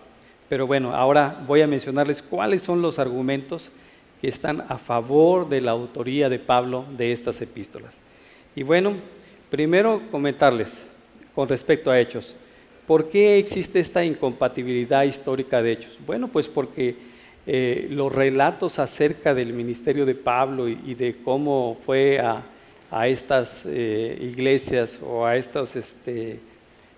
Pero 0.47 0.67
bueno, 0.67 0.93
ahora 0.93 1.43
voy 1.47 1.61
a 1.61 1.67
mencionarles 1.67 2.21
cuáles 2.21 2.61
son 2.61 2.81
los 2.81 2.99
argumentos 2.99 3.71
que 4.21 4.27
están 4.27 4.63
a 4.69 4.77
favor 4.77 5.49
de 5.49 5.61
la 5.61 5.71
autoría 5.71 6.29
de 6.29 6.37
Pablo 6.37 6.85
de 6.95 7.11
estas 7.11 7.41
epístolas. 7.41 7.97
Y 8.55 8.61
bueno, 8.61 8.93
primero 9.49 10.01
comentarles 10.11 10.91
con 11.33 11.49
respecto 11.49 11.89
a 11.89 11.99
Hechos. 11.99 12.35
¿Por 12.87 13.09
qué 13.09 13.39
existe 13.39 13.79
esta 13.79 14.05
incompatibilidad 14.05 15.03
histórica 15.03 15.63
de 15.63 15.71
Hechos? 15.71 15.97
Bueno, 16.05 16.27
pues 16.27 16.47
porque 16.47 16.95
eh, 17.47 17.87
los 17.89 18.13
relatos 18.13 18.77
acerca 18.77 19.33
del 19.33 19.53
ministerio 19.53 20.05
de 20.05 20.13
Pablo 20.13 20.67
y 20.67 20.93
de 20.93 21.15
cómo 21.23 21.77
fue 21.83 22.19
a, 22.19 22.43
estas 23.07 23.63
eh, 23.65 24.17
iglesias 24.21 24.99
o 25.03 25.25
a 25.25 25.35
estas, 25.35 25.75
este, 25.75 26.39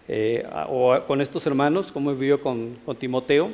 eh, 0.09 0.45
o 0.69 0.99
con 1.07 1.21
estos 1.21 1.45
hermanos, 1.47 1.91
como 1.91 2.13
vivió 2.13 2.41
con, 2.41 2.77
con 2.85 2.97
Timoteo, 2.97 3.51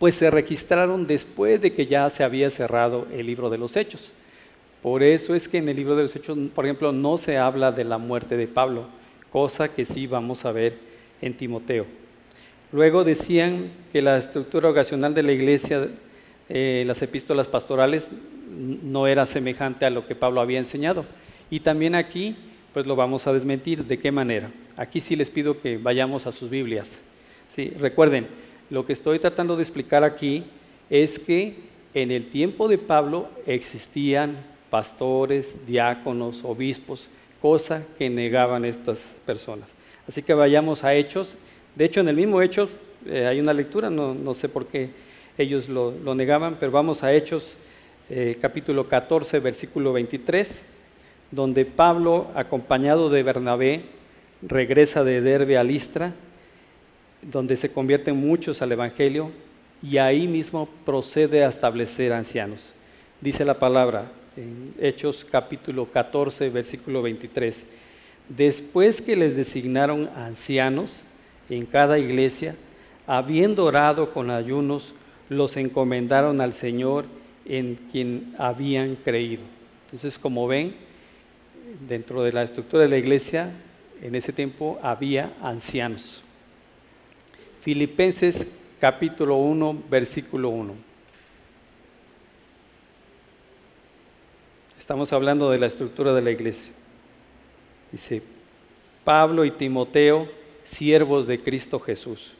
pues 0.00 0.16
se 0.16 0.30
registraron 0.32 1.06
después 1.06 1.60
de 1.60 1.72
que 1.72 1.86
ya 1.86 2.10
se 2.10 2.24
había 2.24 2.50
cerrado 2.50 3.06
el 3.12 3.24
libro 3.24 3.50
de 3.50 3.58
los 3.58 3.76
Hechos. 3.76 4.10
Por 4.82 5.04
eso 5.04 5.34
es 5.34 5.48
que 5.48 5.58
en 5.58 5.68
el 5.68 5.76
libro 5.76 5.94
de 5.94 6.02
los 6.02 6.16
Hechos, 6.16 6.36
por 6.52 6.66
ejemplo, 6.66 6.90
no 6.90 7.16
se 7.18 7.38
habla 7.38 7.70
de 7.70 7.84
la 7.84 7.98
muerte 7.98 8.36
de 8.36 8.48
Pablo, 8.48 8.86
cosa 9.30 9.68
que 9.68 9.84
sí 9.84 10.08
vamos 10.08 10.44
a 10.44 10.50
ver 10.50 10.93
en 11.20 11.36
Timoteo. 11.36 11.86
Luego 12.72 13.04
decían 13.04 13.70
que 13.92 14.02
la 14.02 14.18
estructura 14.18 14.68
ocasional 14.68 15.14
de 15.14 15.22
la 15.22 15.32
iglesia, 15.32 15.88
eh, 16.48 16.82
las 16.86 17.02
epístolas 17.02 17.46
pastorales, 17.46 18.12
no 18.50 19.06
era 19.06 19.26
semejante 19.26 19.86
a 19.86 19.90
lo 19.90 20.06
que 20.06 20.14
Pablo 20.14 20.40
había 20.40 20.58
enseñado. 20.58 21.04
Y 21.50 21.60
también 21.60 21.94
aquí, 21.94 22.36
pues 22.72 22.86
lo 22.86 22.96
vamos 22.96 23.26
a 23.26 23.32
desmentir. 23.32 23.84
¿De 23.84 23.98
qué 23.98 24.10
manera? 24.10 24.50
Aquí 24.76 25.00
sí 25.00 25.14
les 25.16 25.30
pido 25.30 25.60
que 25.60 25.76
vayamos 25.76 26.26
a 26.26 26.32
sus 26.32 26.50
Biblias. 26.50 27.04
Sí, 27.48 27.70
recuerden, 27.78 28.26
lo 28.70 28.84
que 28.84 28.92
estoy 28.92 29.18
tratando 29.18 29.56
de 29.56 29.62
explicar 29.62 30.02
aquí 30.02 30.44
es 30.90 31.18
que 31.18 31.54
en 31.94 32.10
el 32.10 32.26
tiempo 32.26 32.66
de 32.66 32.78
Pablo 32.78 33.28
existían 33.46 34.36
pastores, 34.70 35.54
diáconos, 35.66 36.42
obispos, 36.42 37.08
cosa 37.40 37.84
que 37.96 38.10
negaban 38.10 38.64
estas 38.64 39.16
personas. 39.24 39.74
Así 40.06 40.22
que 40.22 40.34
vayamos 40.34 40.84
a 40.84 40.94
Hechos. 40.94 41.36
De 41.74 41.84
hecho, 41.84 42.00
en 42.00 42.08
el 42.08 42.16
mismo 42.16 42.42
Hechos 42.42 42.70
eh, 43.06 43.26
hay 43.26 43.40
una 43.40 43.52
lectura, 43.52 43.90
no, 43.90 44.34
sé 44.34 44.48
por 44.48 44.66
qué 44.66 44.90
ellos 45.38 45.68
lo, 45.68 45.92
negaban, 46.14 46.56
pero 46.60 46.72
vamos 46.72 47.02
a 47.02 47.12
Hechos 47.12 47.56
eh, 48.10 48.36
capítulo 48.40 48.88
14, 48.88 49.40
versículo 49.40 49.92
23, 49.92 50.62
donde 51.30 51.64
Pablo, 51.64 52.28
acompañado 52.34 53.08
de 53.08 53.22
Bernabé, 53.22 53.82
regresa 54.42 55.04
de 55.04 55.20
Derbe 55.20 55.56
a 55.56 55.64
Listra, 55.64 56.12
donde 57.22 57.56
se 57.56 57.72
convierten 57.72 58.16
muchos 58.16 58.60
al 58.60 58.72
Evangelio, 58.72 59.30
y 59.82 59.96
ahí 59.98 60.28
mismo 60.28 60.68
procede 60.84 61.44
a 61.44 61.48
establecer 61.48 62.12
ancianos. 62.12 62.72
Dice 63.20 63.44
la 63.44 63.58
palabra 63.58 64.12
en 64.36 64.74
Hechos 64.78 65.26
capítulo 65.28 65.90
14, 65.90 66.50
versículo 66.50 67.00
23. 67.02 67.66
Después 68.28 69.02
que 69.02 69.16
les 69.16 69.36
designaron 69.36 70.08
ancianos 70.16 71.04
en 71.50 71.66
cada 71.66 71.98
iglesia, 71.98 72.56
habiendo 73.06 73.64
orado 73.64 74.12
con 74.12 74.30
ayunos, 74.30 74.94
los 75.28 75.56
encomendaron 75.56 76.40
al 76.40 76.52
Señor 76.52 77.04
en 77.44 77.76
quien 77.90 78.34
habían 78.38 78.94
creído. 78.94 79.42
Entonces, 79.86 80.18
como 80.18 80.46
ven, 80.46 80.74
dentro 81.86 82.22
de 82.22 82.32
la 82.32 82.42
estructura 82.42 82.84
de 82.84 82.88
la 82.88 82.96
iglesia, 82.96 83.50
en 84.02 84.14
ese 84.14 84.32
tiempo 84.32 84.78
había 84.82 85.32
ancianos. 85.42 86.22
Filipenses 87.60 88.46
capítulo 88.80 89.36
1, 89.36 89.82
versículo 89.90 90.48
1. 90.48 90.74
Estamos 94.78 95.12
hablando 95.12 95.50
de 95.50 95.58
la 95.58 95.66
estructura 95.66 96.12
de 96.12 96.20
la 96.20 96.30
iglesia. 96.30 96.72
Dice, 97.94 98.22
Pablo 99.04 99.44
y 99.44 99.52
Timoteo, 99.52 100.28
siervos 100.64 101.28
de 101.28 101.38
Cristo 101.38 101.78
Jesús, 101.78 102.32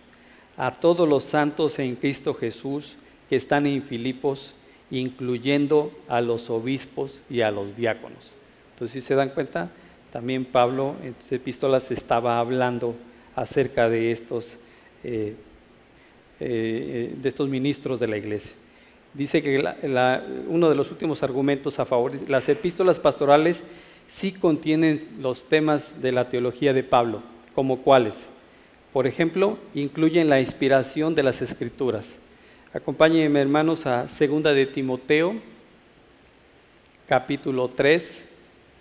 a 0.57 0.73
todos 0.73 1.09
los 1.09 1.23
santos 1.23 1.79
en 1.79 1.95
Cristo 1.95 2.35
Jesús 2.35 2.97
que 3.29 3.37
están 3.37 3.65
en 3.69 3.85
Filipos, 3.85 4.57
incluyendo 4.91 5.93
a 6.09 6.21
los 6.21 6.51
obispos 6.51 7.21
y 7.31 7.43
a 7.43 7.53
los 7.53 7.77
diáconos. 7.77 8.33
Entonces, 8.73 8.95
si 8.95 9.01
se 9.01 9.15
dan 9.15 9.29
cuenta, 9.29 9.71
también 10.11 10.45
Pablo 10.45 10.97
en 11.05 11.15
sus 11.21 11.31
epístolas 11.31 11.93
estaba 11.93 12.41
hablando 12.41 12.97
acerca 13.37 13.89
de 13.89 14.11
estos, 14.11 14.59
eh, 15.05 15.37
eh, 16.41 17.15
de 17.17 17.29
estos 17.29 17.49
ministros 17.49 18.01
de 18.01 18.09
la 18.09 18.17
iglesia. 18.17 18.57
Dice 19.13 19.41
que 19.41 19.65
uno 20.49 20.69
de 20.69 20.75
los 20.75 20.91
últimos 20.91 21.23
argumentos 21.23 21.79
a 21.79 21.85
favor, 21.85 22.11
las 22.29 22.49
epístolas 22.49 22.99
pastorales 22.99 23.65
sí 24.07 24.33
contienen 24.33 25.09
los 25.21 25.47
temas 25.47 26.01
de 26.03 26.13
la 26.13 26.29
teología 26.29 26.73
de 26.73 26.83
Pablo, 26.83 27.23
como 27.55 27.83
cuáles. 27.83 28.31
Por 28.93 29.07
ejemplo, 29.07 29.59
incluyen 29.75 30.29
la 30.29 30.41
inspiración 30.41 31.15
de 31.15 31.23
las 31.23 31.43
escrituras. 31.43 32.21
Acompáñenme 32.73 33.41
hermanos 33.41 33.87
a 33.87 34.09
segunda 34.09 34.53
de 34.53 34.67
Timoteo, 34.67 35.35
capítulo 37.09 37.69
3, 37.69 38.25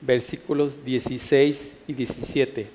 versículos 0.02 0.84
16 0.86 1.76
y 1.88 1.94
17. 1.94 2.68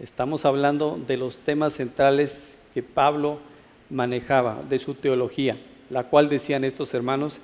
Estamos 0.00 0.44
hablando 0.44 1.00
de 1.06 1.16
los 1.16 1.38
temas 1.38 1.74
centrales 1.74 2.58
que 2.72 2.82
Pablo 2.82 3.38
manejaba, 3.90 4.62
de 4.68 4.78
su 4.78 4.94
teología, 4.94 5.56
la 5.88 6.04
cual 6.04 6.28
decían 6.28 6.64
estos 6.64 6.92
hermanos 6.94 7.40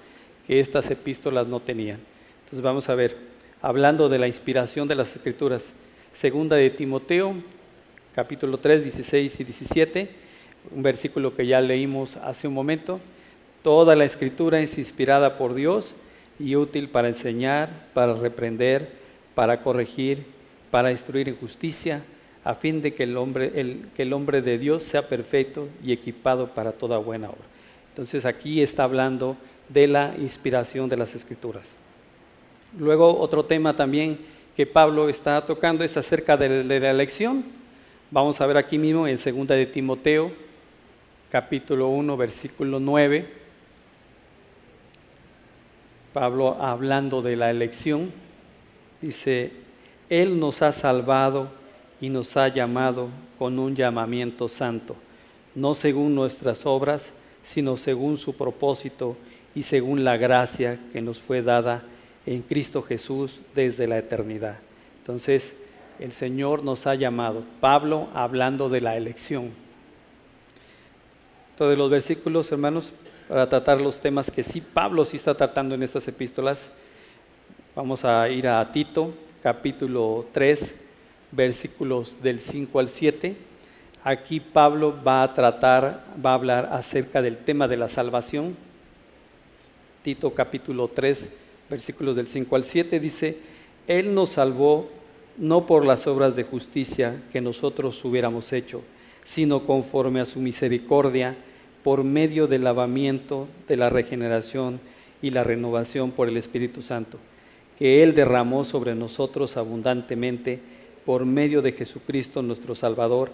que 0.46 0.60
estas 0.60 0.90
epístolas 0.90 1.46
no 1.46 1.60
tenían. 1.60 2.00
Entonces 2.40 2.62
vamos 2.62 2.88
a 2.88 2.94
ver, 2.94 3.29
hablando 3.62 4.08
de 4.08 4.18
la 4.18 4.26
inspiración 4.26 4.88
de 4.88 4.94
las 4.94 5.14
escrituras, 5.14 5.72
segunda 6.12 6.56
de 6.56 6.70
Timoteo, 6.70 7.34
capítulo 8.14 8.58
3, 8.58 8.82
16 8.82 9.40
y 9.40 9.44
17 9.44 10.30
un 10.70 10.82
versículo 10.82 11.34
que 11.34 11.46
ya 11.46 11.60
leímos 11.60 12.16
hace 12.16 12.46
un 12.48 12.54
momento. 12.54 13.00
Toda 13.62 13.96
la 13.96 14.04
escritura 14.04 14.60
es 14.60 14.78
inspirada 14.78 15.36
por 15.36 15.54
Dios 15.54 15.94
y 16.38 16.56
útil 16.56 16.88
para 16.88 17.08
enseñar, 17.08 17.88
para 17.94 18.14
reprender, 18.14 18.90
para 19.34 19.62
corregir, 19.62 20.24
para 20.70 20.90
instruir 20.90 21.28
en 21.28 21.36
justicia, 21.36 22.02
a 22.42 22.54
fin 22.54 22.80
de 22.80 22.94
que 22.94 23.02
el 23.02 23.16
hombre, 23.16 23.52
que 23.94 24.02
el 24.02 24.12
hombre 24.12 24.40
de 24.40 24.58
Dios 24.58 24.82
sea 24.82 25.08
perfecto 25.08 25.68
y 25.84 25.92
equipado 25.92 26.54
para 26.54 26.72
toda 26.72 26.96
buena 26.96 27.28
obra. 27.28 27.44
Entonces 27.90 28.24
aquí 28.24 28.62
está 28.62 28.84
hablando 28.84 29.36
de 29.68 29.86
la 29.86 30.14
inspiración 30.18 30.88
de 30.88 30.96
las 30.96 31.14
escrituras. 31.14 31.76
Luego 32.78 33.18
otro 33.18 33.44
tema 33.44 33.74
también 33.74 34.18
que 34.56 34.66
Pablo 34.66 35.08
está 35.08 35.44
tocando 35.44 35.84
es 35.84 35.96
acerca 35.96 36.36
de, 36.36 36.64
la 36.64 36.90
elección. 36.90 37.44
Vamos 38.10 38.40
a 38.40 38.46
ver 38.46 38.56
aquí 38.56 38.78
mismo 38.78 39.06
en 39.06 39.16
2 39.16 39.46
de 39.48 39.66
Timoteo 39.66 40.32
capítulo 41.30 41.88
1, 41.88 42.16
versículo 42.16 42.80
9, 42.80 43.28
Pablo 46.12 46.56
hablando 46.60 47.22
de 47.22 47.36
la 47.36 47.50
elección, 47.50 48.10
dice, 49.00 49.52
Él 50.08 50.40
nos 50.40 50.60
ha 50.62 50.72
salvado 50.72 51.48
y 52.00 52.08
nos 52.08 52.36
ha 52.36 52.48
llamado 52.48 53.10
con 53.38 53.60
un 53.60 53.76
llamamiento 53.76 54.48
santo, 54.48 54.96
no 55.54 55.74
según 55.74 56.16
nuestras 56.16 56.66
obras, 56.66 57.12
sino 57.42 57.76
según 57.76 58.16
su 58.16 58.34
propósito 58.34 59.16
y 59.54 59.62
según 59.62 60.02
la 60.02 60.16
gracia 60.16 60.80
que 60.92 61.00
nos 61.00 61.20
fue 61.20 61.42
dada 61.42 61.84
en 62.26 62.42
Cristo 62.42 62.82
Jesús 62.82 63.40
desde 63.54 63.88
la 63.88 63.98
eternidad. 63.98 64.58
Entonces, 64.98 65.54
el 65.98 66.12
Señor 66.12 66.62
nos 66.62 66.86
ha 66.86 66.94
llamado. 66.94 67.42
Pablo 67.60 68.08
hablando 68.14 68.68
de 68.68 68.80
la 68.80 68.96
elección 68.96 69.52
de 71.68 71.76
los 71.76 71.90
versículos, 71.90 72.50
hermanos, 72.52 72.92
para 73.28 73.48
tratar 73.48 73.80
los 73.80 74.00
temas 74.00 74.30
que 74.30 74.42
sí 74.42 74.60
Pablo 74.60 75.04
sí 75.04 75.16
está 75.16 75.34
tratando 75.34 75.74
en 75.74 75.82
estas 75.82 76.08
epístolas. 76.08 76.70
Vamos 77.76 78.04
a 78.04 78.28
ir 78.28 78.48
a 78.48 78.72
Tito, 78.72 79.12
capítulo 79.42 80.26
3, 80.32 80.74
versículos 81.30 82.16
del 82.22 82.38
5 82.40 82.78
al 82.78 82.88
7. 82.88 83.36
Aquí 84.02 84.40
Pablo 84.40 84.96
va 85.06 85.22
a 85.22 85.34
tratar, 85.34 86.02
va 86.24 86.30
a 86.30 86.34
hablar 86.34 86.68
acerca 86.72 87.20
del 87.20 87.36
tema 87.36 87.68
de 87.68 87.76
la 87.76 87.88
salvación. 87.88 88.56
Tito 90.02 90.32
capítulo 90.32 90.88
3, 90.88 91.28
versículos 91.70 92.16
del 92.16 92.28
5 92.28 92.56
al 92.56 92.64
7 92.64 93.00
dice, 93.00 93.38
Él 93.86 94.12
nos 94.14 94.30
salvó 94.30 94.90
no 95.38 95.66
por 95.66 95.86
las 95.86 96.06
obras 96.06 96.36
de 96.36 96.42
justicia 96.42 97.22
que 97.32 97.40
nosotros 97.40 98.04
hubiéramos 98.04 98.52
hecho, 98.52 98.82
sino 99.24 99.64
conforme 99.64 100.20
a 100.20 100.26
su 100.26 100.40
misericordia 100.40 101.36
por 101.82 102.04
medio 102.04 102.46
del 102.46 102.64
lavamiento, 102.64 103.48
de 103.66 103.76
la 103.76 103.88
regeneración 103.88 104.80
y 105.22 105.30
la 105.30 105.44
renovación 105.44 106.10
por 106.10 106.28
el 106.28 106.36
Espíritu 106.36 106.82
Santo, 106.82 107.18
que 107.78 108.02
Él 108.02 108.14
derramó 108.14 108.64
sobre 108.64 108.94
nosotros 108.94 109.56
abundantemente 109.56 110.58
por 111.06 111.24
medio 111.24 111.62
de 111.62 111.72
Jesucristo 111.72 112.42
nuestro 112.42 112.74
Salvador, 112.74 113.30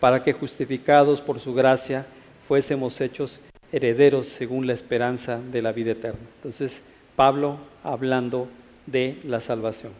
para 0.00 0.22
que 0.22 0.32
justificados 0.32 1.20
por 1.20 1.38
su 1.38 1.54
gracia 1.54 2.06
fuésemos 2.48 3.00
hechos 3.00 3.40
herederos 3.70 4.26
según 4.26 4.66
la 4.66 4.72
esperanza 4.72 5.40
de 5.40 5.62
la 5.62 5.72
vida 5.72 5.92
eterna. 5.92 6.20
Entonces, 6.36 6.82
Pablo 7.16 7.58
hablando 7.84 8.48
de 8.86 9.18
la 9.24 9.38
salvación. 9.38 9.92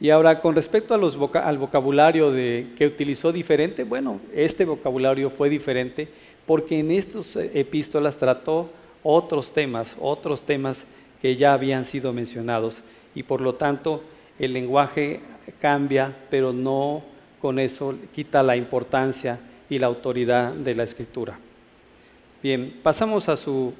Y 0.00 0.10
ahora, 0.10 0.40
con 0.40 0.54
respecto 0.54 0.94
al 0.94 1.58
vocabulario 1.58 2.30
de, 2.30 2.68
que 2.76 2.86
utilizó 2.86 3.32
diferente, 3.32 3.84
bueno, 3.84 4.20
este 4.34 4.64
vocabulario 4.64 5.30
fue 5.30 5.48
diferente 5.48 6.08
porque 6.46 6.78
en 6.78 6.90
estas 6.90 7.36
epístolas 7.36 8.16
trató 8.16 8.70
otros 9.02 9.52
temas, 9.52 9.96
otros 10.00 10.42
temas 10.42 10.86
que 11.20 11.36
ya 11.36 11.52
habían 11.52 11.84
sido 11.84 12.12
mencionados 12.12 12.82
y 13.14 13.22
por 13.22 13.40
lo 13.40 13.54
tanto 13.54 14.02
el 14.38 14.52
lenguaje 14.52 15.20
cambia, 15.60 16.14
pero 16.28 16.52
no 16.52 17.02
con 17.40 17.58
eso 17.58 17.94
quita 18.14 18.42
la 18.42 18.56
importancia 18.56 19.38
y 19.68 19.78
la 19.78 19.86
autoridad 19.86 20.52
de 20.52 20.74
la 20.74 20.82
escritura. 20.82 21.38
Bien, 22.42 22.78
pasamos 22.82 23.28
a, 23.28 23.36
su, 23.36 23.72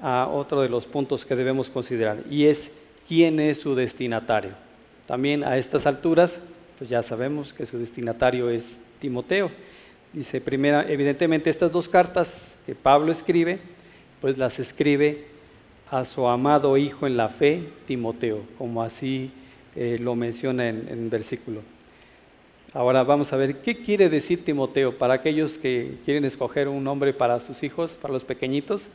a 0.00 0.28
otro 0.28 0.60
de 0.60 0.68
los 0.68 0.86
puntos 0.86 1.24
que 1.24 1.36
debemos 1.36 1.70
considerar 1.70 2.18
y 2.30 2.46
es 2.46 2.72
quién 3.06 3.40
es 3.40 3.60
su 3.60 3.74
destinatario. 3.74 4.52
También 5.06 5.42
a 5.42 5.56
estas 5.56 5.86
alturas, 5.86 6.40
pues 6.76 6.90
ya 6.90 7.02
sabemos 7.02 7.52
que 7.52 7.66
su 7.66 7.78
destinatario 7.78 8.50
es 8.50 8.78
Timoteo. 9.00 9.50
Dice, 10.12 10.40
primera, 10.40 10.88
evidentemente 10.88 11.50
estas 11.50 11.72
dos 11.72 11.88
cartas 11.88 12.56
que 12.66 12.74
Pablo 12.74 13.12
escribe, 13.12 13.58
pues 14.20 14.38
las 14.38 14.58
escribe 14.58 15.26
a 15.90 16.04
su 16.04 16.26
amado 16.26 16.76
hijo 16.76 17.06
en 17.06 17.16
la 17.16 17.28
fe, 17.28 17.62
Timoteo, 17.86 18.42
como 18.58 18.82
así 18.82 19.30
eh, 19.74 19.96
lo 20.00 20.14
menciona 20.14 20.68
en, 20.68 20.86
en 20.90 21.04
el 21.04 21.08
versículo. 21.08 21.62
Ahora 22.74 23.02
vamos 23.02 23.32
a 23.32 23.36
ver 23.36 23.62
qué 23.62 23.82
quiere 23.82 24.10
decir 24.10 24.44
Timoteo 24.44 24.98
para 24.98 25.14
aquellos 25.14 25.56
que 25.56 25.96
quieren 26.04 26.26
escoger 26.26 26.68
un 26.68 26.84
nombre 26.84 27.14
para 27.14 27.40
sus 27.40 27.62
hijos, 27.62 27.92
para 27.92 28.12
los 28.12 28.24
pequeñitos. 28.24 28.88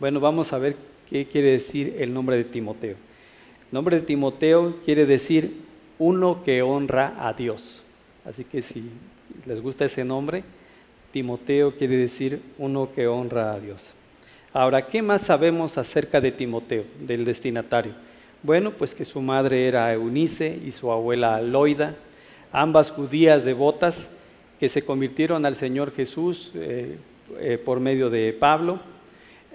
Bueno, 0.00 0.20
vamos 0.20 0.52
a 0.52 0.58
ver 0.58 0.76
qué 1.10 1.26
quiere 1.26 1.50
decir 1.50 1.96
el 1.98 2.14
nombre 2.14 2.36
de 2.36 2.44
Timoteo. 2.44 2.92
El 2.92 3.72
nombre 3.72 3.96
de 3.96 4.06
Timoteo 4.06 4.76
quiere 4.84 5.06
decir 5.06 5.56
uno 5.98 6.44
que 6.44 6.62
honra 6.62 7.16
a 7.18 7.32
Dios. 7.32 7.82
Así 8.24 8.44
que 8.44 8.62
si 8.62 8.84
les 9.44 9.60
gusta 9.60 9.86
ese 9.86 10.04
nombre, 10.04 10.44
Timoteo 11.10 11.74
quiere 11.76 11.96
decir 11.96 12.40
uno 12.58 12.92
que 12.94 13.08
honra 13.08 13.54
a 13.54 13.58
Dios. 13.58 13.92
Ahora, 14.52 14.86
¿qué 14.86 15.02
más 15.02 15.22
sabemos 15.22 15.76
acerca 15.78 16.20
de 16.20 16.30
Timoteo, 16.30 16.84
del 17.00 17.24
destinatario? 17.24 17.92
Bueno, 18.44 18.70
pues 18.70 18.94
que 18.94 19.04
su 19.04 19.20
madre 19.20 19.66
era 19.66 19.92
Eunice 19.92 20.60
y 20.64 20.70
su 20.70 20.92
abuela 20.92 21.42
Loida, 21.42 21.96
ambas 22.52 22.92
judías 22.92 23.44
devotas 23.44 24.10
que 24.60 24.68
se 24.68 24.84
convirtieron 24.84 25.44
al 25.44 25.56
Señor 25.56 25.92
Jesús 25.92 26.52
eh, 26.54 26.98
eh, 27.40 27.58
por 27.58 27.80
medio 27.80 28.10
de 28.10 28.32
Pablo. 28.32 28.78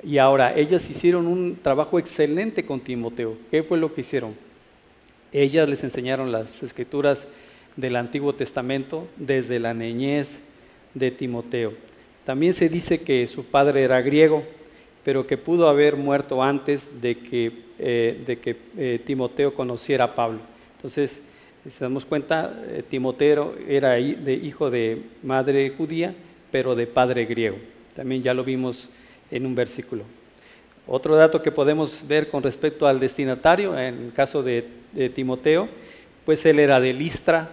Y 0.04 0.18
ahora, 0.18 0.54
ellas 0.56 0.90
hicieron 0.90 1.28
un 1.28 1.58
trabajo 1.62 1.98
excelente 1.98 2.66
con 2.66 2.82
Timoteo. 2.82 3.38
¿Qué 3.50 3.64
fue 3.64 3.78
lo 3.78 3.94
que 3.94 4.02
hicieron? 4.02 4.36
Ellas 5.32 5.68
les 5.70 5.84
enseñaron 5.84 6.32
las 6.32 6.62
escrituras 6.62 7.26
del 7.78 7.96
Antiguo 7.96 8.34
Testamento 8.34 9.08
desde 9.16 9.60
la 9.60 9.74
niñez 9.74 10.42
de 10.94 11.10
Timoteo. 11.10 11.74
También 12.26 12.54
se 12.54 12.70
dice 12.70 13.02
que 13.02 13.26
su 13.28 13.46
padre 13.46 13.84
era 13.84 14.02
griego, 14.02 14.44
pero 15.04 15.26
que 15.26 15.38
pudo 15.38 15.68
haber 15.68 15.96
muerto 15.96 16.44
antes 16.44 16.88
de 17.02 17.18
que, 17.18 17.52
eh, 17.80 18.24
de 18.26 18.40
que 18.40 18.56
eh, 18.78 19.02
Timoteo 19.06 19.54
conociera 19.54 20.06
a 20.06 20.16
Pablo. 20.16 20.40
Entonces, 20.76 21.22
si 21.68 21.80
damos 21.80 22.06
cuenta, 22.06 22.64
eh, 22.68 22.84
Timoteo 22.88 23.56
era 23.68 24.00
hijo 24.00 24.70
de 24.70 25.02
madre 25.24 25.70
judía, 25.78 26.14
pero 26.52 26.76
de 26.76 26.88
padre 26.88 27.26
griego. 27.26 27.58
También 27.96 28.22
ya 28.22 28.34
lo 28.34 28.44
vimos 28.44 28.90
en 29.34 29.46
un 29.46 29.56
versículo. 29.56 30.04
Otro 30.88 31.16
dato 31.16 31.42
que 31.42 31.52
podemos 31.52 32.06
ver 32.08 32.30
con 32.30 32.44
respecto 32.44 32.88
al 32.88 33.00
destinatario, 33.00 33.78
en 33.78 34.06
el 34.06 34.14
caso 34.14 34.44
de, 34.44 34.68
de 34.92 35.10
Timoteo, 35.10 35.68
pues 36.26 36.46
él 36.46 36.60
era 36.60 36.80
de 36.80 36.94
Listra, 36.94 37.50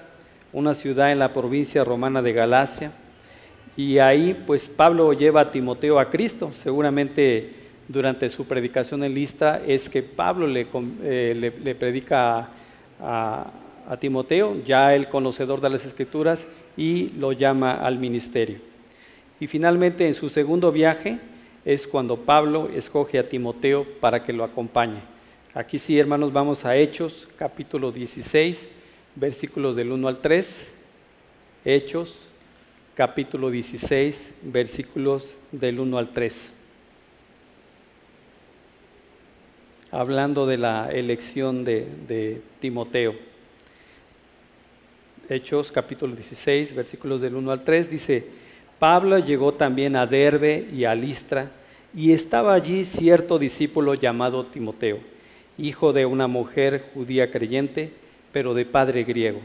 una 0.52 0.74
ciudad 0.74 1.10
en 1.10 1.18
la 1.18 1.32
provincia 1.32 1.82
romana 1.84 2.22
de 2.22 2.32
Galacia, 2.32 2.92
y 3.76 3.98
ahí 3.98 4.36
pues 4.46 4.68
Pablo 4.68 5.12
lleva 5.12 5.40
a 5.42 5.50
Timoteo 5.50 5.98
a 5.98 6.10
Cristo. 6.10 6.50
Seguramente 6.52 7.54
durante 7.88 8.28
su 8.28 8.44
predicación 8.44 9.02
en 9.04 9.14
Listra 9.14 9.62
es 9.66 9.88
que 9.88 10.02
Pablo 10.02 10.46
le, 10.46 10.66
eh, 11.02 11.52
le, 11.62 11.74
predica 11.74 12.50
a, 13.00 13.50
a, 13.88 13.96
Timoteo, 13.96 14.62
ya 14.66 14.94
el 14.94 15.08
conocedor 15.08 15.60
de 15.60 15.70
las 15.70 15.86
escrituras, 15.86 16.46
y 16.76 17.10
lo 17.10 17.32
llama 17.32 17.72
al 17.72 17.98
ministerio. 17.98 18.58
Y 19.38 19.46
finalmente 19.46 20.06
en 20.06 20.14
su 20.14 20.28
segundo 20.28 20.72
viaje 20.72 21.18
es 21.64 21.86
cuando 21.86 22.16
Pablo 22.16 22.70
escoge 22.74 23.18
a 23.18 23.28
Timoteo 23.28 23.86
para 24.00 24.22
que 24.22 24.32
lo 24.32 24.44
acompañe. 24.44 25.00
Aquí 25.52 25.78
sí, 25.78 25.98
hermanos, 25.98 26.32
vamos 26.32 26.64
a 26.64 26.76
Hechos, 26.76 27.28
capítulo 27.36 27.92
16, 27.92 28.68
versículos 29.16 29.76
del 29.76 29.92
1 29.92 30.08
al 30.08 30.20
3. 30.20 30.74
Hechos 31.64 32.30
capítulo 32.94 33.50
16, 33.50 34.34
versículos 34.42 35.36
del 35.52 35.80
1 35.80 35.98
al 35.98 36.10
3. 36.10 36.52
Hablando 39.90 40.46
de 40.46 40.58
la 40.58 40.90
elección 40.92 41.64
de, 41.64 42.42
Timoteo. 42.60 43.14
Hechos 45.28 45.72
capítulo 45.72 46.14
16, 46.14 46.74
versículos 46.74 47.20
del 47.20 47.36
1 47.36 47.50
al 47.50 47.64
3, 47.64 47.90
dice, 47.90 48.26
Pablo 48.80 49.18
llegó 49.18 49.52
también 49.52 49.94
a 49.94 50.06
Derbe 50.06 50.66
y 50.72 50.84
a 50.84 50.94
Listra, 50.94 51.50
y 51.94 52.12
estaba 52.12 52.54
allí 52.54 52.84
cierto 52.84 53.38
discípulo 53.38 53.92
llamado 53.92 54.46
Timoteo, 54.46 55.00
hijo 55.58 55.92
de 55.92 56.06
una 56.06 56.28
mujer 56.28 56.86
judía 56.94 57.30
creyente, 57.30 57.92
pero 58.32 58.54
de 58.54 58.64
padre 58.64 59.04
griego, 59.04 59.40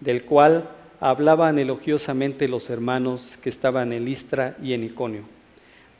del 0.00 0.24
cual 0.24 0.68
hablaban 0.98 1.60
elogiosamente 1.60 2.48
los 2.48 2.68
hermanos 2.68 3.38
que 3.40 3.48
estaban 3.48 3.92
en 3.92 4.06
Listra 4.06 4.56
y 4.60 4.72
en 4.72 4.82
Iconio. 4.82 5.22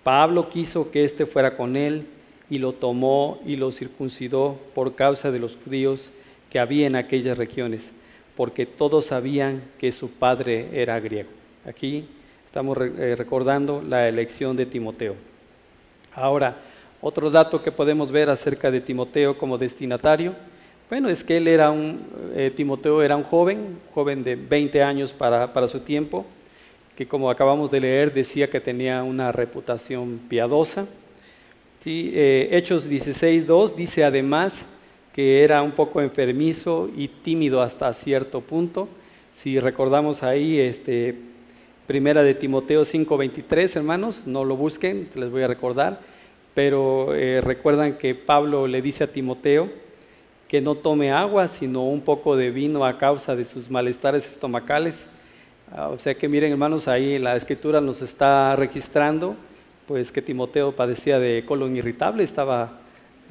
Pablo 0.03 0.49
quiso 0.49 0.91
que 0.91 1.05
éste 1.05 1.27
fuera 1.27 1.57
con 1.57 1.77
él 1.77 2.09
y 2.51 2.59
lo 2.59 2.73
tomó 2.73 3.41
y 3.47 3.55
lo 3.55 3.71
circuncidó 3.71 4.59
por 4.75 4.97
causa 4.97 5.31
de 5.31 5.39
los 5.39 5.57
judíos 5.57 6.11
que 6.51 6.59
había 6.59 6.89
en 6.89 6.97
aquellas 6.97 7.39
regiones, 7.39 7.93
porque 8.37 8.67
todos 8.67 9.07
sabían 9.07 9.63
que 9.79 9.93
su 9.93 10.11
padre 10.11 10.71
era 10.73 10.99
griego. 10.99 11.31
Aquí 11.65 12.09
estamos 12.55 12.79
eh, 12.79 13.17
recordando 13.19 13.83
la 13.83 14.07
elección 14.07 14.57
de 14.57 14.65
Timoteo. 14.65 15.17
Ahora, 16.15 16.57
otro 17.01 17.29
dato 17.29 17.61
que 17.61 17.73
podemos 17.73 18.13
ver 18.13 18.31
acerca 18.31 18.71
de 18.71 18.81
Timoteo 18.81 19.37
como 19.37 19.59
destinatario 19.59 20.37
bueno, 20.89 21.09
es 21.09 21.25
que 21.25 21.39
él 21.39 21.49
era 21.49 21.73
un, 21.73 22.07
eh, 22.37 22.53
Timoteo 22.55 23.03
era 23.03 23.17
un 23.17 23.25
joven, 23.25 23.81
joven 23.93 24.23
de 24.23 24.37
20 24.37 24.85
años 24.85 25.13
para, 25.13 25.67
su 25.67 25.81
tiempo, 25.81 26.25
que 26.95 27.09
como 27.09 27.29
acabamos 27.29 27.73
de 27.73 27.81
leer 27.81 28.13
decía 28.13 28.49
que 28.49 28.61
tenía 28.61 29.03
una 29.03 29.33
reputación 29.33 30.21
piadosa. 30.29 30.87
¿Sí? 31.83 32.13
Eh, 32.15 32.51
Hechos 32.53 32.89
16.2 32.89 33.75
dice 33.75 34.05
además 34.05 34.67
que 35.13 35.43
era 35.43 35.61
un 35.61 35.73
poco 35.73 36.01
enfermizo 36.01 36.89
y 36.97 37.09
tímido 37.09 37.63
hasta 37.63 37.93
cierto 37.93 38.41
punto. 38.43 38.89
Si 39.33 39.59
recordamos 39.59 40.23
ahí, 40.23 40.61
este, 40.61 41.34
primera 41.87 42.23
de 42.23 42.35
Timoteo 42.35 42.83
5.23, 42.83 43.77
hermanos, 43.77 44.23
no 44.27 44.45
lo 44.45 44.57
busquen, 44.57 45.09
les 45.15 45.31
voy 45.31 45.43
a 45.43 45.49
recordar, 45.49 46.01
pero 46.55 47.15
eh, 47.15 47.41
recuerdan 47.41 47.99
que 47.99 48.15
Pablo 48.15 48.67
le 48.67 48.81
dice 48.81 49.05
a 49.05 49.07
Timoteo, 49.09 49.69
que 50.49 50.61
no 50.61 50.77
tome 50.77 51.11
agua, 51.11 51.49
sino 51.49 51.85
un 51.85 52.01
poco 52.01 52.37
de 52.37 52.51
vino 52.51 52.85
a 52.85 52.97
causa 52.97 53.35
de 53.35 53.45
sus 53.45 53.71
malestares 53.71 54.29
estomacales. 54.29 55.09
Ah, 55.73 55.89
o 55.89 55.99
sea 55.99 56.15
que 56.15 56.29
miren 56.29 56.53
hermanos, 56.53 56.87
ahí 56.87 57.19
la 57.19 57.37
escritura 57.37 57.81
nos 57.81 58.03
está 58.03 58.55
registrando, 58.57 59.37
pues 59.87 60.13
que 60.13 60.23
Timoteo 60.23 60.73
padecía 60.73 61.19
de 61.19 61.45
colon 61.45 61.77
irritable, 61.77 62.23
estaba 62.23 62.79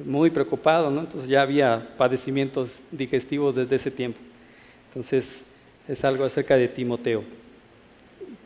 muy 0.04 0.30
preocupado, 0.30 0.90
¿no? 0.90 1.00
Entonces 1.00 1.28
ya 1.28 1.42
había 1.42 1.88
padecimientos 1.96 2.80
digestivos 2.90 3.54
desde 3.54 3.76
ese 3.76 3.90
tiempo. 3.90 4.18
Entonces 4.88 5.44
es 5.88 6.04
algo 6.04 6.24
acerca 6.24 6.56
de 6.56 6.68
Timoteo. 6.68 7.24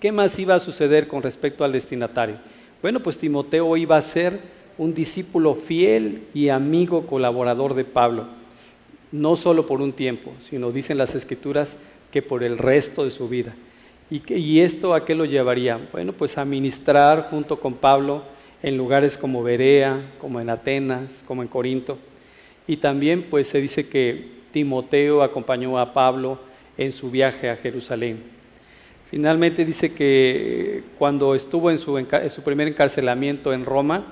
¿Qué 0.00 0.12
más 0.12 0.38
iba 0.38 0.54
a 0.54 0.60
suceder 0.60 1.08
con 1.08 1.22
respecto 1.22 1.64
al 1.64 1.72
destinatario? 1.72 2.36
Bueno, 2.82 3.00
pues 3.00 3.18
Timoteo 3.18 3.76
iba 3.76 3.96
a 3.96 4.02
ser 4.02 4.38
un 4.76 4.94
discípulo 4.94 5.54
fiel 5.54 6.22
y 6.34 6.50
amigo 6.50 7.06
colaborador 7.06 7.74
de 7.74 7.84
Pablo 7.84 8.38
no 9.12 9.36
solo 9.36 9.66
por 9.66 9.80
un 9.80 9.92
tiempo, 9.92 10.32
sino 10.38 10.70
dicen 10.70 10.98
las 10.98 11.14
escrituras 11.14 11.76
que 12.10 12.22
por 12.22 12.42
el 12.42 12.58
resto 12.58 13.04
de 13.04 13.10
su 13.10 13.28
vida. 13.28 13.54
¿Y, 14.10 14.60
esto 14.60 14.94
a 14.94 15.04
qué 15.04 15.14
lo 15.14 15.26
llevaría? 15.26 15.78
Bueno, 15.92 16.14
pues 16.14 16.38
a 16.38 16.44
ministrar 16.46 17.28
junto 17.30 17.60
con 17.60 17.74
Pablo 17.74 18.22
en 18.62 18.76
lugares 18.76 19.18
como 19.18 19.42
Berea, 19.42 20.00
como 20.18 20.40
en 20.40 20.48
Atenas, 20.48 21.22
como 21.26 21.42
en 21.42 21.48
Corinto. 21.48 21.98
Y 22.66 22.78
también 22.78 23.24
pues 23.28 23.48
se 23.48 23.60
dice 23.60 23.86
que 23.86 24.38
Timoteo 24.50 25.22
acompañó 25.22 25.78
a 25.78 25.92
Pablo 25.92 26.38
en 26.78 26.90
su 26.90 27.10
viaje 27.10 27.50
a 27.50 27.56
Jerusalén. 27.56 28.37
Finalmente 29.10 29.64
dice 29.64 29.94
que 29.94 30.82
cuando 30.98 31.34
estuvo 31.34 31.70
en 31.70 31.78
su, 31.78 31.94
primer 32.44 32.68
encarcelamiento 32.68 33.52
en 33.52 33.64
Roma, 33.64 34.04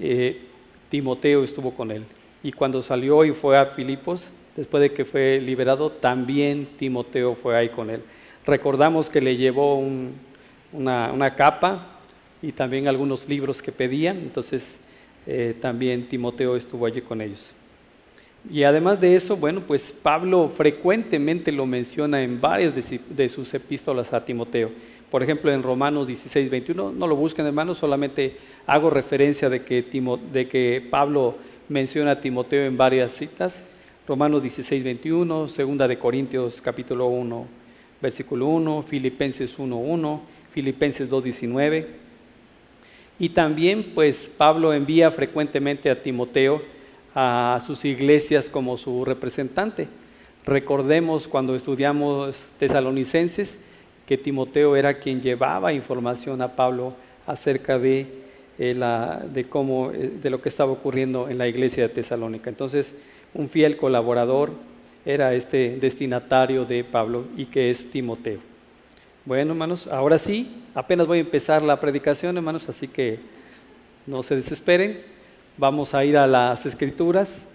eh, 0.00 0.40
Timoteo 0.88 1.44
estuvo 1.44 1.72
con 1.72 1.90
él 1.90 2.04
y 2.42 2.52
cuando 2.52 2.80
salió 2.80 3.24
y 3.24 3.32
fue 3.32 3.58
a 3.58 3.66
Filipos, 3.66 4.30
después 4.56 4.80
de 4.80 4.92
que 4.92 5.04
fue 5.04 5.40
liberado, 5.40 5.90
también 5.90 6.68
Timoteo 6.78 7.34
fue 7.34 7.56
ahí 7.56 7.68
con 7.68 7.90
él. 7.90 8.02
Recordamos 8.46 9.10
que 9.10 9.20
le 9.20 9.36
llevó 9.36 9.78
una, 10.72 11.34
capa 11.36 11.98
y 12.40 12.52
también 12.52 12.88
algunos 12.88 13.28
libros 13.28 13.60
que 13.60 13.72
pedían, 13.72 14.18
entonces 14.18 14.80
eh, 15.26 15.54
también 15.60 16.08
Timoteo 16.08 16.56
estuvo 16.56 16.86
allí 16.86 17.02
con 17.02 17.20
ellos. 17.20 17.54
Y 18.48 18.62
además 18.62 19.00
de 19.00 19.14
eso, 19.14 19.36
bueno, 19.36 19.62
pues 19.66 19.92
Pablo 19.92 20.50
frecuentemente 20.54 21.52
lo 21.52 21.66
menciona 21.66 22.22
en 22.22 22.40
varias 22.40 22.72
de, 22.74 23.28
sus 23.28 23.52
epístolas 23.52 24.12
a 24.12 24.24
Timoteo. 24.24 24.70
Por 25.10 25.22
ejemplo, 25.22 25.52
en 25.52 25.62
Romanos 25.62 26.06
16, 26.06 26.48
21, 26.48 26.92
no 26.92 27.06
lo 27.06 27.16
busquen 27.16 27.44
hermanos, 27.44 27.78
solamente 27.78 28.36
hago 28.66 28.88
referencia 28.90 29.50
de 29.50 29.62
que, 29.62 29.82
de 30.32 30.48
que 30.48 30.86
Pablo 30.88 31.34
menciona 31.68 32.12
a 32.12 32.20
Timoteo 32.20 32.64
en 32.64 32.76
varias 32.76 33.12
citas, 33.12 33.64
Romanos 34.06 34.42
16, 34.42 34.82
21, 34.82 35.48
Segunda 35.48 35.86
de 35.86 35.98
Corintios 35.98 36.60
capítulo 36.60 37.06
1, 37.06 37.46
versículo 38.00 38.46
1, 38.46 38.84
Filipenses 38.88 39.58
1, 39.58 39.76
1, 39.76 40.22
Filipenses 40.52 41.08
2, 41.10 41.24
19. 41.24 41.88
Y 43.18 43.28
también 43.28 43.92
pues 43.94 44.30
Pablo 44.34 44.72
envía 44.72 45.10
frecuentemente 45.10 45.90
a 45.90 46.00
Timoteo 46.00 46.62
a 47.14 47.58
sus 47.64 47.84
iglesias 47.84 48.48
como 48.48 48.76
su 48.76 49.04
representante. 49.04 49.88
Recordemos 50.44 51.28
cuando 51.28 51.54
estudiamos 51.54 52.46
tesalonicenses 52.58 53.58
que 54.06 54.18
Timoteo 54.18 54.76
era 54.76 54.94
quien 54.94 55.20
llevaba 55.20 55.72
información 55.72 56.42
a 56.42 56.56
Pablo 56.56 56.94
acerca 57.26 57.78
de 57.78 58.20
eh, 58.62 58.74
de, 59.32 59.48
cómo, 59.48 59.90
eh, 59.90 60.12
de 60.22 60.28
lo 60.28 60.42
que 60.42 60.50
estaba 60.50 60.70
ocurriendo 60.70 61.30
en 61.30 61.38
la 61.38 61.48
iglesia 61.48 61.84
de 61.84 61.88
Tesalónica. 61.88 62.50
Entonces, 62.50 62.94
un 63.32 63.48
fiel 63.48 63.78
colaborador 63.78 64.52
era 65.06 65.32
este 65.32 65.78
destinatario 65.80 66.66
de 66.66 66.84
Pablo 66.84 67.24
y 67.38 67.46
que 67.46 67.70
es 67.70 67.88
Timoteo. 67.88 68.38
Bueno, 69.24 69.52
hermanos, 69.52 69.86
ahora 69.86 70.18
sí, 70.18 70.62
apenas 70.74 71.06
voy 71.06 71.18
a 71.18 71.20
empezar 71.22 71.62
la 71.62 71.80
predicación, 71.80 72.36
hermanos, 72.36 72.68
así 72.68 72.86
que 72.86 73.18
no 74.06 74.22
se 74.22 74.36
desesperen. 74.36 75.00
Vamos 75.56 75.94
a 75.94 76.04
ir 76.04 76.16
a 76.16 76.26
las 76.26 76.64
escrituras, 76.64 77.46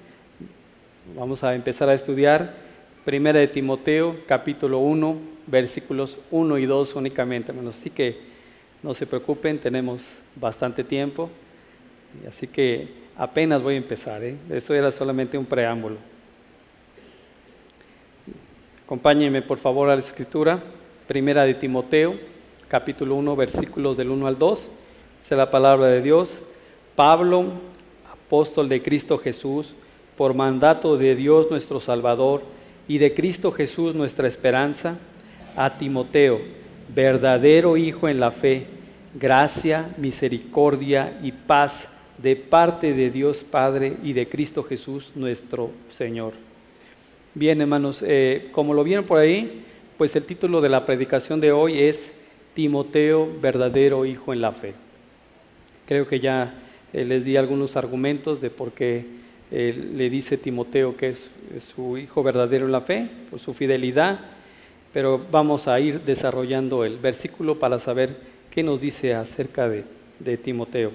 vamos 1.16 1.44
a 1.44 1.56
empezar 1.56 1.90
a 1.90 1.94
estudiar 1.94 2.54
Primera 3.04 3.40
de 3.40 3.48
Timoteo, 3.48 4.18
capítulo 4.28 4.80
1, 4.80 5.18
versículos 5.48 6.18
1 6.32 6.58
y 6.58 6.66
2 6.66 6.96
únicamente, 6.96 7.52
hermanos. 7.52 7.76
Así 7.76 7.90
que 7.92 8.18
no 8.82 8.94
se 8.94 9.06
preocupen, 9.06 9.60
tenemos 9.60 10.18
bastante 10.36 10.84
tiempo. 10.84 11.30
Así 12.28 12.48
que 12.48 12.90
apenas 13.16 13.62
voy 13.62 13.76
a 13.76 13.78
empezar. 13.78 14.24
¿eh? 14.24 14.38
Esto 14.50 14.74
era 14.74 14.92
solamente 14.92 15.38
un 15.38 15.46
preámbulo. 15.46 15.98
Acompáñenme 18.86 19.42
por 19.42 19.58
favor 19.58 19.90
a 19.90 19.96
la 19.96 20.02
escritura. 20.02 20.64
Primera 21.08 21.46
de 21.46 21.54
Timoteo, 21.54 22.16
capítulo 22.68 23.16
1, 23.16 23.36
versículos 23.36 23.98
del 23.98 24.10
1 24.10 24.28
al 24.28 24.38
2. 24.38 24.72
Es 25.22 25.32
la 25.32 25.50
palabra 25.50 25.88
de 25.88 26.02
Dios. 26.02 26.42
Pablo, 26.96 27.54
apóstol 28.26 28.68
de 28.70 28.82
Cristo 28.82 29.20
Jesús, 29.20 29.76
por 30.18 30.34
mandato 30.34 30.98
de 30.98 31.16
Dios 31.16 31.52
nuestro 31.52 31.80
Salvador 31.80 32.42
y 32.88 32.98
de 32.98 33.14
Cristo 33.14 33.52
Jesús 33.52 33.94
nuestra 33.94 34.28
esperanza, 34.28 34.98
a 35.56 35.78
Timoteo, 35.78 36.42
verdadero 36.94 37.78
hijo 37.78 38.10
en 38.10 38.20
la 38.20 38.32
fe, 38.32 38.66
gracia, 39.14 39.94
misericordia 39.98 41.20
y 41.22 41.32
paz 41.32 41.90
de 42.18 42.36
parte 42.36 42.94
de 42.94 43.10
Dios 43.12 43.44
Padre 43.44 43.96
y 44.04 44.14
de 44.14 44.28
Cristo 44.28 44.64
Jesús 44.64 45.12
nuestro 45.16 45.70
Señor. 45.90 46.34
Bien, 47.36 47.62
hermanos, 47.62 48.04
eh, 48.06 48.50
como 48.52 48.74
lo 48.74 48.84
vieron 48.84 49.06
por 49.06 49.20
ahí, 49.20 49.66
pues 49.98 50.16
el 50.16 50.26
título 50.26 50.62
de 50.62 50.70
la 50.70 50.86
predicación 50.86 51.40
de 51.40 51.52
hoy 51.52 51.80
es 51.80 52.14
Timoteo, 52.54 53.30
verdadero 53.40 54.06
hijo 54.06 54.34
en 54.34 54.42
la 54.42 54.52
fe. 54.52 54.74
Creo 55.86 56.08
que 56.08 56.20
ya 56.20 56.54
eh, 56.96 57.04
les 57.04 57.26
di 57.26 57.36
algunos 57.36 57.76
argumentos 57.76 58.40
de 58.40 58.50
por 58.50 58.72
qué 58.72 59.06
eh, 59.52 59.92
le 59.94 60.10
dice 60.10 60.38
Timoteo 60.38 60.96
que 60.96 61.10
es, 61.10 61.30
su 61.60 61.98
hijo 61.98 62.24
verdadero 62.24 62.66
en 62.66 62.72
la 62.72 62.80
fe, 62.80 63.10
por 63.30 63.40
su 63.40 63.54
fidelidad, 63.54 64.20
pero 64.94 65.22
vamos 65.30 65.68
a 65.68 65.78
ir 65.80 66.02
desarrollando 66.02 66.86
el 66.86 66.98
versículo 66.98 67.60
para 67.60 67.80
saber 67.80 68.16
qué 68.50 68.64
nos 68.64 68.80
dice 68.80 69.14
acerca 69.14 69.68
de 69.68 70.38
Timoteo 70.38 70.94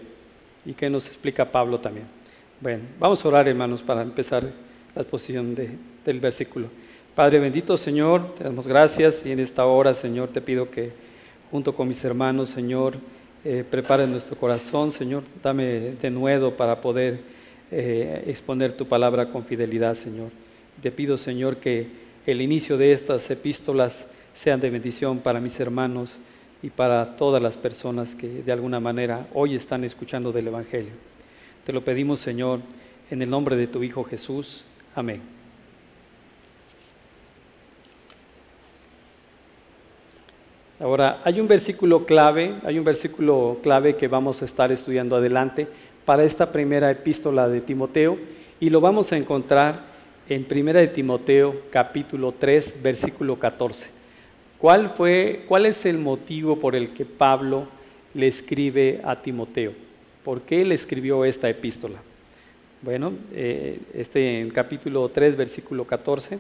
y 0.65 0.73
qué 0.73 0.89
nos 0.89 1.07
explica 1.07 1.53
Pablo 1.53 1.79
también. 1.81 2.07
Bueno, 2.63 2.85
vamos 2.99 3.23
a 3.23 3.29
orar 3.29 3.47
hermanos 3.47 3.83
para 3.83 4.01
empezar 4.01 4.43
la 4.95 5.03
exposición 5.03 5.55
del 5.55 6.21
versículo. 6.21 6.69
Padre 7.15 7.41
bendito 7.41 7.77
Señor, 7.77 8.35
te 8.35 8.45
damos 8.45 8.67
gracias 8.67 9.27
y 9.27 9.33
en 9.33 9.41
esta 9.41 9.67
hora 9.67 9.93
Señor 9.93 10.29
te 10.29 10.41
pido 10.41 10.71
que 10.71 10.93
junto 11.51 11.75
con 11.75 11.89
mis 11.89 12.03
hermanos 12.05 12.49
Señor 12.49 12.95
eh, 13.45 13.65
prepare 13.69 14.07
nuestro 14.07 14.37
corazón 14.37 14.93
Señor, 14.93 15.23
dame 15.43 15.93
de 16.01 16.11
nuevo 16.11 16.53
para 16.53 16.81
poder 16.81 17.21
eh, 17.71 18.25
exponer 18.27 18.73
tu 18.73 18.87
palabra 18.87 19.31
con 19.31 19.45
fidelidad 19.45 19.95
Señor. 19.95 20.31
Te 20.83 20.91
pido 20.91 21.17
Señor 21.17 21.57
que 21.57 21.87
el 22.27 22.41
inicio 22.43 22.77
de 22.77 22.93
estas 22.93 23.31
epístolas 23.31 24.07
sean 24.35 24.61
de 24.61 24.71
bendición 24.71 25.19
para 25.19 25.41
mis 25.41 25.59
hermanos 25.59 26.19
y 26.63 26.71
para 26.71 27.17
todas 27.17 27.43
las 27.43 27.57
personas 27.57 28.15
que 28.15 28.29
de 28.43 28.53
alguna 28.53 28.81
manera 28.81 29.27
hoy 29.35 29.55
están 29.55 29.85
escuchando 29.85 30.33
del 30.33 30.49
Evangelio. 30.49 30.93
Te 31.65 31.73
lo 31.73 31.83
pedimos, 31.85 32.21
Señor, 32.21 32.61
en 33.11 33.23
el 33.23 33.31
nombre 33.31 33.57
de 33.57 33.67
tu 33.67 33.83
Hijo 33.83 34.05
Jesús. 34.05 34.65
Amén. 34.95 35.40
Ahora, 40.81 41.21
hay 41.25 41.39
un 41.41 41.47
versículo 41.47 42.07
clave, 42.07 42.55
hay 42.65 42.79
un 42.79 42.87
versículo 42.87 43.59
clave 43.63 43.97
que 43.97 44.09
vamos 44.09 44.41
a 44.41 44.47
estar 44.47 44.73
estudiando 44.73 45.15
adelante 45.15 45.69
para 46.07 46.25
esta 46.25 46.51
primera 46.51 46.91
epístola 46.91 47.51
de 47.51 47.61
Timoteo 47.61 48.19
y 48.61 48.71
lo 48.71 48.81
vamos 48.81 49.13
a 49.13 49.19
encontrar 49.19 49.85
en 50.27 50.43
Primera 50.45 50.81
de 50.81 50.89
Timoteo 50.89 51.65
capítulo 51.71 52.33
3, 52.33 52.77
versículo 52.83 53.39
14. 53.39 53.91
¿Cuál, 54.57 54.89
fue, 54.89 55.45
¿Cuál 55.47 55.67
es 55.67 55.85
el 55.85 55.99
motivo 55.99 56.59
por 56.59 56.75
el 56.75 56.95
que 56.95 57.05
Pablo 57.05 57.69
le 58.15 58.29
escribe 58.29 59.03
a 59.05 59.21
Timoteo? 59.21 59.75
¿Por 60.25 60.41
qué 60.41 60.65
le 60.65 60.77
escribió 60.77 61.27
esta 61.27 61.51
epístola? 61.51 62.01
Bueno, 62.81 63.13
eh, 63.35 63.79
este 63.93 64.41
en 64.41 64.49
capítulo 64.49 65.11
3, 65.11 65.37
versículo 65.37 65.85
14, 65.85 66.39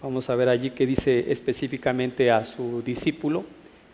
vamos 0.00 0.30
a 0.30 0.36
ver 0.36 0.48
allí 0.48 0.70
que 0.70 0.86
dice 0.86 1.32
específicamente 1.32 2.30
a 2.30 2.44
su 2.44 2.80
discípulo, 2.80 3.44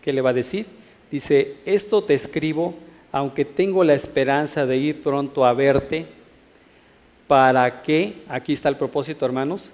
¿qué 0.02 0.12
le 0.12 0.20
va 0.20 0.30
a 0.30 0.34
decir? 0.34 0.66
Dice, 1.10 1.56
esto 1.64 2.04
te 2.04 2.14
escribo, 2.14 2.74
aunque 3.12 3.44
tengo 3.44 3.82
la 3.84 3.94
esperanza 3.94 4.66
de 4.66 4.76
ir 4.76 5.02
pronto 5.02 5.44
a 5.44 5.52
verte, 5.52 6.06
para 7.26 7.82
que, 7.82 8.14
aquí 8.28 8.52
está 8.52 8.68
el 8.68 8.76
propósito 8.76 9.24
hermanos, 9.24 9.70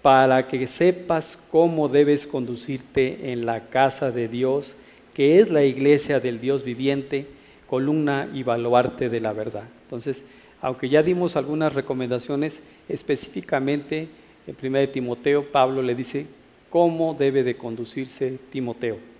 para 0.00 0.46
que 0.46 0.66
sepas 0.66 1.38
cómo 1.50 1.88
debes 1.88 2.26
conducirte 2.26 3.32
en 3.32 3.44
la 3.44 3.66
casa 3.66 4.10
de 4.10 4.28
Dios, 4.28 4.76
que 5.12 5.38
es 5.40 5.50
la 5.50 5.64
iglesia 5.64 6.20
del 6.20 6.40
Dios 6.40 6.62
viviente, 6.62 7.26
columna 7.66 8.30
y 8.32 8.42
baluarte 8.42 9.08
de 9.08 9.20
la 9.20 9.32
verdad. 9.32 9.64
Entonces, 9.82 10.24
aunque 10.62 10.88
ya 10.88 11.02
dimos 11.02 11.36
algunas 11.36 11.74
recomendaciones, 11.74 12.62
específicamente 12.88 14.08
en 14.46 14.56
1 14.62 14.88
Timoteo, 14.90 15.50
Pablo 15.50 15.82
le 15.82 15.94
dice 15.94 16.26
cómo 16.70 17.14
debe 17.14 17.42
de 17.42 17.54
conducirse 17.54 18.38
Timoteo. 18.50 19.15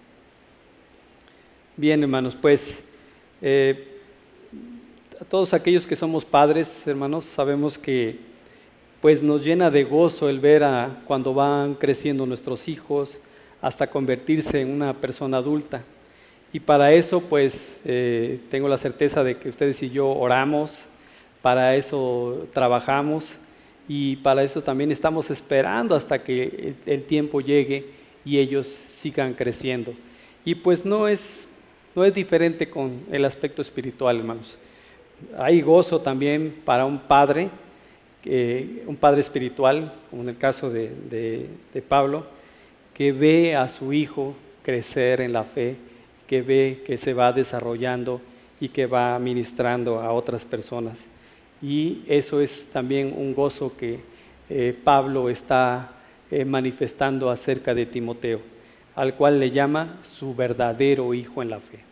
Bien, 1.78 2.02
hermanos, 2.02 2.34
pues 2.40 2.82
eh, 3.42 3.98
a 5.20 5.24
todos 5.26 5.52
aquellos 5.52 5.86
que 5.86 5.94
somos 5.94 6.24
padres, 6.24 6.86
hermanos, 6.86 7.26
sabemos 7.26 7.76
que 7.76 8.18
pues 9.02 9.22
nos 9.22 9.44
llena 9.44 9.68
de 9.68 9.84
gozo 9.84 10.30
el 10.30 10.40
ver 10.40 10.64
a 10.64 11.02
cuando 11.06 11.34
van 11.34 11.74
creciendo 11.74 12.24
nuestros 12.24 12.66
hijos 12.68 13.20
hasta 13.60 13.90
convertirse 13.90 14.62
en 14.62 14.70
una 14.70 14.94
persona 14.94 15.36
adulta. 15.36 15.84
Y 16.50 16.60
para 16.60 16.94
eso, 16.94 17.20
pues, 17.20 17.78
eh, 17.84 18.40
tengo 18.50 18.68
la 18.68 18.78
certeza 18.78 19.22
de 19.22 19.36
que 19.36 19.50
ustedes 19.50 19.82
y 19.82 19.90
yo 19.90 20.08
oramos, 20.08 20.86
para 21.42 21.76
eso 21.76 22.48
trabajamos 22.54 23.36
y 23.86 24.16
para 24.16 24.42
eso 24.42 24.62
también 24.62 24.90
estamos 24.90 25.30
esperando 25.30 25.94
hasta 25.94 26.24
que 26.24 26.74
el, 26.86 27.04
tiempo 27.04 27.42
llegue 27.42 27.84
y 28.24 28.38
ellos 28.38 28.66
sigan 28.66 29.34
creciendo. 29.34 29.92
Y 30.42 30.54
pues 30.54 30.86
no 30.86 31.06
es, 31.06 31.48
no 31.96 32.04
es 32.04 32.14
diferente 32.14 32.70
con 32.70 33.00
el 33.10 33.24
aspecto 33.24 33.60
espiritual, 33.60 34.18
hermanos. 34.18 34.56
Hay 35.36 35.60
gozo 35.62 36.00
también 36.00 36.54
para 36.64 36.84
un 36.84 37.00
padre 37.00 37.50
un 38.86 38.96
padre 38.98 39.20
espiritual, 39.20 39.92
como 40.10 40.22
en 40.22 40.30
el 40.30 40.36
caso 40.36 40.68
de, 40.70 41.48
Pablo, 41.88 42.26
que 42.92 43.12
ve 43.12 43.54
a 43.54 43.68
su 43.68 43.92
hijo 43.92 44.34
crecer 44.62 45.20
en 45.20 45.32
la 45.32 45.44
fe, 45.44 45.76
que 46.26 46.42
ve 46.42 46.82
que 46.84 46.98
se 46.98 47.14
va 47.14 47.32
desarrollando 47.32 48.20
y 48.58 48.68
que 48.68 48.86
va 48.86 49.18
ministrando 49.18 50.00
a 50.00 50.12
otras 50.12 50.44
personas. 50.44 51.08
Y 51.62 52.02
eso 52.08 52.40
es 52.40 52.66
también 52.72 53.14
un 53.16 53.32
gozo 53.32 53.76
que 53.76 54.00
eh, 54.50 54.76
Pablo 54.82 55.30
está 55.30 55.92
eh, 56.30 56.44
manifestando 56.44 57.30
acerca 57.30 57.74
de 57.74 57.86
Timoteo, 57.86 58.40
al 58.96 59.14
cual 59.14 59.38
le 59.38 59.52
llama 59.52 60.00
su 60.02 60.34
verdadero 60.34 61.14
hijo 61.14 61.42
en 61.42 61.50
la 61.50 61.60
fe. 61.60 61.85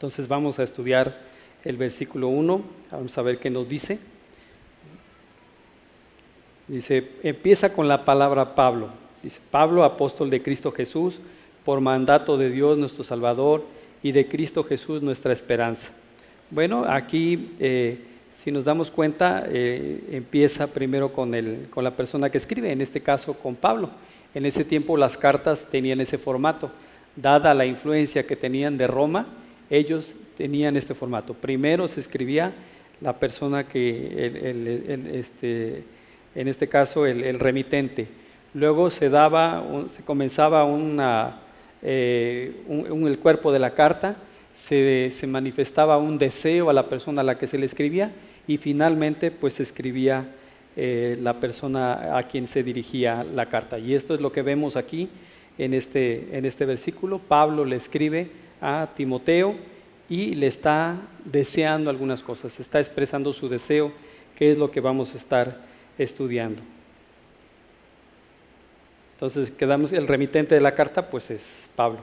Entonces 0.00 0.28
vamos 0.28 0.58
a 0.58 0.62
estudiar 0.62 1.14
el 1.62 1.76
versículo 1.76 2.28
1, 2.28 2.62
vamos 2.90 3.18
a 3.18 3.20
ver 3.20 3.36
qué 3.36 3.50
nos 3.50 3.68
dice. 3.68 3.98
Dice, 6.68 7.06
empieza 7.22 7.74
con 7.74 7.86
la 7.86 8.06
palabra 8.06 8.54
Pablo. 8.54 8.88
Dice, 9.22 9.42
Pablo, 9.50 9.84
apóstol 9.84 10.30
de 10.30 10.40
Cristo 10.40 10.72
Jesús, 10.72 11.20
por 11.66 11.82
mandato 11.82 12.38
de 12.38 12.48
Dios 12.48 12.78
nuestro 12.78 13.04
Salvador 13.04 13.62
y 14.02 14.12
de 14.12 14.26
Cristo 14.26 14.64
Jesús 14.64 15.02
nuestra 15.02 15.34
esperanza. 15.34 15.92
Bueno, 16.50 16.86
aquí, 16.88 17.50
eh, 17.60 17.98
si 18.34 18.50
nos 18.50 18.64
damos 18.64 18.90
cuenta, 18.90 19.44
eh, 19.50 20.02
empieza 20.12 20.68
primero 20.68 21.12
con, 21.12 21.34
el, 21.34 21.66
con 21.68 21.84
la 21.84 21.94
persona 21.94 22.30
que 22.30 22.38
escribe, 22.38 22.72
en 22.72 22.80
este 22.80 23.02
caso 23.02 23.34
con 23.34 23.54
Pablo. 23.54 23.90
En 24.34 24.46
ese 24.46 24.64
tiempo 24.64 24.96
las 24.96 25.18
cartas 25.18 25.66
tenían 25.70 26.00
ese 26.00 26.16
formato. 26.16 26.70
Dada 27.16 27.52
la 27.52 27.66
influencia 27.66 28.26
que 28.26 28.34
tenían 28.34 28.78
de 28.78 28.86
Roma, 28.86 29.26
ellos 29.70 30.14
tenían 30.36 30.76
este 30.76 30.94
formato. 30.94 31.32
Primero 31.32 31.86
se 31.86 32.00
escribía 32.00 32.52
la 33.00 33.18
persona 33.18 33.66
que 33.66 34.26
este, 35.14 35.84
en 36.34 36.48
este 36.48 36.68
caso 36.68 37.06
el, 37.06 37.38
remitente. 37.38 38.08
Luego 38.52 38.90
se 38.90 39.08
daba, 39.08 39.64
se 39.88 40.02
comenzaba 40.02 40.66
eh, 41.82 42.52
el 42.68 43.18
cuerpo 43.20 43.52
de 43.52 43.58
la 43.60 43.72
carta, 43.74 44.16
se, 44.52 45.12
manifestaba 45.28 45.98
un 45.98 46.18
deseo 46.18 46.68
a 46.68 46.72
la 46.72 46.88
persona 46.88 47.20
a 47.20 47.24
la 47.24 47.38
que 47.38 47.46
se 47.46 47.58
le 47.58 47.66
escribía 47.66 48.12
y 48.46 48.56
finalmente 48.56 49.30
pues 49.30 49.54
se 49.54 49.62
escribía 49.62 50.28
eh, 50.76 51.16
la 51.20 51.38
persona 51.38 52.18
a 52.18 52.22
quien 52.24 52.46
se 52.46 52.62
dirigía 52.62 53.24
la 53.24 53.46
carta. 53.46 53.78
Y 53.78 53.94
esto 53.94 54.14
es 54.14 54.20
lo 54.20 54.32
que 54.32 54.42
vemos 54.42 54.76
aquí 54.76 55.08
en 55.58 55.74
este, 55.74 56.28
en 56.36 56.44
este 56.44 56.64
versículo. 56.64 57.18
Pablo 57.18 57.64
le 57.64 57.76
escribe 57.76 58.30
a 58.60 58.88
Timoteo 58.94 59.56
y 60.08 60.34
le 60.34 60.46
está 60.46 60.96
deseando 61.24 61.90
algunas 61.90 62.22
cosas, 62.22 62.58
está 62.58 62.80
expresando 62.80 63.32
su 63.32 63.48
deseo, 63.48 63.92
que 64.36 64.50
es 64.50 64.58
lo 64.58 64.70
que 64.70 64.80
vamos 64.80 65.14
a 65.14 65.16
estar 65.16 65.60
estudiando. 65.98 66.62
Entonces, 69.14 69.50
quedamos, 69.50 69.92
el 69.92 70.08
remitente 70.08 70.54
de 70.54 70.60
la 70.60 70.74
carta, 70.74 71.10
pues 71.10 71.30
es 71.30 71.68
Pablo. 71.76 72.00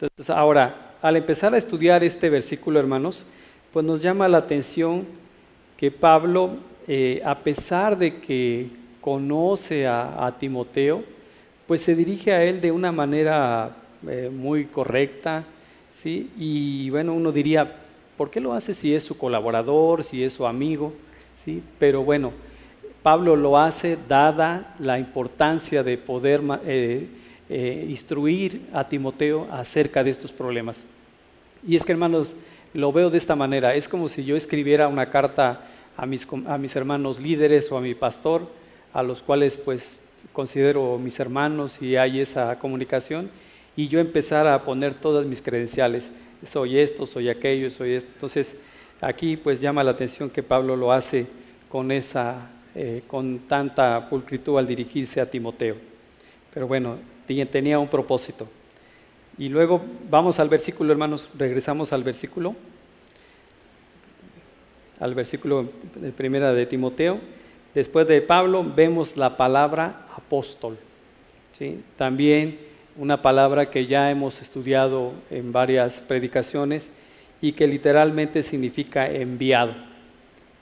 Entonces, 0.00 0.30
ahora, 0.30 0.92
al 1.02 1.16
empezar 1.16 1.54
a 1.54 1.58
estudiar 1.58 2.02
este 2.02 2.30
versículo, 2.30 2.80
hermanos, 2.80 3.24
pues 3.72 3.84
nos 3.84 4.00
llama 4.00 4.26
la 4.28 4.38
atención 4.38 5.06
que 5.76 5.90
Pablo, 5.90 6.56
eh, 6.88 7.20
a 7.24 7.38
pesar 7.38 7.98
de 7.98 8.16
que 8.16 8.68
conoce 9.00 9.86
a, 9.86 10.34
Timoteo, 10.38 11.04
pues 11.66 11.82
se 11.82 11.94
dirige 11.94 12.32
a 12.32 12.42
él 12.42 12.60
de 12.60 12.72
una 12.72 12.92
manera 12.92 13.76
eh, 14.08 14.30
muy 14.32 14.64
correcta, 14.64 15.44
¿sí? 16.02 16.30
Y 16.38 16.90
bueno, 16.90 17.12
uno 17.12 17.32
diría, 17.32 17.76
¿por 18.16 18.30
qué 18.30 18.40
lo 18.40 18.52
hace 18.52 18.74
si 18.74 18.94
es 18.94 19.04
su 19.04 19.16
colaborador, 19.16 20.04
si 20.04 20.22
es 20.22 20.32
su 20.32 20.46
amigo? 20.46 20.92
¿Sí? 21.36 21.62
Pero 21.78 22.02
bueno, 22.02 22.32
Pablo 23.02 23.36
lo 23.36 23.58
hace 23.58 23.98
dada 24.08 24.74
la 24.78 24.98
importancia 24.98 25.82
de 25.82 25.98
poder 25.98 26.40
eh, 26.64 27.06
eh, 27.48 27.86
instruir 27.88 28.68
a 28.72 28.88
Timoteo 28.88 29.46
acerca 29.50 30.04
de 30.04 30.10
estos 30.10 30.32
problemas. 30.32 30.82
Y 31.66 31.76
es 31.76 31.84
que, 31.84 31.92
hermanos, 31.92 32.34
lo 32.74 32.92
veo 32.92 33.10
de 33.10 33.18
esta 33.18 33.34
manera. 33.34 33.74
Es 33.74 33.88
como 33.88 34.08
si 34.08 34.24
yo 34.24 34.36
escribiera 34.36 34.88
una 34.88 35.10
carta 35.10 35.62
a 35.96 36.06
mis, 36.06 36.26
a 36.46 36.58
mis 36.58 36.76
hermanos 36.76 37.20
líderes 37.20 37.70
o 37.72 37.76
a 37.76 37.80
mi 37.80 37.94
pastor, 37.94 38.48
a 38.92 39.02
los 39.02 39.22
cuales 39.22 39.56
pues 39.56 39.98
considero 40.32 40.98
mis 40.98 41.18
hermanos 41.18 41.80
y 41.82 41.96
hay 41.96 42.20
esa 42.20 42.58
comunicación, 42.58 43.30
y 43.78 43.86
yo 43.86 44.00
empezara 44.00 44.54
a 44.54 44.64
poner 44.64 44.92
todas 44.92 45.24
mis 45.24 45.40
credenciales. 45.40 46.10
Soy 46.44 46.80
esto, 46.80 47.06
soy 47.06 47.28
aquello, 47.28 47.70
soy 47.70 47.92
esto. 47.92 48.10
Entonces, 48.12 48.56
aquí 49.00 49.36
pues 49.36 49.60
llama 49.60 49.84
la 49.84 49.92
atención 49.92 50.30
que 50.30 50.42
Pablo 50.42 50.74
lo 50.74 50.90
hace 50.90 51.28
con 51.68 51.92
esa 51.92 52.50
eh, 52.74 53.02
con 53.06 53.38
tanta 53.46 54.08
pulcritud 54.08 54.58
al 54.58 54.66
dirigirse 54.66 55.20
a 55.20 55.30
Timoteo. 55.30 55.76
Pero 56.52 56.66
bueno, 56.66 56.96
tenía 57.24 57.78
un 57.78 57.86
propósito. 57.86 58.48
Y 59.38 59.48
luego 59.48 59.80
vamos 60.10 60.40
al 60.40 60.48
versículo, 60.48 60.90
hermanos, 60.90 61.30
regresamos 61.38 61.92
al 61.92 62.02
versículo, 62.02 62.56
al 64.98 65.14
versículo 65.14 65.68
de 65.94 66.10
primera 66.10 66.52
de 66.52 66.66
Timoteo. 66.66 67.20
Después 67.76 68.08
de 68.08 68.22
Pablo 68.22 68.64
vemos 68.64 69.16
la 69.16 69.36
palabra 69.36 70.08
apóstol. 70.16 70.76
¿sí? 71.56 71.80
También 71.96 72.66
una 72.98 73.22
palabra 73.22 73.70
que 73.70 73.86
ya 73.86 74.10
hemos 74.10 74.42
estudiado 74.42 75.12
en 75.30 75.52
varias 75.52 76.00
predicaciones 76.00 76.90
y 77.40 77.52
que 77.52 77.68
literalmente 77.68 78.42
significa 78.42 79.08
enviado. 79.08 79.74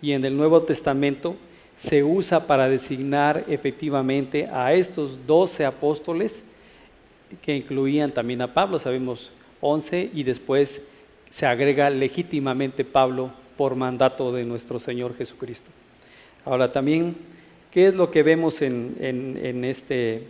Y 0.02 0.12
en 0.12 0.24
el 0.24 0.36
Nuevo 0.36 0.62
Testamento 0.62 1.36
se 1.76 2.04
usa 2.04 2.46
para 2.46 2.68
designar 2.68 3.44
efectivamente 3.48 4.48
a 4.52 4.74
estos 4.74 5.26
doce 5.26 5.64
apóstoles 5.64 6.44
que 7.42 7.56
incluían 7.56 8.10
también 8.10 8.42
a 8.42 8.52
Pablo, 8.52 8.78
sabemos 8.78 9.32
once, 9.60 10.10
y 10.14 10.22
después 10.22 10.82
se 11.30 11.46
agrega 11.46 11.90
legítimamente 11.90 12.84
Pablo 12.84 13.30
por 13.56 13.74
mandato 13.74 14.32
de 14.32 14.44
nuestro 14.44 14.78
Señor 14.78 15.16
Jesucristo. 15.16 15.70
Ahora 16.44 16.70
también, 16.70 17.16
¿qué 17.70 17.88
es 17.88 17.94
lo 17.94 18.10
que 18.10 18.22
vemos 18.22 18.62
en, 18.62 19.64
este, 19.64 20.28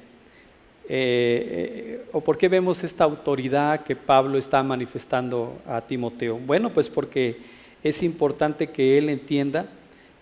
eh, 0.89 2.05
o 2.13 2.21
por 2.21 2.39
qué 2.39 2.49
vemos 2.49 2.85
esta 2.85 3.05
autoridad 3.05 3.83
que 3.83 3.97
Pablo 3.97 4.39
está 4.39 4.63
manifestando 4.63 5.59
a 5.67 5.81
Timoteo? 5.81 6.39
Bueno, 6.39 6.73
pues 6.73 6.89
porque 6.89 7.37
es 7.83 8.03
importante 8.03 8.69
que 8.69 8.99
él 8.99 9.09
entienda 9.09 9.67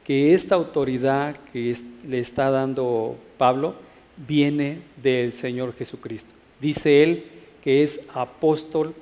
que 0.04 0.34
esta 0.34 0.54
autoridad 0.54 1.36
que 1.52 1.76
le 2.06 2.18
está 2.18 2.50
dando 2.50 3.16
Pablo 3.38 3.74
viene 4.16 4.78
del 5.02 5.32
Señor 5.32 5.74
Jesucristo. 5.74 6.30
Dice 6.60 7.02
él 7.02 7.24
que 7.62 7.82
es 7.82 8.00
apóstol 8.12 8.94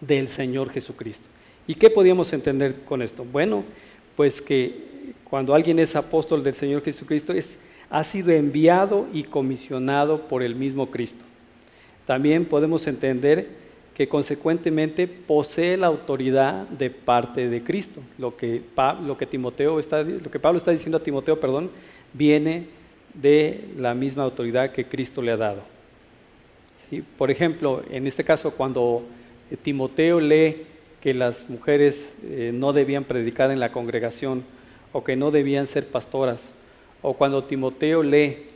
del 0.00 0.28
Señor 0.28 0.70
Jesucristo. 0.70 1.26
¿Y 1.66 1.74
qué 1.74 1.88
podíamos 1.88 2.32
entender 2.32 2.82
con 2.84 3.00
esto? 3.00 3.24
Bueno, 3.24 3.64
pues 4.16 4.42
que 4.42 4.90
cuando 5.24 5.54
alguien 5.54 5.78
es 5.78 5.96
apóstol 5.96 6.42
del 6.42 6.54
Señor 6.54 6.82
Jesucristo 6.82 7.32
es, 7.32 7.58
ha 7.90 8.04
sido 8.04 8.30
enviado 8.30 9.06
y 9.12 9.24
comisionado 9.24 10.28
por 10.28 10.42
el 10.42 10.54
mismo 10.54 10.90
Cristo. 10.90 11.24
También 12.06 12.44
podemos 12.44 12.86
entender 12.86 13.48
que 13.94 14.08
consecuentemente 14.08 15.06
posee 15.06 15.76
la 15.76 15.88
autoridad 15.88 16.66
de 16.68 16.88
parte 16.88 17.48
de 17.48 17.62
Cristo. 17.62 18.00
Lo 18.16 18.36
que, 18.36 18.62
Timoteo 19.28 19.78
está, 19.78 20.02
lo 20.02 20.30
que 20.30 20.38
Pablo 20.38 20.56
está 20.56 20.70
diciendo 20.70 20.98
a 20.98 21.02
Timoteo, 21.02 21.38
perdón, 21.38 21.70
viene 22.12 22.66
de 23.12 23.64
la 23.76 23.92
misma 23.94 24.22
autoridad 24.22 24.72
que 24.72 24.86
Cristo 24.86 25.20
le 25.20 25.32
ha 25.32 25.36
dado. 25.36 25.62
¿Sí? 26.76 27.02
Por 27.18 27.30
ejemplo, 27.30 27.82
en 27.90 28.06
este 28.06 28.24
caso, 28.24 28.52
cuando 28.52 29.02
Timoteo 29.62 30.20
lee 30.20 30.62
que 31.00 31.12
las 31.12 31.48
mujeres 31.50 32.14
eh, 32.24 32.52
no 32.54 32.72
debían 32.72 33.04
predicar 33.04 33.50
en 33.50 33.60
la 33.60 33.72
congregación 33.72 34.44
o 34.92 35.02
que 35.04 35.16
no 35.16 35.30
debían 35.30 35.66
ser 35.66 35.86
pastoras, 35.86 36.52
o 37.02 37.14
cuando 37.14 37.44
Timoteo 37.44 38.02
lee 38.02 38.46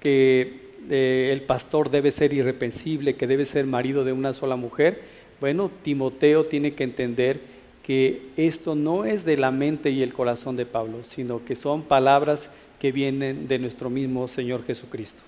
que 0.00 0.60
el 0.90 1.42
pastor 1.42 1.90
debe 1.90 2.10
ser 2.10 2.32
irrepensible, 2.32 3.14
que 3.14 3.26
debe 3.26 3.44
ser 3.44 3.66
marido 3.66 4.04
de 4.04 4.12
una 4.12 4.32
sola 4.32 4.56
mujer, 4.56 5.00
bueno, 5.40 5.70
Timoteo 5.82 6.46
tiene 6.46 6.72
que 6.72 6.84
entender 6.84 7.40
que 7.82 8.28
esto 8.36 8.74
no 8.74 9.04
es 9.04 9.24
de 9.24 9.36
la 9.36 9.50
mente 9.50 9.90
y 9.90 10.02
el 10.02 10.12
corazón 10.12 10.56
de 10.56 10.66
Pablo, 10.66 11.02
sino 11.02 11.44
que 11.44 11.56
son 11.56 11.82
palabras 11.82 12.48
que 12.78 12.92
vienen 12.92 13.48
de 13.48 13.58
nuestro 13.58 13.90
mismo 13.90 14.28
Señor 14.28 14.64
Jesucristo. 14.64 15.22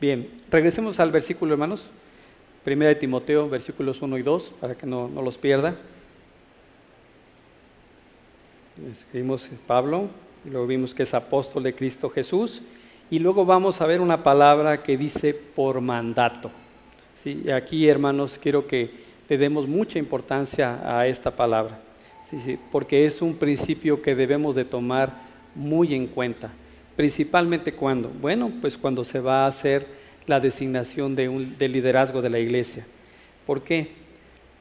Bien, 0.00 0.28
regresemos 0.50 1.00
al 1.00 1.10
versículo, 1.10 1.54
hermanos. 1.54 1.90
Primera 2.64 2.90
de 2.90 2.96
Timoteo, 2.96 3.48
versículos 3.48 4.02
1 4.02 4.18
y 4.18 4.22
2, 4.22 4.54
para 4.60 4.76
que 4.76 4.86
no, 4.86 5.08
no 5.08 5.22
los 5.22 5.38
pierda. 5.38 5.76
Escribimos 8.92 9.48
Pablo, 9.66 10.08
luego 10.44 10.66
vimos 10.66 10.94
que 10.94 11.02
es 11.02 11.14
apóstol 11.14 11.62
de 11.62 11.74
Cristo 11.74 12.10
Jesús 12.10 12.62
y 13.10 13.18
luego 13.18 13.44
vamos 13.44 13.80
a 13.80 13.86
ver 13.86 14.00
una 14.00 14.22
palabra 14.22 14.82
que 14.82 14.96
dice 14.96 15.34
por 15.34 15.80
mandato. 15.80 16.50
¿sí? 17.22 17.50
Aquí, 17.50 17.88
hermanos, 17.88 18.38
quiero 18.40 18.66
que 18.66 18.90
le 19.28 19.38
demos 19.38 19.66
mucha 19.66 19.98
importancia 19.98 20.78
a 20.84 21.06
esta 21.06 21.34
palabra, 21.34 21.80
¿sí? 22.28 22.40
Sí, 22.40 22.58
porque 22.72 23.06
es 23.06 23.20
un 23.20 23.34
principio 23.34 24.00
que 24.00 24.14
debemos 24.14 24.54
de 24.54 24.64
tomar 24.64 25.12
muy 25.54 25.94
en 25.94 26.06
cuenta. 26.06 26.50
Principalmente 26.96 27.72
cuando, 27.72 28.08
bueno, 28.08 28.50
pues 28.60 28.76
cuando 28.76 29.04
se 29.04 29.20
va 29.20 29.44
a 29.44 29.48
hacer 29.48 29.86
la 30.26 30.40
designación 30.40 31.14
de 31.14 31.28
un, 31.28 31.56
del 31.58 31.72
liderazgo 31.72 32.22
de 32.22 32.30
la 32.30 32.38
iglesia. 32.38 32.86
¿Por 33.46 33.62
qué? 33.62 33.88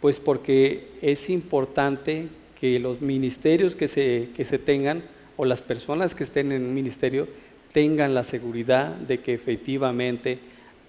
Pues 0.01 0.19
porque 0.19 0.89
es 1.01 1.29
importante 1.29 2.27
que 2.59 2.79
los 2.79 3.01
ministerios 3.01 3.75
que 3.75 3.87
se, 3.87 4.29
que 4.35 4.45
se 4.45 4.57
tengan 4.57 5.01
o 5.37 5.45
las 5.45 5.61
personas 5.61 6.15
que 6.15 6.23
estén 6.23 6.51
en 6.51 6.65
un 6.65 6.73
ministerio 6.73 7.27
tengan 7.71 8.13
la 8.13 8.23
seguridad 8.23 8.95
de 8.95 9.19
que 9.19 9.33
efectivamente 9.33 10.39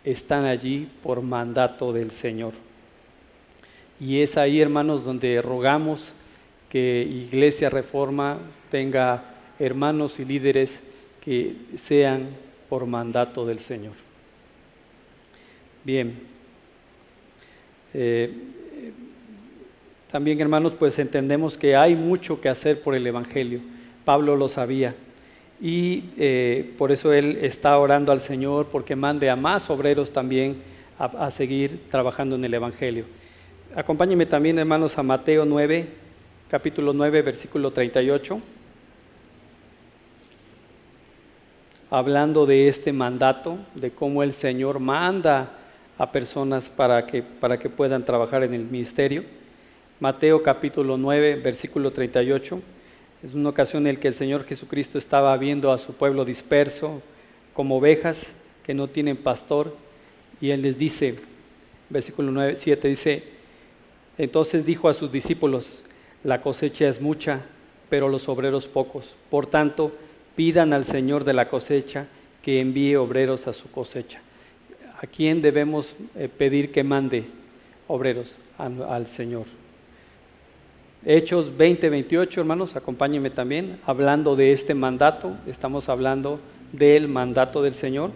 están 0.04 0.46
allí 0.46 0.88
por 1.02 1.22
mandato 1.22 1.92
del 1.92 2.10
Señor. 2.10 2.54
Y 4.00 4.20
es 4.20 4.36
ahí, 4.36 4.60
hermanos, 4.60 5.04
donde 5.04 5.42
rogamos 5.42 6.12
que 6.70 7.06
Iglesia 7.10 7.68
Reforma 7.68 8.38
tenga 8.70 9.24
hermanos 9.58 10.18
y 10.20 10.24
líderes 10.24 10.80
que 11.20 11.56
sean 11.76 12.28
por 12.68 12.86
mandato 12.86 13.44
del 13.44 13.58
Señor. 13.58 13.94
Bien. 15.84 16.14
Eh, 17.92 18.32
también, 20.10 20.40
hermanos, 20.40 20.72
pues 20.78 20.98
entendemos 20.98 21.58
que 21.58 21.74
hay 21.76 21.94
mucho 21.94 22.40
que 22.40 22.48
hacer 22.48 22.80
por 22.80 22.94
el 22.94 23.06
Evangelio. 23.06 23.60
Pablo 24.08 24.36
lo 24.36 24.48
sabía 24.48 24.94
y 25.60 26.04
eh, 26.16 26.72
por 26.78 26.92
eso 26.92 27.12
él 27.12 27.40
está 27.42 27.76
orando 27.76 28.10
al 28.10 28.20
Señor 28.20 28.68
porque 28.72 28.96
mande 28.96 29.28
a 29.28 29.36
más 29.36 29.68
obreros 29.68 30.10
también 30.10 30.62
a, 30.98 31.30
seguir 31.30 31.90
trabajando 31.90 32.34
en 32.36 32.42
el 32.42 32.54
Evangelio. 32.54 33.04
Acompáñenme 33.76 34.24
también, 34.24 34.58
hermanos, 34.58 34.96
a 34.96 35.02
Mateo 35.02 35.44
9, 35.44 35.86
capítulo 36.48 36.94
9, 36.94 37.20
versículo 37.20 37.70
38, 37.70 38.40
hablando 41.90 42.46
de 42.46 42.66
este 42.66 42.94
mandato, 42.94 43.58
de 43.74 43.90
cómo 43.90 44.22
el 44.22 44.32
Señor 44.32 44.80
manda 44.80 45.50
a 45.98 46.10
personas 46.10 46.70
para 46.70 47.04
que, 47.04 47.22
para 47.22 47.58
que 47.58 47.68
puedan 47.68 48.06
trabajar 48.06 48.42
en 48.42 48.54
el 48.54 48.64
ministerio. 48.64 49.22
Mateo 50.00 50.42
capítulo 50.42 50.96
9, 50.96 51.34
versículo 51.44 51.90
38. 51.90 52.77
Es 53.22 53.34
una 53.34 53.48
ocasión 53.48 53.86
en 53.86 53.94
la 53.94 54.00
que 54.00 54.08
el 54.08 54.14
Señor 54.14 54.44
Jesucristo 54.44 54.98
estaba 54.98 55.36
viendo 55.36 55.72
a 55.72 55.78
su 55.78 55.92
pueblo 55.92 56.24
disperso 56.24 57.02
como 57.52 57.78
ovejas 57.78 58.34
que 58.64 58.74
no 58.74 58.88
tienen 58.88 59.16
pastor 59.16 59.74
y 60.40 60.50
Él 60.50 60.62
les 60.62 60.78
dice, 60.78 61.18
versículo 61.90 62.30
9, 62.30 62.54
7 62.56 62.88
dice, 62.88 63.24
entonces 64.18 64.64
dijo 64.64 64.88
a 64.88 64.94
sus 64.94 65.10
discípulos, 65.10 65.82
la 66.22 66.40
cosecha 66.40 66.88
es 66.88 67.00
mucha, 67.00 67.42
pero 67.88 68.08
los 68.08 68.28
obreros 68.28 68.68
pocos. 68.68 69.14
Por 69.30 69.46
tanto, 69.46 69.92
pidan 70.36 70.72
al 70.72 70.84
Señor 70.84 71.24
de 71.24 71.32
la 71.32 71.48
cosecha 71.48 72.06
que 72.42 72.60
envíe 72.60 72.96
obreros 72.96 73.48
a 73.48 73.52
su 73.52 73.70
cosecha. 73.70 74.20
¿A 75.00 75.06
quién 75.06 75.42
debemos 75.42 75.94
eh, 76.16 76.28
pedir 76.28 76.72
que 76.72 76.82
mande 76.84 77.24
obreros? 77.86 78.38
Al, 78.58 79.06
Señor. 79.06 79.46
Hechos 81.04 81.56
20, 81.56 81.88
28, 81.88 82.40
hermanos, 82.40 82.76
acompáñenme 82.76 83.30
también, 83.30 83.78
hablando 83.86 84.36
de 84.36 84.52
este 84.52 84.74
mandato, 84.74 85.36
estamos 85.46 85.88
hablando 85.88 86.40
del 86.72 87.08
mandato 87.08 87.62
del 87.62 87.74
Señor. 87.74 88.10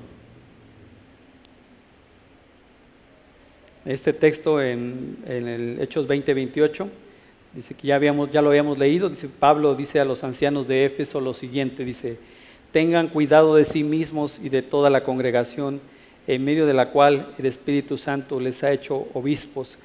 Este 3.85 4.13
texto 4.13 4.61
en, 4.61 5.19
en 5.27 5.49
el 5.49 5.81
Hechos 5.81 6.07
20, 6.07 6.35
28 6.35 6.89
Dice 7.55 7.75
que 7.75 7.89
ya, 7.89 7.97
habíamos, 7.97 8.31
ya 8.31 8.41
lo 8.41 8.49
habíamos 8.49 8.79
leído, 8.79 9.11
dice 9.11 9.29
Pablo 9.29 9.75
dice 9.75 10.01
a 10.01 10.07
los 10.07 10.25
ancianos 10.25 10.67
de 10.67 10.87
Éfeso 10.87 11.21
lo 11.21 11.35
siguiente, 11.35 11.85
dice, 11.85 12.17
tengan 12.73 13.09
cuidado 13.09 13.57
de 13.57 13.67
sí 13.67 13.85
mismos 13.85 14.41
y 14.43 14.49
de 14.49 14.63
toda 14.63 14.89
la 14.89 15.05
congregación, 15.05 15.81
en 16.27 16.45
medio 16.45 16.65
de 16.65 16.73
la 16.73 16.91
cual 16.91 17.35
el 17.39 17.45
Espíritu 17.45 17.99
Santo 17.99 18.41
les 18.41 18.63
ha 18.63 18.73
hecho 18.73 19.07
obispos 19.13 19.77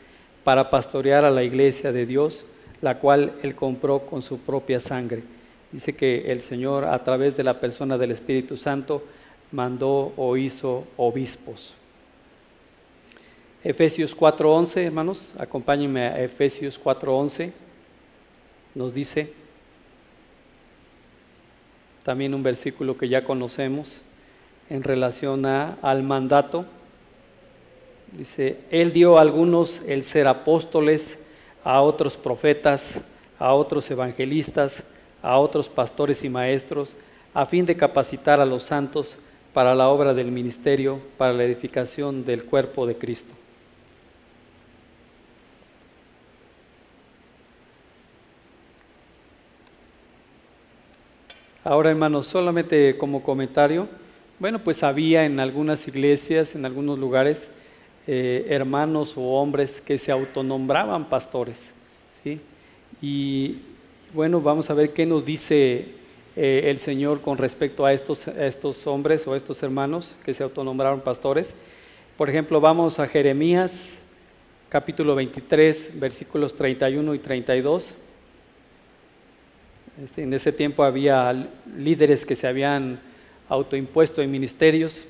para 0.46 0.70
pastorear 0.70 1.26
a 1.26 1.32
la 1.32 1.44
iglesia 1.44 1.92
de 1.92 2.06
Dios, 2.06 2.46
la 2.82 3.00
cual 3.00 3.34
él 3.44 3.56
compró 3.56 4.06
con 4.06 4.22
su 4.22 4.40
propia 4.40 4.80
sangre. 4.80 5.24
Dice 5.72 5.94
que 5.94 6.32
el 6.32 6.42
Señor 6.42 6.86
a 6.86 7.04
través 7.04 7.36
de 7.36 7.44
la 7.44 7.60
persona 7.60 7.98
del 7.98 8.12
Espíritu 8.12 8.58
Santo 8.58 9.04
mandó 9.52 10.14
o 10.16 10.38
hizo 10.38 10.88
obispos. 10.98 11.74
Efesios 13.64 14.16
4:11, 14.16 14.86
hermanos, 14.86 15.34
acompáñenme 15.38 16.02
a 16.02 16.24
Efesios 16.24 16.80
4:11. 16.80 17.52
Nos 18.76 18.94
dice 18.94 19.34
también 22.04 22.34
un 22.34 22.44
versículo 22.44 22.98
que 22.98 23.10
ya 23.10 23.26
conocemos 23.26 24.00
en 24.70 24.84
relación 24.84 25.46
a, 25.46 25.78
al 25.82 26.04
mandato. 26.04 26.66
Dice, 28.14 28.60
Él 28.72 28.94
dio 28.94 29.18
a 29.18 29.22
algunos 29.22 29.82
el 29.86 30.04
ser 30.04 30.28
apóstoles, 30.28 31.20
a 31.68 31.82
otros 31.82 32.16
profetas, 32.16 33.02
a 33.38 33.54
otros 33.54 33.92
evangelistas, 33.92 34.86
a 35.22 35.38
otros 35.38 35.68
pastores 35.68 36.24
y 36.24 36.30
maestros, 36.30 36.94
a 37.34 37.46
fin 37.46 37.66
de 37.66 37.76
capacitar 37.76 38.40
a 38.40 38.46
los 38.46 38.64
santos 38.64 39.18
para 39.52 39.76
la 39.76 39.90
obra 39.90 40.14
del 40.14 40.32
ministerio, 40.32 41.02
para 41.18 41.34
la 41.34 41.44
edificación 41.44 42.24
del 42.24 42.46
cuerpo 42.46 42.88
de 42.88 42.96
Cristo. 42.96 43.34
Ahora, 51.66 51.90
hermanos, 51.90 52.28
solamente 52.28 52.98
como 52.98 53.22
comentario, 53.22 53.90
bueno, 54.40 54.64
pues 54.64 54.84
había 54.84 55.26
en 55.26 55.42
algunas 55.42 55.86
iglesias, 55.90 56.56
en 56.56 56.66
algunos 56.66 56.98
lugares, 56.98 57.52
eh, 58.08 58.48
hermanos 58.50 59.18
o 59.18 59.22
hombres 59.22 59.82
que 59.82 59.98
se 59.98 60.12
autonombraban 60.12 61.10
pastores, 61.10 61.74
¿sí? 62.24 62.40
Y 63.02 63.58
bueno, 64.14 64.42
vamos 64.42 64.70
a 64.70 64.74
ver 64.74 64.94
qué 64.94 65.06
nos 65.06 65.26
dice 65.26 65.90
eh, 66.36 66.62
el 66.66 66.80
Señor 66.80 67.22
con 67.22 67.38
respecto 67.38 67.86
a 67.86 67.94
estos, 67.94 68.28
a 68.28 68.46
estos 68.46 68.88
hombres 68.88 69.28
o 69.28 69.36
estos 69.36 69.62
hermanos 69.62 70.16
que 70.24 70.34
se 70.34 70.44
autonombraron 70.44 71.02
pastores. 71.02 71.56
Por 72.16 72.30
ejemplo, 72.30 72.62
vamos 72.62 73.00
a 73.00 73.08
Jeremías 73.08 74.02
capítulo 74.70 75.16
23, 75.16 75.92
versículos 76.00 76.56
31 76.56 77.16
y 77.16 77.20
32. 77.20 77.96
Este, 80.04 80.24
en 80.24 80.34
ese 80.34 80.52
tiempo 80.52 80.84
había 80.84 81.50
líderes 81.78 82.26
que 82.26 82.36
se 82.36 82.48
habían 82.48 83.00
autoimpuesto 83.50 84.22
en 84.22 84.30
ministerios, 84.30 85.06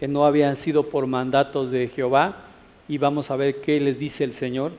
que 0.00 0.08
no 0.08 0.24
habían 0.24 0.56
sido 0.56 0.84
por 0.84 1.06
mandatos 1.06 1.70
de 1.70 1.86
Jehová, 1.86 2.46
y 2.88 2.96
vamos 2.96 3.30
a 3.30 3.36
ver 3.36 3.60
qué 3.60 3.78
les 3.78 3.98
dice 3.98 4.24
el 4.24 4.32
Señor. 4.32 4.72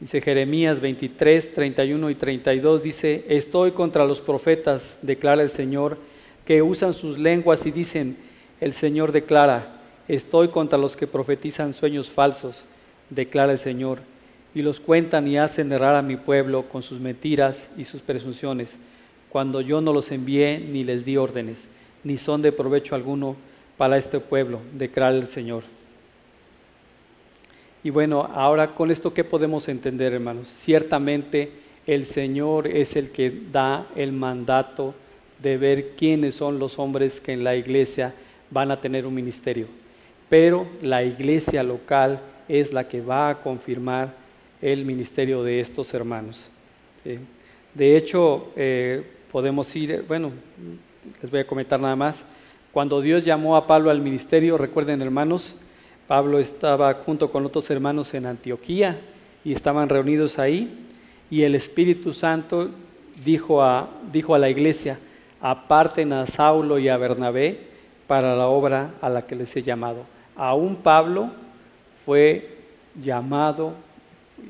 Dice 0.00 0.20
Jeremías 0.20 0.80
23, 0.80 1.52
31 1.52 2.10
y 2.10 2.14
32, 2.16 2.82
dice, 2.82 3.24
estoy 3.28 3.70
contra 3.70 4.04
los 4.04 4.20
profetas, 4.20 4.98
declara 5.02 5.40
el 5.40 5.50
Señor, 5.50 5.98
que 6.44 6.62
usan 6.62 6.92
sus 6.92 7.16
lenguas 7.16 7.64
y 7.64 7.70
dicen, 7.70 8.16
el 8.60 8.72
Señor 8.72 9.12
declara, 9.12 9.80
estoy 10.08 10.48
contra 10.48 10.76
los 10.76 10.96
que 10.96 11.06
profetizan 11.06 11.72
sueños 11.72 12.10
falsos, 12.10 12.64
declara 13.08 13.52
el 13.52 13.58
Señor 13.58 14.00
y 14.52 14.62
los 14.62 14.80
cuentan 14.80 15.28
y 15.28 15.38
hacen 15.38 15.70
errar 15.70 15.94
a 15.94 16.02
mi 16.02 16.16
pueblo 16.16 16.68
con 16.68 16.82
sus 16.82 16.98
mentiras 16.98 17.70
y 17.76 17.84
sus 17.84 18.02
presunciones, 18.02 18.78
cuando 19.28 19.60
yo 19.60 19.80
no 19.80 19.92
los 19.92 20.10
envié 20.10 20.58
ni 20.58 20.82
les 20.82 21.04
di 21.04 21.16
órdenes, 21.16 21.68
ni 22.04 22.16
son 22.16 22.42
de 22.42 22.52
provecho 22.52 22.94
alguno 22.94 23.36
para 23.76 23.96
este 23.96 24.20
pueblo, 24.20 24.60
declara 24.72 25.16
el 25.16 25.26
Señor. 25.26 25.62
Y 27.82 27.90
bueno, 27.90 28.28
ahora 28.34 28.74
con 28.74 28.90
esto, 28.90 29.14
¿qué 29.14 29.24
podemos 29.24 29.68
entender, 29.68 30.12
hermanos? 30.12 30.48
Ciertamente 30.48 31.50
el 31.86 32.04
Señor 32.04 32.66
es 32.66 32.94
el 32.94 33.10
que 33.10 33.30
da 33.30 33.86
el 33.96 34.12
mandato 34.12 34.94
de 35.42 35.56
ver 35.56 35.90
quiénes 35.96 36.34
son 36.34 36.58
los 36.58 36.78
hombres 36.78 37.20
que 37.20 37.32
en 37.32 37.42
la 37.42 37.56
iglesia 37.56 38.14
van 38.50 38.70
a 38.70 38.80
tener 38.80 39.06
un 39.06 39.14
ministerio. 39.14 39.66
Pero 40.28 40.66
la 40.82 41.02
iglesia 41.02 41.62
local 41.62 42.20
es 42.48 42.72
la 42.72 42.86
que 42.86 43.00
va 43.00 43.30
a 43.30 43.42
confirmar 43.42 44.14
el 44.60 44.84
ministerio 44.84 45.42
de 45.42 45.60
estos 45.60 45.94
hermanos. 45.94 46.48
De 47.74 47.96
hecho, 47.96 48.52
eh, 48.56 49.02
podemos 49.32 49.74
ir, 49.74 50.04
bueno, 50.06 50.32
les 51.22 51.30
voy 51.30 51.40
a 51.40 51.46
comentar 51.46 51.80
nada 51.80 51.96
más. 51.96 52.24
Cuando 52.72 53.00
Dios 53.00 53.24
llamó 53.24 53.56
a 53.56 53.66
Pablo 53.66 53.90
al 53.90 54.00
ministerio, 54.00 54.56
recuerden 54.56 55.02
hermanos, 55.02 55.54
Pablo 56.06 56.38
estaba 56.38 56.94
junto 56.94 57.30
con 57.30 57.46
otros 57.46 57.70
hermanos 57.70 58.14
en 58.14 58.26
Antioquía 58.26 59.00
y 59.44 59.52
estaban 59.52 59.88
reunidos 59.88 60.38
ahí 60.38 60.86
y 61.30 61.42
el 61.42 61.54
Espíritu 61.54 62.12
Santo 62.12 62.70
dijo 63.24 63.62
a, 63.62 63.88
dijo 64.12 64.34
a 64.34 64.38
la 64.38 64.50
iglesia, 64.50 64.98
aparten 65.40 66.12
a 66.12 66.26
Saulo 66.26 66.78
y 66.78 66.88
a 66.88 66.96
Bernabé 66.96 67.60
para 68.06 68.34
la 68.34 68.48
obra 68.48 68.94
a 69.00 69.08
la 69.08 69.26
que 69.26 69.36
les 69.36 69.54
he 69.56 69.62
llamado. 69.62 70.04
Aún 70.34 70.76
Pablo 70.76 71.30
fue 72.04 72.58
llamado 73.00 73.74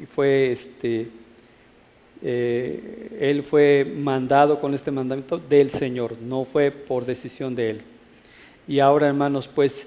y 0.00 0.06
fue 0.06 0.52
este, 0.52 1.10
eh, 2.22 3.16
él 3.20 3.42
fue 3.42 3.84
mandado 3.84 4.60
con 4.60 4.74
este 4.74 4.90
mandamiento 4.90 5.38
del 5.38 5.70
Señor, 5.70 6.16
no 6.20 6.44
fue 6.44 6.70
por 6.70 7.06
decisión 7.06 7.54
de 7.54 7.70
él. 7.70 7.80
Y 8.68 8.80
ahora, 8.80 9.08
hermanos, 9.08 9.48
pues, 9.48 9.86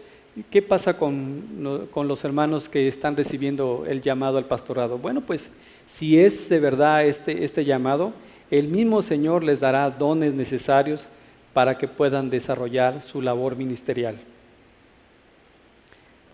¿qué 0.49 0.61
pasa 0.61 0.97
con, 0.97 1.87
con, 1.91 2.07
los 2.07 2.23
hermanos 2.25 2.67
que 2.67 2.87
están 2.87 3.15
recibiendo 3.15 3.85
el 3.87 4.01
llamado 4.01 4.37
al 4.37 4.45
pastorado? 4.45 4.97
Bueno, 4.97 5.21
pues, 5.21 5.51
si 5.85 6.19
es 6.19 6.49
de 6.49 6.59
verdad 6.59 7.05
este, 7.05 7.43
este 7.43 7.65
llamado, 7.65 8.13
el 8.49 8.67
mismo 8.67 9.01
Señor 9.01 9.43
les 9.43 9.59
dará 9.59 9.89
dones 9.89 10.33
necesarios 10.33 11.07
para 11.53 11.77
que 11.77 11.87
puedan 11.87 12.29
desarrollar 12.29 13.01
su 13.03 13.21
labor 13.21 13.55
ministerial. 13.55 14.15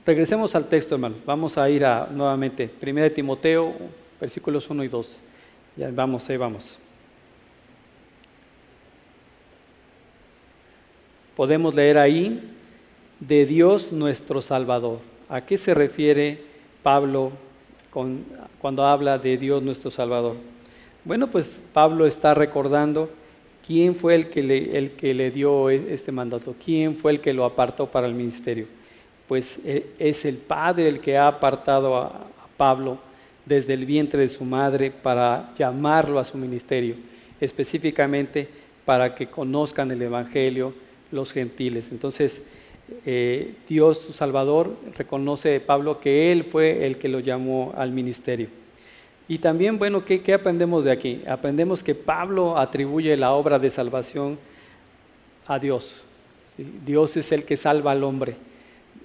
Regresemos 0.05 0.55
al 0.55 0.67
texto, 0.67 0.95
hermanos. 0.95 1.19
Vamos 1.25 1.57
a 1.57 1.69
ir 1.69 1.85
a, 1.85 2.07
nuevamente, 2.11 2.71
1 2.81 3.11
Timoteo, 3.11 3.73
versículos 4.19 4.69
1 4.69 4.83
y 4.85 4.87
2. 4.87 5.19
Ya 5.79 5.89
vamos, 5.91 6.29
ahí 6.29 6.35
vamos. 6.35 6.77
Podemos 11.37 11.73
leer 11.73 11.97
ahí, 11.97 12.53
de 13.21 13.45
Dios 13.45 13.93
nuestro 13.93 14.41
Salvador. 14.41 14.99
¿A 15.29 15.39
qué 15.39 15.57
se 15.57 15.73
refiere 15.73 16.43
Pablo 16.83 17.31
cuando 18.59 18.85
habla 18.85 19.17
de 19.17 19.37
Dios 19.37 19.63
nuestro 19.63 19.89
Salvador? 19.89 20.35
Bueno, 21.05 21.31
pues 21.31 21.61
Pablo 21.71 22.05
está 22.05 22.33
recordando 22.33 23.09
quién 23.65 23.95
fue 23.95 24.15
el 24.15 24.29
que 24.29 24.43
le, 24.43 24.77
el 24.77 24.91
que 24.91 25.13
le 25.13 25.31
dio 25.31 25.69
e, 25.69 25.93
este 25.93 26.11
mandato, 26.11 26.55
quién 26.61 26.97
fue 26.97 27.13
el 27.13 27.21
que 27.21 27.31
lo 27.31 27.45
apartó 27.45 27.87
para 27.87 28.05
el 28.05 28.15
ministerio 28.15 28.67
pues 29.29 29.59
e, 29.63 29.91
es 29.99 30.25
el 30.25 30.37
Padre 30.37 30.89
el 30.89 30.99
que 30.99 31.15
ha 31.15 31.27
apartado 31.27 31.95
a, 31.95 32.25
Pablo 32.57 32.97
desde 33.49 33.73
el 33.73 33.85
vientre 33.85 34.21
de 34.21 34.29
su 34.29 34.45
madre 34.45 34.91
para 34.91 35.51
llamarlo 35.57 36.19
a 36.19 36.23
su 36.23 36.37
ministerio, 36.37 36.95
específicamente 37.41 38.47
para 38.85 39.15
que 39.15 39.25
conozcan 39.27 39.89
el 39.89 40.01
Evangelio 40.03 40.73
los 41.11 41.33
gentiles. 41.33 41.89
Entonces, 41.91 42.43
eh, 43.05 43.55
Dios, 43.67 43.99
su 44.01 44.13
Salvador, 44.13 44.77
reconoce 44.95 45.55
a 45.55 45.65
Pablo 45.65 45.99
que 45.99 46.31
Él 46.31 46.43
fue 46.43 46.85
el 46.85 46.99
que 46.99 47.09
lo 47.09 47.19
llamó 47.19 47.73
al 47.75 47.91
ministerio. 47.91 48.47
Y 49.27 49.39
también, 49.39 49.79
bueno, 49.79 50.05
¿qué, 50.05 50.21
aprendemos 50.33 50.83
de 50.83 50.91
aquí? 50.91 51.21
Aprendemos 51.27 51.83
que 51.83 51.95
Pablo 51.95 52.57
atribuye 52.57 53.17
la 53.17 53.31
obra 53.31 53.57
de 53.57 53.69
salvación 53.71 54.37
a 55.47 55.57
Dios. 55.57 56.03
Dios 56.85 57.17
es 57.17 57.31
el 57.31 57.45
que 57.45 57.57
salva 57.57 57.91
al 57.91 58.03
hombre. 58.03 58.35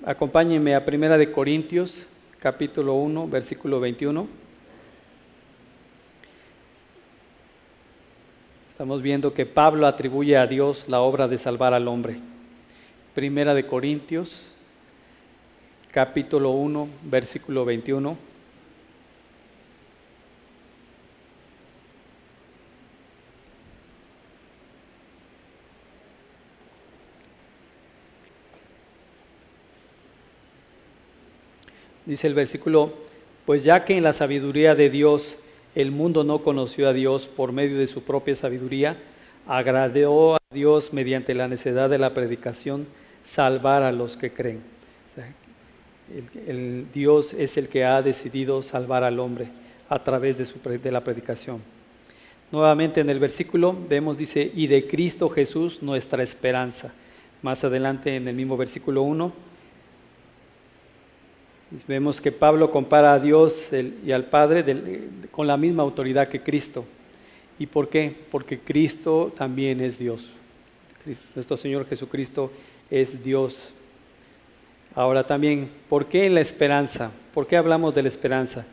Acompáñenme 0.05 0.75
a 0.75 0.85
Primera 0.85 1.17
de 1.17 1.33
Corintios, 1.33 2.07
capítulo 2.45 2.93
1, 2.97 3.27
versículo 3.27 3.81
21. 3.81 4.29
Estamos 8.69 9.01
viendo 9.01 9.33
que 9.33 9.47
Pablo 9.47 9.87
atribuye 9.87 10.37
a 10.37 10.47
Dios 10.47 10.85
la 10.87 11.01
obra 11.01 11.27
de 11.27 11.39
salvar 11.39 11.73
al 11.73 11.89
hombre. 11.89 12.19
Primera 13.15 13.55
de 13.55 13.65
Corintios, 13.65 14.43
capítulo 15.91 16.51
1, 16.51 16.87
versículo 17.05 17.65
21. 17.65 18.15
Dice 32.07 32.27
el 32.27 32.35
versículo, 32.35 32.93
pues 33.47 33.65
ya 33.65 33.85
que 33.85 33.97
en 33.97 34.03
la 34.03 34.13
sabiduría 34.13 34.75
de 34.75 34.91
Dios 34.91 35.39
el 35.75 35.91
mundo 35.91 36.23
no 36.23 36.43
conoció 36.43 36.89
a 36.89 36.93
Dios 36.93 37.29
por 37.29 37.53
medio 37.53 37.79
de 37.79 37.87
su 37.87 38.03
propia 38.03 38.37
sabiduría, 38.37 38.99
agradó 39.47 40.35
a 40.35 40.39
Dios 40.53 40.93
mediante 40.93 41.35
la 41.35 41.49
necesidad 41.49 41.89
de 41.89 41.99
la 41.99 42.13
predicación 42.13 42.87
salvar 43.25 43.83
a 43.83 43.91
los 43.91 44.19
que 44.19 44.33
creen. 44.33 44.61
el, 46.47 46.87
Dios 46.93 47.33
es 47.33 47.57
el 47.57 47.69
que 47.69 47.85
ha 47.85 48.03
decidido 48.03 48.63
salvar 48.63 49.03
al 49.03 49.19
hombre 49.19 49.49
a 49.89 50.05
través 50.05 50.37
de, 50.37 50.45
su, 50.45 50.59
de 50.61 50.93
la 50.93 51.03
predicación. 51.03 51.63
Nuevamente 52.53 53.01
en 53.01 53.09
el 53.09 53.19
versículo 53.19 53.75
vemos, 53.89 54.19
dice, 54.19 54.51
y 54.55 54.67
de 54.67 54.87
Cristo 54.87 55.31
Jesús 55.31 55.83
nuestra 55.83 56.23
esperanza. 56.23 56.93
Más 57.41 57.65
adelante 57.65 58.15
en 58.15 58.29
el 58.29 58.37
mismo 58.37 58.59
versículo 58.59 59.03
1 59.03 59.54
Vemos 61.89 62.21
que 62.21 62.31
Pablo 62.31 62.71
compara 62.71 63.15
a 63.15 63.19
Dios 63.19 63.71
y 64.05 64.13
al 64.13 64.27
Padre 64.27 64.65
con 65.31 65.47
la 65.47 65.57
misma 65.57 65.83
autoridad 65.83 66.29
que 66.29 66.41
Cristo. 66.41 66.85
¿Y 67.59 67.67
por 67.67 67.89
qué? 67.89 68.15
Porque 68.31 68.59
Cristo 68.59 69.33
también 69.37 69.81
es 69.81 69.99
Dios. 69.99 70.31
Nuestro 71.35 71.57
Señor 71.57 71.87
Jesucristo 71.87 72.51
es 72.91 73.23
Dios. 73.23 73.71
Ahora 74.95 75.27
también, 75.27 75.69
¿por 75.89 76.07
qué 76.07 76.31
la 76.31 76.41
esperanza? 76.41 77.11
¿Por 77.33 77.47
qué 77.47 77.57
hablamos 77.57 77.95
de 77.95 78.03
la 78.03 78.09
esperanza? 78.09 78.65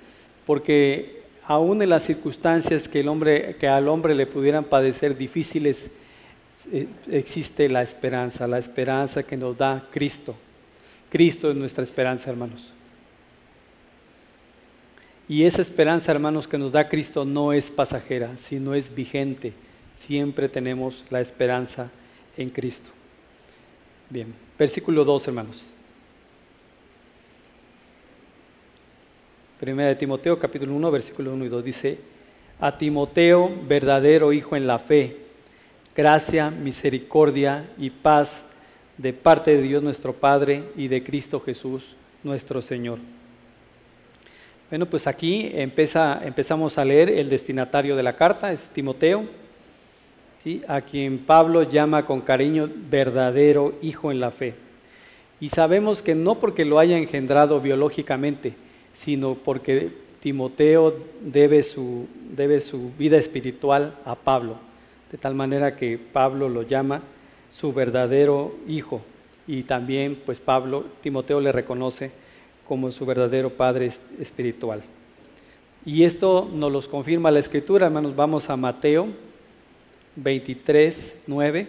Porque 0.46 1.22
aún 1.48 1.82
en 1.82 1.90
las 1.90 2.04
circunstancias 2.04 2.88
que 2.88 3.00
al 3.68 3.88
hombre 3.88 4.16
le 4.16 4.28
pudieran 4.28 4.64
padecer 4.64 5.18
difíciles, 5.18 5.90
eh, 6.72 6.88
existe 7.10 7.68
la 7.68 7.82
esperanza, 7.82 8.48
la 8.48 8.60
esperanza 8.60 9.24
que 9.24 9.38
nos 9.38 9.58
da 9.58 9.88
Cristo. 9.92 10.36
Cristo 11.10 11.50
es 11.50 11.58
nuestra 11.58 11.84
esperanza, 11.84 12.30
hermanos. 12.30 12.74
Y 15.32 15.46
esa 15.46 15.62
esperanza, 15.62 16.12
hermanos, 16.12 16.46
que 16.46 16.58
nos 16.58 16.74
da 16.74 16.90
Cristo 16.90 17.24
no 17.24 17.54
es 17.54 17.72
pasajera, 17.72 18.36
sino 18.36 18.74
es 18.74 18.94
vigente. 18.94 19.54
Siempre 19.96 20.50
tenemos 20.50 21.06
la 21.10 21.22
esperanza 21.22 21.90
en 22.36 22.50
Cristo. 22.50 22.90
Bien, 24.10 24.36
versículo 24.60 25.06
2, 25.06 25.30
hermanos. 25.30 25.68
Primera 29.58 29.88
de 29.88 29.96
Timoteo, 29.96 30.38
capítulo 30.38 30.76
1, 30.76 30.92
versículo 30.92 31.34
1 31.34 31.46
y 31.46 31.48
2 31.48 31.64
dice, 31.64 31.98
a 32.60 32.78
Timoteo, 32.78 33.50
verdadero 33.70 34.34
hijo 34.34 34.58
en 34.58 34.68
la 34.68 34.80
fe, 34.80 35.16
gracia, 35.96 36.52
misericordia 36.52 37.72
y 37.78 37.90
paz 37.90 38.42
de 38.98 39.14
parte 39.14 39.56
de 39.56 39.62
Dios 39.64 39.82
nuestro 39.82 40.12
Padre 40.12 40.66
y 40.76 40.90
de 40.90 41.02
Cristo 41.02 41.40
Jesús, 41.40 41.96
nuestro 42.22 42.62
Señor 42.62 43.00
bueno, 44.72 44.86
pues 44.86 45.06
aquí 45.06 45.52
empezamos 45.54 46.78
a 46.78 46.86
leer 46.86 47.10
el 47.10 47.28
destinatario 47.28 47.94
de 47.98 48.04
la 48.04 48.16
carta, 48.16 48.54
es 48.54 48.70
Timoteo, 48.70 49.26
¿sí? 50.40 50.62
a 50.66 50.80
quien 50.80 51.20
Pablo 51.20 51.64
llama 51.64 52.06
con 52.06 52.22
cariño 52.22 52.70
verdadero 52.90 53.74
hijo 53.82 54.14
en 54.14 54.22
la 54.22 54.32
fe. 54.32 54.54
Y 55.42 55.50
sabemos 55.50 56.02
que 56.02 56.16
no 56.16 56.40
porque 56.40 56.64
lo 56.64 56.80
haya 56.80 56.98
engendrado 56.98 57.60
biológicamente, 57.60 58.54
sino 58.94 59.36
porque 59.36 59.92
Timoteo 60.22 60.96
debe 61.20 61.64
su, 61.64 62.08
debe 62.34 62.62
su 62.62 62.94
vida 62.98 63.18
espiritual 63.18 63.96
a 64.06 64.16
Pablo, 64.16 64.56
de 65.12 65.18
tal 65.18 65.36
manera 65.36 65.76
que 65.76 65.98
Pablo 65.98 66.48
lo 66.48 66.64
llama 66.64 67.02
su 67.50 67.74
verdadero 67.74 68.56
hijo. 68.70 69.02
Y 69.48 69.64
también, 69.64 70.18
pues 70.26 70.40
Pablo, 70.40 70.86
Timoteo 71.02 71.42
le 71.42 71.52
reconoce 71.52 72.21
como 72.72 72.90
su 72.90 73.06
verdadero 73.06 73.50
Padre 73.50 73.92
espiritual. 74.18 74.82
Y 75.86 76.06
esto 76.06 76.50
nos 76.54 76.72
lo 76.72 76.82
confirma 76.90 77.30
la 77.30 77.40
Escritura, 77.40 77.88
hermanos. 77.88 78.16
Vamos 78.16 78.50
a 78.50 78.56
Mateo 78.56 79.10
23, 80.16 81.18
9. 81.28 81.68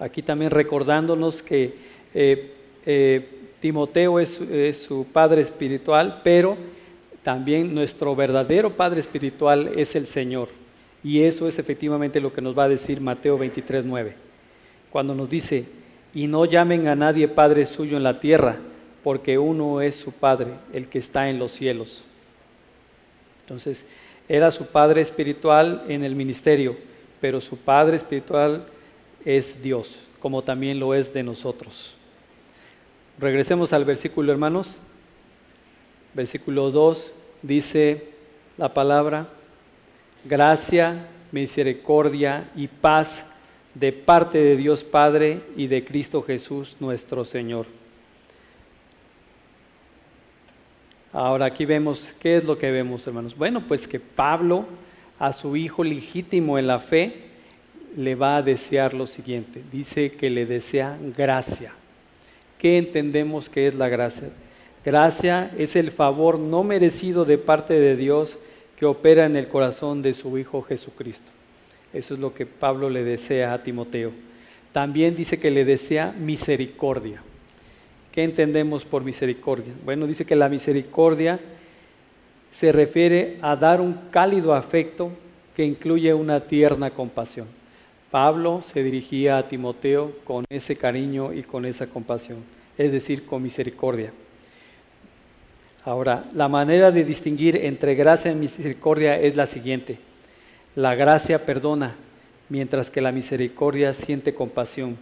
Aquí 0.00 0.20
también 0.22 0.50
recordándonos 0.50 1.44
que 1.44 1.76
eh, 2.12 2.54
eh, 2.84 3.48
Timoteo 3.60 4.18
es 4.18 4.36
su 4.82 5.06
padre 5.12 5.42
espiritual, 5.42 6.22
pero 6.24 6.56
también 7.22 7.72
nuestro 7.72 8.16
verdadero 8.16 8.76
padre 8.76 8.98
espiritual 8.98 9.74
es 9.76 9.94
el 9.94 10.08
Señor. 10.08 10.48
Y 11.02 11.22
eso 11.22 11.48
es 11.48 11.58
efectivamente 11.58 12.20
lo 12.20 12.32
que 12.32 12.42
nos 12.42 12.56
va 12.56 12.64
a 12.64 12.68
decir 12.68 13.00
Mateo 13.00 13.38
23, 13.38 13.84
9. 13.84 14.14
Cuando 14.90 15.14
nos 15.14 15.30
dice, 15.30 15.64
y 16.14 16.26
no 16.26 16.44
llamen 16.44 16.88
a 16.88 16.96
nadie 16.96 17.28
Padre 17.28 17.64
suyo 17.64 17.96
en 17.96 18.02
la 18.02 18.20
tierra, 18.20 18.58
porque 19.02 19.38
uno 19.38 19.80
es 19.80 19.94
su 19.94 20.12
Padre, 20.12 20.48
el 20.72 20.88
que 20.88 20.98
está 20.98 21.30
en 21.30 21.38
los 21.38 21.52
cielos. 21.52 22.04
Entonces, 23.42 23.86
era 24.28 24.50
su 24.50 24.66
Padre 24.66 25.00
espiritual 25.00 25.84
en 25.88 26.04
el 26.04 26.14
ministerio, 26.14 26.76
pero 27.20 27.40
su 27.40 27.56
Padre 27.56 27.96
espiritual 27.96 28.66
es 29.24 29.62
Dios, 29.62 30.02
como 30.20 30.42
también 30.42 30.78
lo 30.78 30.94
es 30.94 31.12
de 31.12 31.22
nosotros. 31.22 31.94
Regresemos 33.18 33.72
al 33.72 33.84
versículo, 33.84 34.32
hermanos. 34.32 34.78
Versículo 36.14 36.70
2 36.70 37.12
dice 37.42 38.08
la 38.56 38.72
palabra, 38.72 39.28
gracia, 40.24 41.06
misericordia 41.32 42.48
y 42.54 42.68
paz 42.68 43.24
de 43.74 43.92
parte 43.92 44.38
de 44.38 44.56
Dios 44.56 44.84
Padre 44.84 45.40
y 45.56 45.66
de 45.66 45.84
Cristo 45.84 46.22
Jesús 46.22 46.76
nuestro 46.80 47.24
Señor. 47.24 47.66
Ahora 51.12 51.46
aquí 51.46 51.64
vemos, 51.64 52.14
¿qué 52.20 52.36
es 52.36 52.44
lo 52.44 52.56
que 52.56 52.70
vemos, 52.70 53.06
hermanos? 53.06 53.36
Bueno, 53.36 53.64
pues 53.66 53.88
que 53.88 53.98
Pablo 53.98 54.66
a 55.18 55.32
su 55.32 55.56
hijo 55.56 55.82
legítimo 55.82 56.58
en 56.58 56.66
la 56.66 56.78
fe 56.78 57.14
le 57.96 58.14
va 58.14 58.36
a 58.36 58.42
desear 58.42 58.94
lo 58.94 59.06
siguiente. 59.06 59.62
Dice 59.72 60.12
que 60.12 60.30
le 60.30 60.46
desea 60.46 60.96
gracia. 61.16 61.72
¿Qué 62.58 62.78
entendemos 62.78 63.48
que 63.48 63.66
es 63.66 63.74
la 63.74 63.88
gracia? 63.88 64.28
Gracia 64.84 65.50
es 65.58 65.76
el 65.76 65.90
favor 65.90 66.38
no 66.38 66.62
merecido 66.62 67.24
de 67.24 67.38
parte 67.38 67.74
de 67.74 67.96
Dios 67.96 68.38
que 68.80 68.86
opera 68.86 69.26
en 69.26 69.36
el 69.36 69.46
corazón 69.46 70.00
de 70.00 70.14
su 70.14 70.38
Hijo 70.38 70.62
Jesucristo. 70.62 71.30
Eso 71.92 72.14
es 72.14 72.20
lo 72.20 72.32
que 72.32 72.46
Pablo 72.46 72.88
le 72.88 73.04
desea 73.04 73.52
a 73.52 73.62
Timoteo. 73.62 74.10
También 74.72 75.14
dice 75.14 75.38
que 75.38 75.50
le 75.50 75.66
desea 75.66 76.12
misericordia. 76.18 77.22
¿Qué 78.10 78.24
entendemos 78.24 78.86
por 78.86 79.04
misericordia? 79.04 79.74
Bueno, 79.84 80.06
dice 80.06 80.24
que 80.24 80.34
la 80.34 80.48
misericordia 80.48 81.38
se 82.50 82.72
refiere 82.72 83.36
a 83.42 83.54
dar 83.54 83.82
un 83.82 83.92
cálido 84.10 84.54
afecto 84.54 85.10
que 85.54 85.66
incluye 85.66 86.14
una 86.14 86.40
tierna 86.40 86.90
compasión. 86.90 87.48
Pablo 88.10 88.62
se 88.62 88.82
dirigía 88.82 89.36
a 89.36 89.46
Timoteo 89.46 90.16
con 90.24 90.46
ese 90.48 90.74
cariño 90.74 91.34
y 91.34 91.42
con 91.42 91.66
esa 91.66 91.86
compasión, 91.86 92.38
es 92.78 92.92
decir, 92.92 93.26
con 93.26 93.42
misericordia. 93.42 94.10
Ahora, 95.84 96.24
la 96.32 96.48
manera 96.48 96.90
de 96.90 97.04
distinguir 97.04 97.56
entre 97.56 97.94
gracia 97.94 98.30
y 98.30 98.34
misericordia 98.34 99.18
es 99.18 99.36
la 99.36 99.46
siguiente. 99.46 99.98
La 100.76 100.94
gracia 100.94 101.46
perdona, 101.46 101.96
mientras 102.48 102.90
que 102.90 103.00
la 103.00 103.12
misericordia 103.12 103.94
siente 103.94 104.34
compasión. 104.34 104.98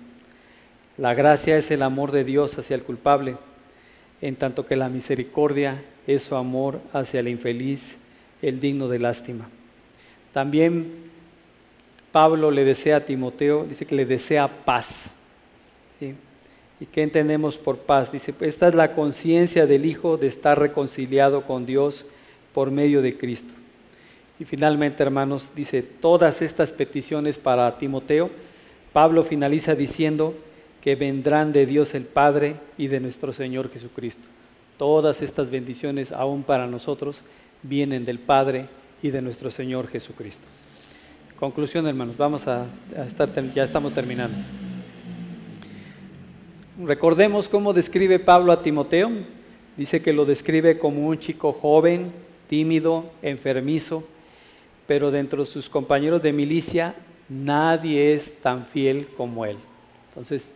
La 0.97 1.15
gracia 1.15 1.57
es 1.57 1.71
el 1.71 1.83
amor 1.83 2.13
de 2.13 2.25
Dios 2.25 2.57
hacia 2.59 2.77
el 2.77 2.83
culpable, 2.83 3.37
en 4.21 4.37
tanto 4.37 4.67
que 4.67 4.77
la 4.77 4.89
misericordia 4.89 5.83
es 6.07 6.23
su 6.23 6.37
amor 6.37 6.81
hacia 6.93 7.21
el 7.21 7.29
infeliz, 7.29 7.99
el 8.41 8.61
digno 8.61 8.89
de 8.89 8.99
lástima. 8.99 9.49
También 10.33 10.93
Pablo 12.13 12.51
le 12.51 12.65
desea 12.65 12.97
a 12.97 13.05
Timoteo, 13.05 13.65
dice 13.65 13.85
que 13.85 13.95
le 13.95 14.07
desea 14.07 14.49
paz. 14.65 15.11
¿Y 16.81 16.87
qué 16.87 17.03
entendemos 17.03 17.59
por 17.59 17.79
paz? 17.79 18.13
Dice, 18.13 18.35
esta 18.41 18.69
es 18.69 18.75
la 18.75 18.95
conciencia 18.95 19.67
del 19.67 19.85
Hijo 19.85 20.17
de 20.17 20.29
estar 20.29 20.59
reconciliado 20.59 21.43
con 21.43 21.67
Dios 21.67 22.05
por 22.55 22.71
medio 22.71 23.03
de 23.03 23.17
Cristo. 23.17 23.53
Y 24.39 24.45
finalmente, 24.45 25.03
hermanos, 25.03 25.51
dice, 25.57 25.83
todas 25.83 26.43
estas 26.43 26.73
peticiones 26.73 27.39
para 27.39 27.77
Timoteo, 27.77 28.31
Pablo 28.93 29.25
finaliza 29.25 29.75
diciendo 29.75 30.35
que 30.81 30.95
vendrán 30.95 31.53
de 31.53 31.67
Dios 31.67 31.95
el 31.95 32.05
Padre 32.05 32.57
y 32.77 32.87
de 32.87 33.01
nuestro 33.01 33.33
Señor 33.33 33.71
Jesucristo. 33.71 34.29
Todas 34.77 35.23
estas 35.23 35.51
bendiciones, 35.51 36.13
aún 36.13 36.45
para 36.45 36.69
nosotros, 36.69 37.23
vienen 37.63 38.05
del 38.05 38.21
Padre 38.21 38.69
y 39.03 39.11
de 39.11 39.21
nuestro 39.21 39.51
Señor 39.51 39.89
Jesucristo. 39.89 40.47
Conclusión, 41.39 41.87
hermanos, 41.87 42.17
vamos 42.17 42.47
a, 42.47 42.67
estar, 43.07 43.31
ya 43.53 43.65
estamos 43.65 43.93
terminando. 43.93 44.37
Recordemos 46.81 47.49
cómo 47.49 47.73
describe 47.73 48.21
Pablo 48.21 48.53
a 48.53 48.63
Timoteo. 48.63 49.11
Dice 49.77 50.01
que 50.01 50.13
lo 50.13 50.25
describe 50.25 50.79
como 50.79 51.09
un 51.09 51.19
chico 51.19 51.53
joven, 51.53 52.13
tímido, 52.47 53.11
enfermizo, 53.21 54.05
pero 54.87 55.11
dentro 55.11 55.41
de 55.41 55.51
sus 55.51 55.69
compañeros 55.69 56.23
de 56.23 56.33
milicia 56.33 56.95
nadie 57.29 58.15
es 58.15 58.33
tan 58.41 58.65
fiel 58.65 59.09
como 59.17 59.45
él. 59.45 59.57
Entonces, 60.11 60.53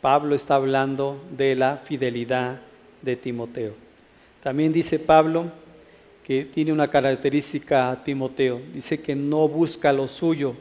Pablo 0.00 0.36
está 0.36 0.54
hablando 0.54 1.20
de 1.36 1.56
la 1.56 1.76
fidelidad 1.76 2.60
de 3.02 3.16
Timoteo. 3.16 3.72
También 4.40 4.72
dice 4.72 5.00
Pablo 5.00 5.46
que 6.22 6.44
tiene 6.44 6.72
una 6.72 6.88
característica 6.88 7.90
a 7.90 8.04
Timoteo. 8.04 8.60
Dice 8.72 9.00
que 9.00 9.16
no 9.16 9.48
busca 9.48 9.92
lo 9.92 10.06
suyo, 10.06 10.54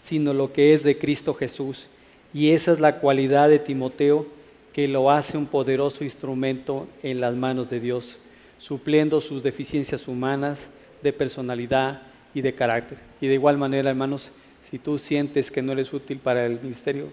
sino 0.00 0.32
lo 0.32 0.52
que 0.52 0.74
es 0.74 0.84
de 0.84 0.96
Cristo 0.96 1.34
Jesús. 1.34 1.88
Y 2.32 2.50
esa 2.50 2.70
es 2.70 2.78
la 2.78 3.00
cualidad 3.00 3.48
de 3.48 3.58
Timoteo 3.58 4.43
que 4.74 4.88
lo 4.88 5.08
hace 5.08 5.38
un 5.38 5.46
poderoso 5.46 6.02
instrumento 6.02 6.88
en 7.04 7.20
las 7.20 7.32
manos 7.32 7.70
de 7.70 7.78
Dios, 7.78 8.18
supliendo 8.58 9.20
sus 9.20 9.40
deficiencias 9.40 10.08
humanas 10.08 10.68
de 11.00 11.12
personalidad 11.12 12.02
y 12.34 12.40
de 12.40 12.54
carácter. 12.54 12.98
Y 13.20 13.28
de 13.28 13.34
igual 13.34 13.56
manera, 13.56 13.90
hermanos, 13.90 14.32
si 14.68 14.80
tú 14.80 14.98
sientes 14.98 15.52
que 15.52 15.62
no 15.62 15.72
eres 15.72 15.92
útil 15.92 16.18
para 16.18 16.44
el 16.44 16.60
ministerio, 16.60 17.06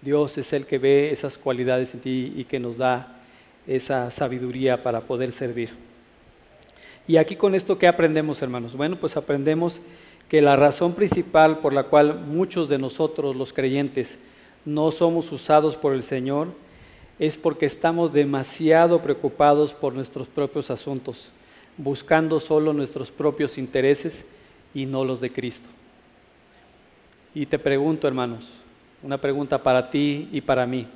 Dios 0.00 0.38
es 0.38 0.54
el 0.54 0.64
que 0.64 0.78
ve 0.78 1.10
esas 1.10 1.36
cualidades 1.36 1.92
en 1.92 2.00
ti 2.00 2.32
y 2.34 2.44
que 2.44 2.58
nos 2.58 2.78
da 2.78 3.20
esa 3.66 4.10
sabiduría 4.10 4.82
para 4.82 5.02
poder 5.02 5.32
servir. 5.32 5.70
Y 7.06 7.18
aquí 7.18 7.36
con 7.36 7.54
esto, 7.54 7.78
¿qué 7.78 7.88
aprendemos, 7.88 8.40
hermanos? 8.40 8.74
Bueno, 8.74 8.96
pues 8.96 9.18
aprendemos 9.18 9.82
que 10.30 10.40
la 10.40 10.56
razón 10.56 10.94
principal 10.94 11.58
por 11.58 11.74
la 11.74 11.84
cual 11.84 12.20
muchos 12.20 12.70
de 12.70 12.78
nosotros, 12.78 13.36
los 13.36 13.52
creyentes, 13.52 14.18
no 14.64 14.90
somos 14.90 15.30
usados 15.30 15.76
por 15.76 15.92
el 15.92 16.02
Señor 16.02 16.48
es 17.18 17.36
porque 17.36 17.66
estamos 17.66 18.12
demasiado 18.12 19.00
preocupados 19.00 19.72
por 19.72 19.94
nuestros 19.94 20.28
propios 20.28 20.70
asuntos, 20.70 21.30
buscando 21.76 22.40
solo 22.40 22.72
nuestros 22.72 23.10
propios 23.10 23.58
intereses 23.58 24.26
y 24.74 24.86
no 24.86 25.04
los 25.04 25.20
de 25.20 25.30
Cristo. 25.30 25.68
Y 27.34 27.46
te 27.46 27.58
pregunto, 27.58 28.08
hermanos, 28.08 28.50
una 29.02 29.18
pregunta 29.18 29.62
para 29.62 29.88
ti 29.90 30.28
y 30.32 30.40
para 30.40 30.66
mí. 30.66 30.86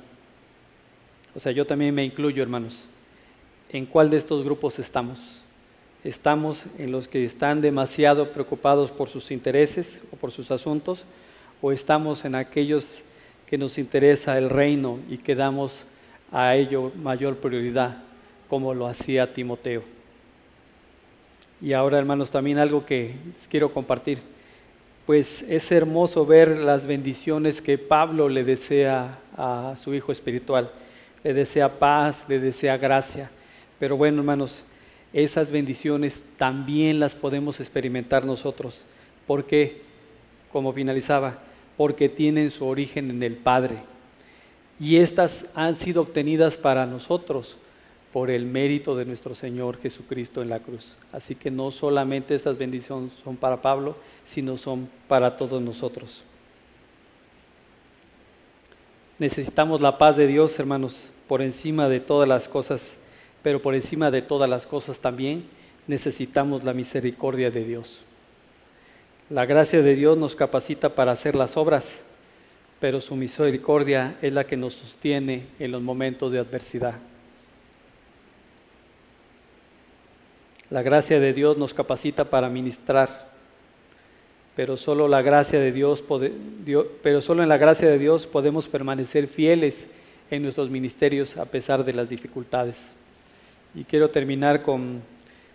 O 1.35 1.39
sea, 1.39 1.51
yo 1.51 1.65
también 1.65 1.93
me 1.93 2.03
incluyo, 2.03 2.43
hermanos. 2.43 2.85
¿En 3.69 3.85
cuál 3.85 4.09
de 4.09 4.17
estos 4.17 4.43
grupos 4.43 4.79
estamos? 4.79 5.41
estamos 6.03 6.63
en 6.77 6.91
los 6.91 7.07
que 7.07 7.23
están 7.23 7.61
demasiado 7.61 8.31
preocupados 8.31 8.91
por 8.91 9.09
sus 9.09 9.31
intereses 9.31 10.01
o 10.11 10.15
por 10.15 10.31
sus 10.31 10.51
asuntos, 10.51 11.05
o 11.61 11.71
estamos 11.71 12.25
en 12.25 12.35
aquellos 12.35 13.03
que 13.45 13.57
nos 13.57 13.77
interesa 13.77 14.37
el 14.37 14.49
reino 14.49 14.99
y 15.09 15.17
que 15.17 15.35
damos 15.35 15.85
a 16.31 16.55
ello 16.55 16.91
mayor 16.95 17.37
prioridad, 17.37 17.97
como 18.47 18.73
lo 18.73 18.87
hacía 18.87 19.33
Timoteo. 19.33 19.83
Y 21.61 21.73
ahora, 21.73 21.99
hermanos, 21.99 22.31
también 22.31 22.57
algo 22.57 22.85
que 22.85 23.13
les 23.35 23.47
quiero 23.47 23.71
compartir. 23.71 24.19
Pues 25.05 25.43
es 25.43 25.71
hermoso 25.71 26.25
ver 26.25 26.57
las 26.57 26.85
bendiciones 26.85 27.61
que 27.61 27.77
Pablo 27.77 28.29
le 28.29 28.43
desea 28.43 29.19
a 29.37 29.75
su 29.77 29.93
hijo 29.93 30.11
espiritual. 30.11 30.71
Le 31.23 31.33
desea 31.33 31.79
paz, 31.79 32.25
le 32.27 32.39
desea 32.39 32.77
gracia. 32.77 33.29
Pero 33.79 33.97
bueno, 33.97 34.19
hermanos, 34.19 34.63
esas 35.13 35.51
bendiciones 35.51 36.23
también 36.37 36.99
las 36.99 37.13
podemos 37.13 37.59
experimentar 37.59 38.25
nosotros. 38.25 38.83
¿Por 39.27 39.45
qué? 39.45 39.81
Como 40.51 40.73
finalizaba, 40.73 41.39
porque 41.77 42.09
tienen 42.09 42.49
su 42.49 42.65
origen 42.65 43.09
en 43.09 43.21
el 43.21 43.35
Padre. 43.35 43.90
Y 44.81 44.97
estas 44.97 45.45
han 45.53 45.77
sido 45.77 46.01
obtenidas 46.01 46.57
para 46.57 46.85
nosotros 46.85 47.55
por 48.11 48.29
el 48.29 48.45
mérito 48.45 48.97
de 48.97 49.05
nuestro 49.05 49.33
Señor 49.35 49.79
Jesucristo 49.79 50.41
en 50.41 50.49
la 50.49 50.59
cruz. 50.59 50.95
Así 51.13 51.35
que 51.35 51.49
no 51.49 51.71
solamente 51.71 52.35
estas 52.35 52.57
bendiciones 52.57 53.13
son 53.23 53.37
para 53.37 53.61
Pablo, 53.61 53.95
sino 54.25 54.57
son 54.57 54.89
para 55.07 55.37
todos 55.37 55.61
nosotros. 55.61 56.23
Necesitamos 59.17 59.79
la 59.79 59.97
paz 59.97 60.17
de 60.17 60.27
Dios, 60.27 60.59
hermanos, 60.59 61.11
por 61.27 61.41
encima 61.41 61.87
de 61.87 62.01
todas 62.01 62.27
las 62.27 62.49
cosas 62.49 62.97
pero 63.43 63.61
por 63.61 63.75
encima 63.75 64.11
de 64.11 64.21
todas 64.21 64.49
las 64.49 64.67
cosas 64.67 64.99
también 64.99 65.45
necesitamos 65.87 66.63
la 66.63 66.73
misericordia 66.73 67.49
de 67.49 67.63
Dios. 67.63 68.01
La 69.29 69.45
gracia 69.45 69.81
de 69.81 69.95
Dios 69.95 70.17
nos 70.17 70.35
capacita 70.35 70.93
para 70.93 71.13
hacer 71.13 71.35
las 71.35 71.57
obras, 71.57 72.03
pero 72.81 72.99
su 72.99 73.15
misericordia 73.15 74.17
es 74.23 74.33
la 74.33 74.47
que 74.47 74.57
nos 74.57 74.73
sostiene 74.73 75.45
en 75.59 75.71
los 75.71 75.83
momentos 75.83 76.31
de 76.31 76.39
adversidad. 76.39 76.95
La 80.71 80.81
gracia 80.81 81.19
de 81.19 81.31
Dios 81.31 81.59
nos 81.59 81.75
capacita 81.75 82.25
para 82.25 82.49
ministrar, 82.49 83.29
pero 84.55 84.77
solo 84.77 85.07
la 85.07 85.21
gracia 85.21 85.59
de 85.59 85.71
Dios, 85.71 86.03
pero 87.03 87.21
solo 87.21 87.43
en 87.43 87.49
la 87.49 87.57
gracia 87.57 87.87
de 87.87 87.99
Dios 87.99 88.25
podemos 88.25 88.67
permanecer 88.67 89.27
fieles 89.27 89.87
en 90.31 90.41
nuestros 90.41 90.71
ministerios 90.71 91.37
a 91.37 91.45
pesar 91.45 91.85
de 91.85 91.93
las 91.93 92.09
dificultades. 92.09 92.93
Y 93.75 93.83
quiero 93.83 94.09
terminar 94.09 94.63
con, 94.63 95.03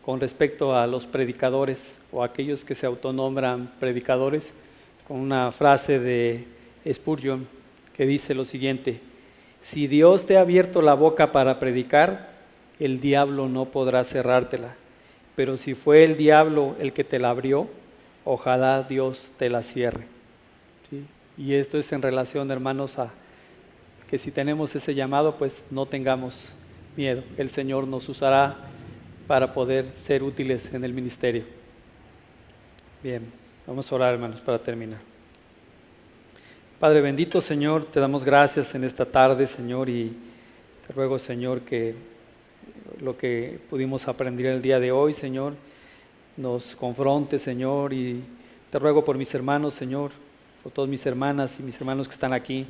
con 0.04 0.20
respecto 0.20 0.76
a 0.76 0.86
los 0.86 1.08
predicadores 1.08 1.98
o 2.12 2.22
aquellos 2.22 2.64
que 2.64 2.76
se 2.76 2.86
autonombran 2.86 3.72
predicadores, 3.80 4.54
con 5.08 5.16
una 5.16 5.50
frase 5.50 5.98
de 5.98 6.55
Spurgeon 6.92 7.46
que 7.94 8.06
dice 8.06 8.34
lo 8.34 8.44
siguiente, 8.44 9.00
si 9.60 9.86
Dios 9.86 10.26
te 10.26 10.36
ha 10.36 10.42
abierto 10.42 10.82
la 10.82 10.94
boca 10.94 11.32
para 11.32 11.58
predicar, 11.58 12.30
el 12.78 13.00
diablo 13.00 13.48
no 13.48 13.66
podrá 13.66 14.04
cerrártela, 14.04 14.76
pero 15.34 15.56
si 15.56 15.74
fue 15.74 16.04
el 16.04 16.16
diablo 16.16 16.76
el 16.78 16.92
que 16.92 17.04
te 17.04 17.18
la 17.18 17.30
abrió, 17.30 17.68
ojalá 18.24 18.82
Dios 18.82 19.32
te 19.38 19.48
la 19.48 19.62
cierre. 19.62 20.06
Y 21.38 21.54
esto 21.54 21.78
es 21.78 21.90
en 21.92 22.02
relación, 22.02 22.50
hermanos, 22.50 22.98
a 22.98 23.10
que 24.08 24.18
si 24.18 24.30
tenemos 24.30 24.74
ese 24.74 24.94
llamado, 24.94 25.36
pues 25.36 25.64
no 25.70 25.86
tengamos 25.86 26.52
miedo. 26.96 27.22
El 27.36 27.50
Señor 27.50 27.86
nos 27.86 28.08
usará 28.08 28.56
para 29.26 29.52
poder 29.52 29.90
ser 29.90 30.22
útiles 30.22 30.72
en 30.72 30.84
el 30.84 30.92
ministerio. 30.92 31.44
Bien, 33.02 33.22
vamos 33.66 33.90
a 33.90 33.94
orar 33.94 34.14
hermanos 34.14 34.40
para 34.40 34.58
terminar. 34.58 35.15
Padre 36.78 37.00
bendito 37.00 37.40
Señor, 37.40 37.86
te 37.86 38.00
damos 38.00 38.22
gracias 38.22 38.74
en 38.74 38.84
esta 38.84 39.06
tarde 39.06 39.46
Señor 39.46 39.88
y 39.88 40.14
te 40.86 40.92
ruego 40.92 41.18
Señor 41.18 41.62
que 41.62 41.94
lo 43.00 43.16
que 43.16 43.58
pudimos 43.70 44.06
aprender 44.08 44.44
el 44.44 44.60
día 44.60 44.78
de 44.78 44.92
hoy 44.92 45.14
Señor 45.14 45.54
nos 46.36 46.76
confronte 46.76 47.38
Señor 47.38 47.94
y 47.94 48.22
te 48.68 48.78
ruego 48.78 49.02
por 49.02 49.16
mis 49.16 49.34
hermanos 49.34 49.72
Señor, 49.72 50.10
por 50.62 50.70
todas 50.70 50.90
mis 50.90 51.06
hermanas 51.06 51.58
y 51.58 51.62
mis 51.62 51.80
hermanos 51.80 52.08
que 52.08 52.12
están 52.12 52.34
aquí, 52.34 52.66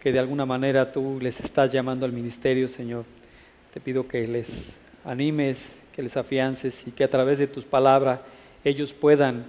que 0.00 0.12
de 0.12 0.20
alguna 0.20 0.46
manera 0.46 0.92
tú 0.92 1.18
les 1.20 1.40
estás 1.40 1.68
llamando 1.72 2.06
al 2.06 2.12
ministerio 2.12 2.68
Señor. 2.68 3.04
Te 3.74 3.80
pido 3.80 4.06
que 4.06 4.28
les 4.28 4.76
animes, 5.04 5.80
que 5.92 6.04
les 6.04 6.16
afiances 6.16 6.86
y 6.86 6.92
que 6.92 7.02
a 7.02 7.10
través 7.10 7.40
de 7.40 7.48
tus 7.48 7.64
palabras 7.64 8.20
ellos 8.62 8.92
puedan 8.92 9.46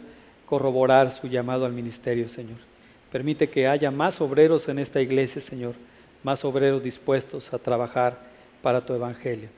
corroborar 0.48 1.12
su 1.12 1.28
llamado 1.28 1.64
al 1.64 1.74
ministerio, 1.74 2.28
Señor. 2.28 2.73
Permite 3.14 3.48
que 3.48 3.68
haya 3.68 3.92
más 3.92 4.20
obreros 4.22 4.68
en 4.70 4.80
esta 4.80 5.00
iglesia, 5.00 5.40
Señor, 5.40 5.76
más 6.24 6.44
obreros 6.44 6.82
dispuestos 6.82 7.54
a 7.54 7.60
trabajar 7.60 8.18
para 8.64 8.84
tu 8.84 8.92
evangelio. 8.96 9.50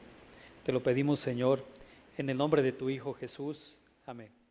Te 0.66 0.74
lo 0.74 0.84
pedimos, 0.84 1.22
Señor, 1.22 1.64
en 2.18 2.30
el 2.30 2.38
nombre 2.38 2.62
de 2.62 2.74
tu 2.74 2.89
Hijo 2.89 3.14
Jesús. 3.14 3.78
Amén. 4.06 4.45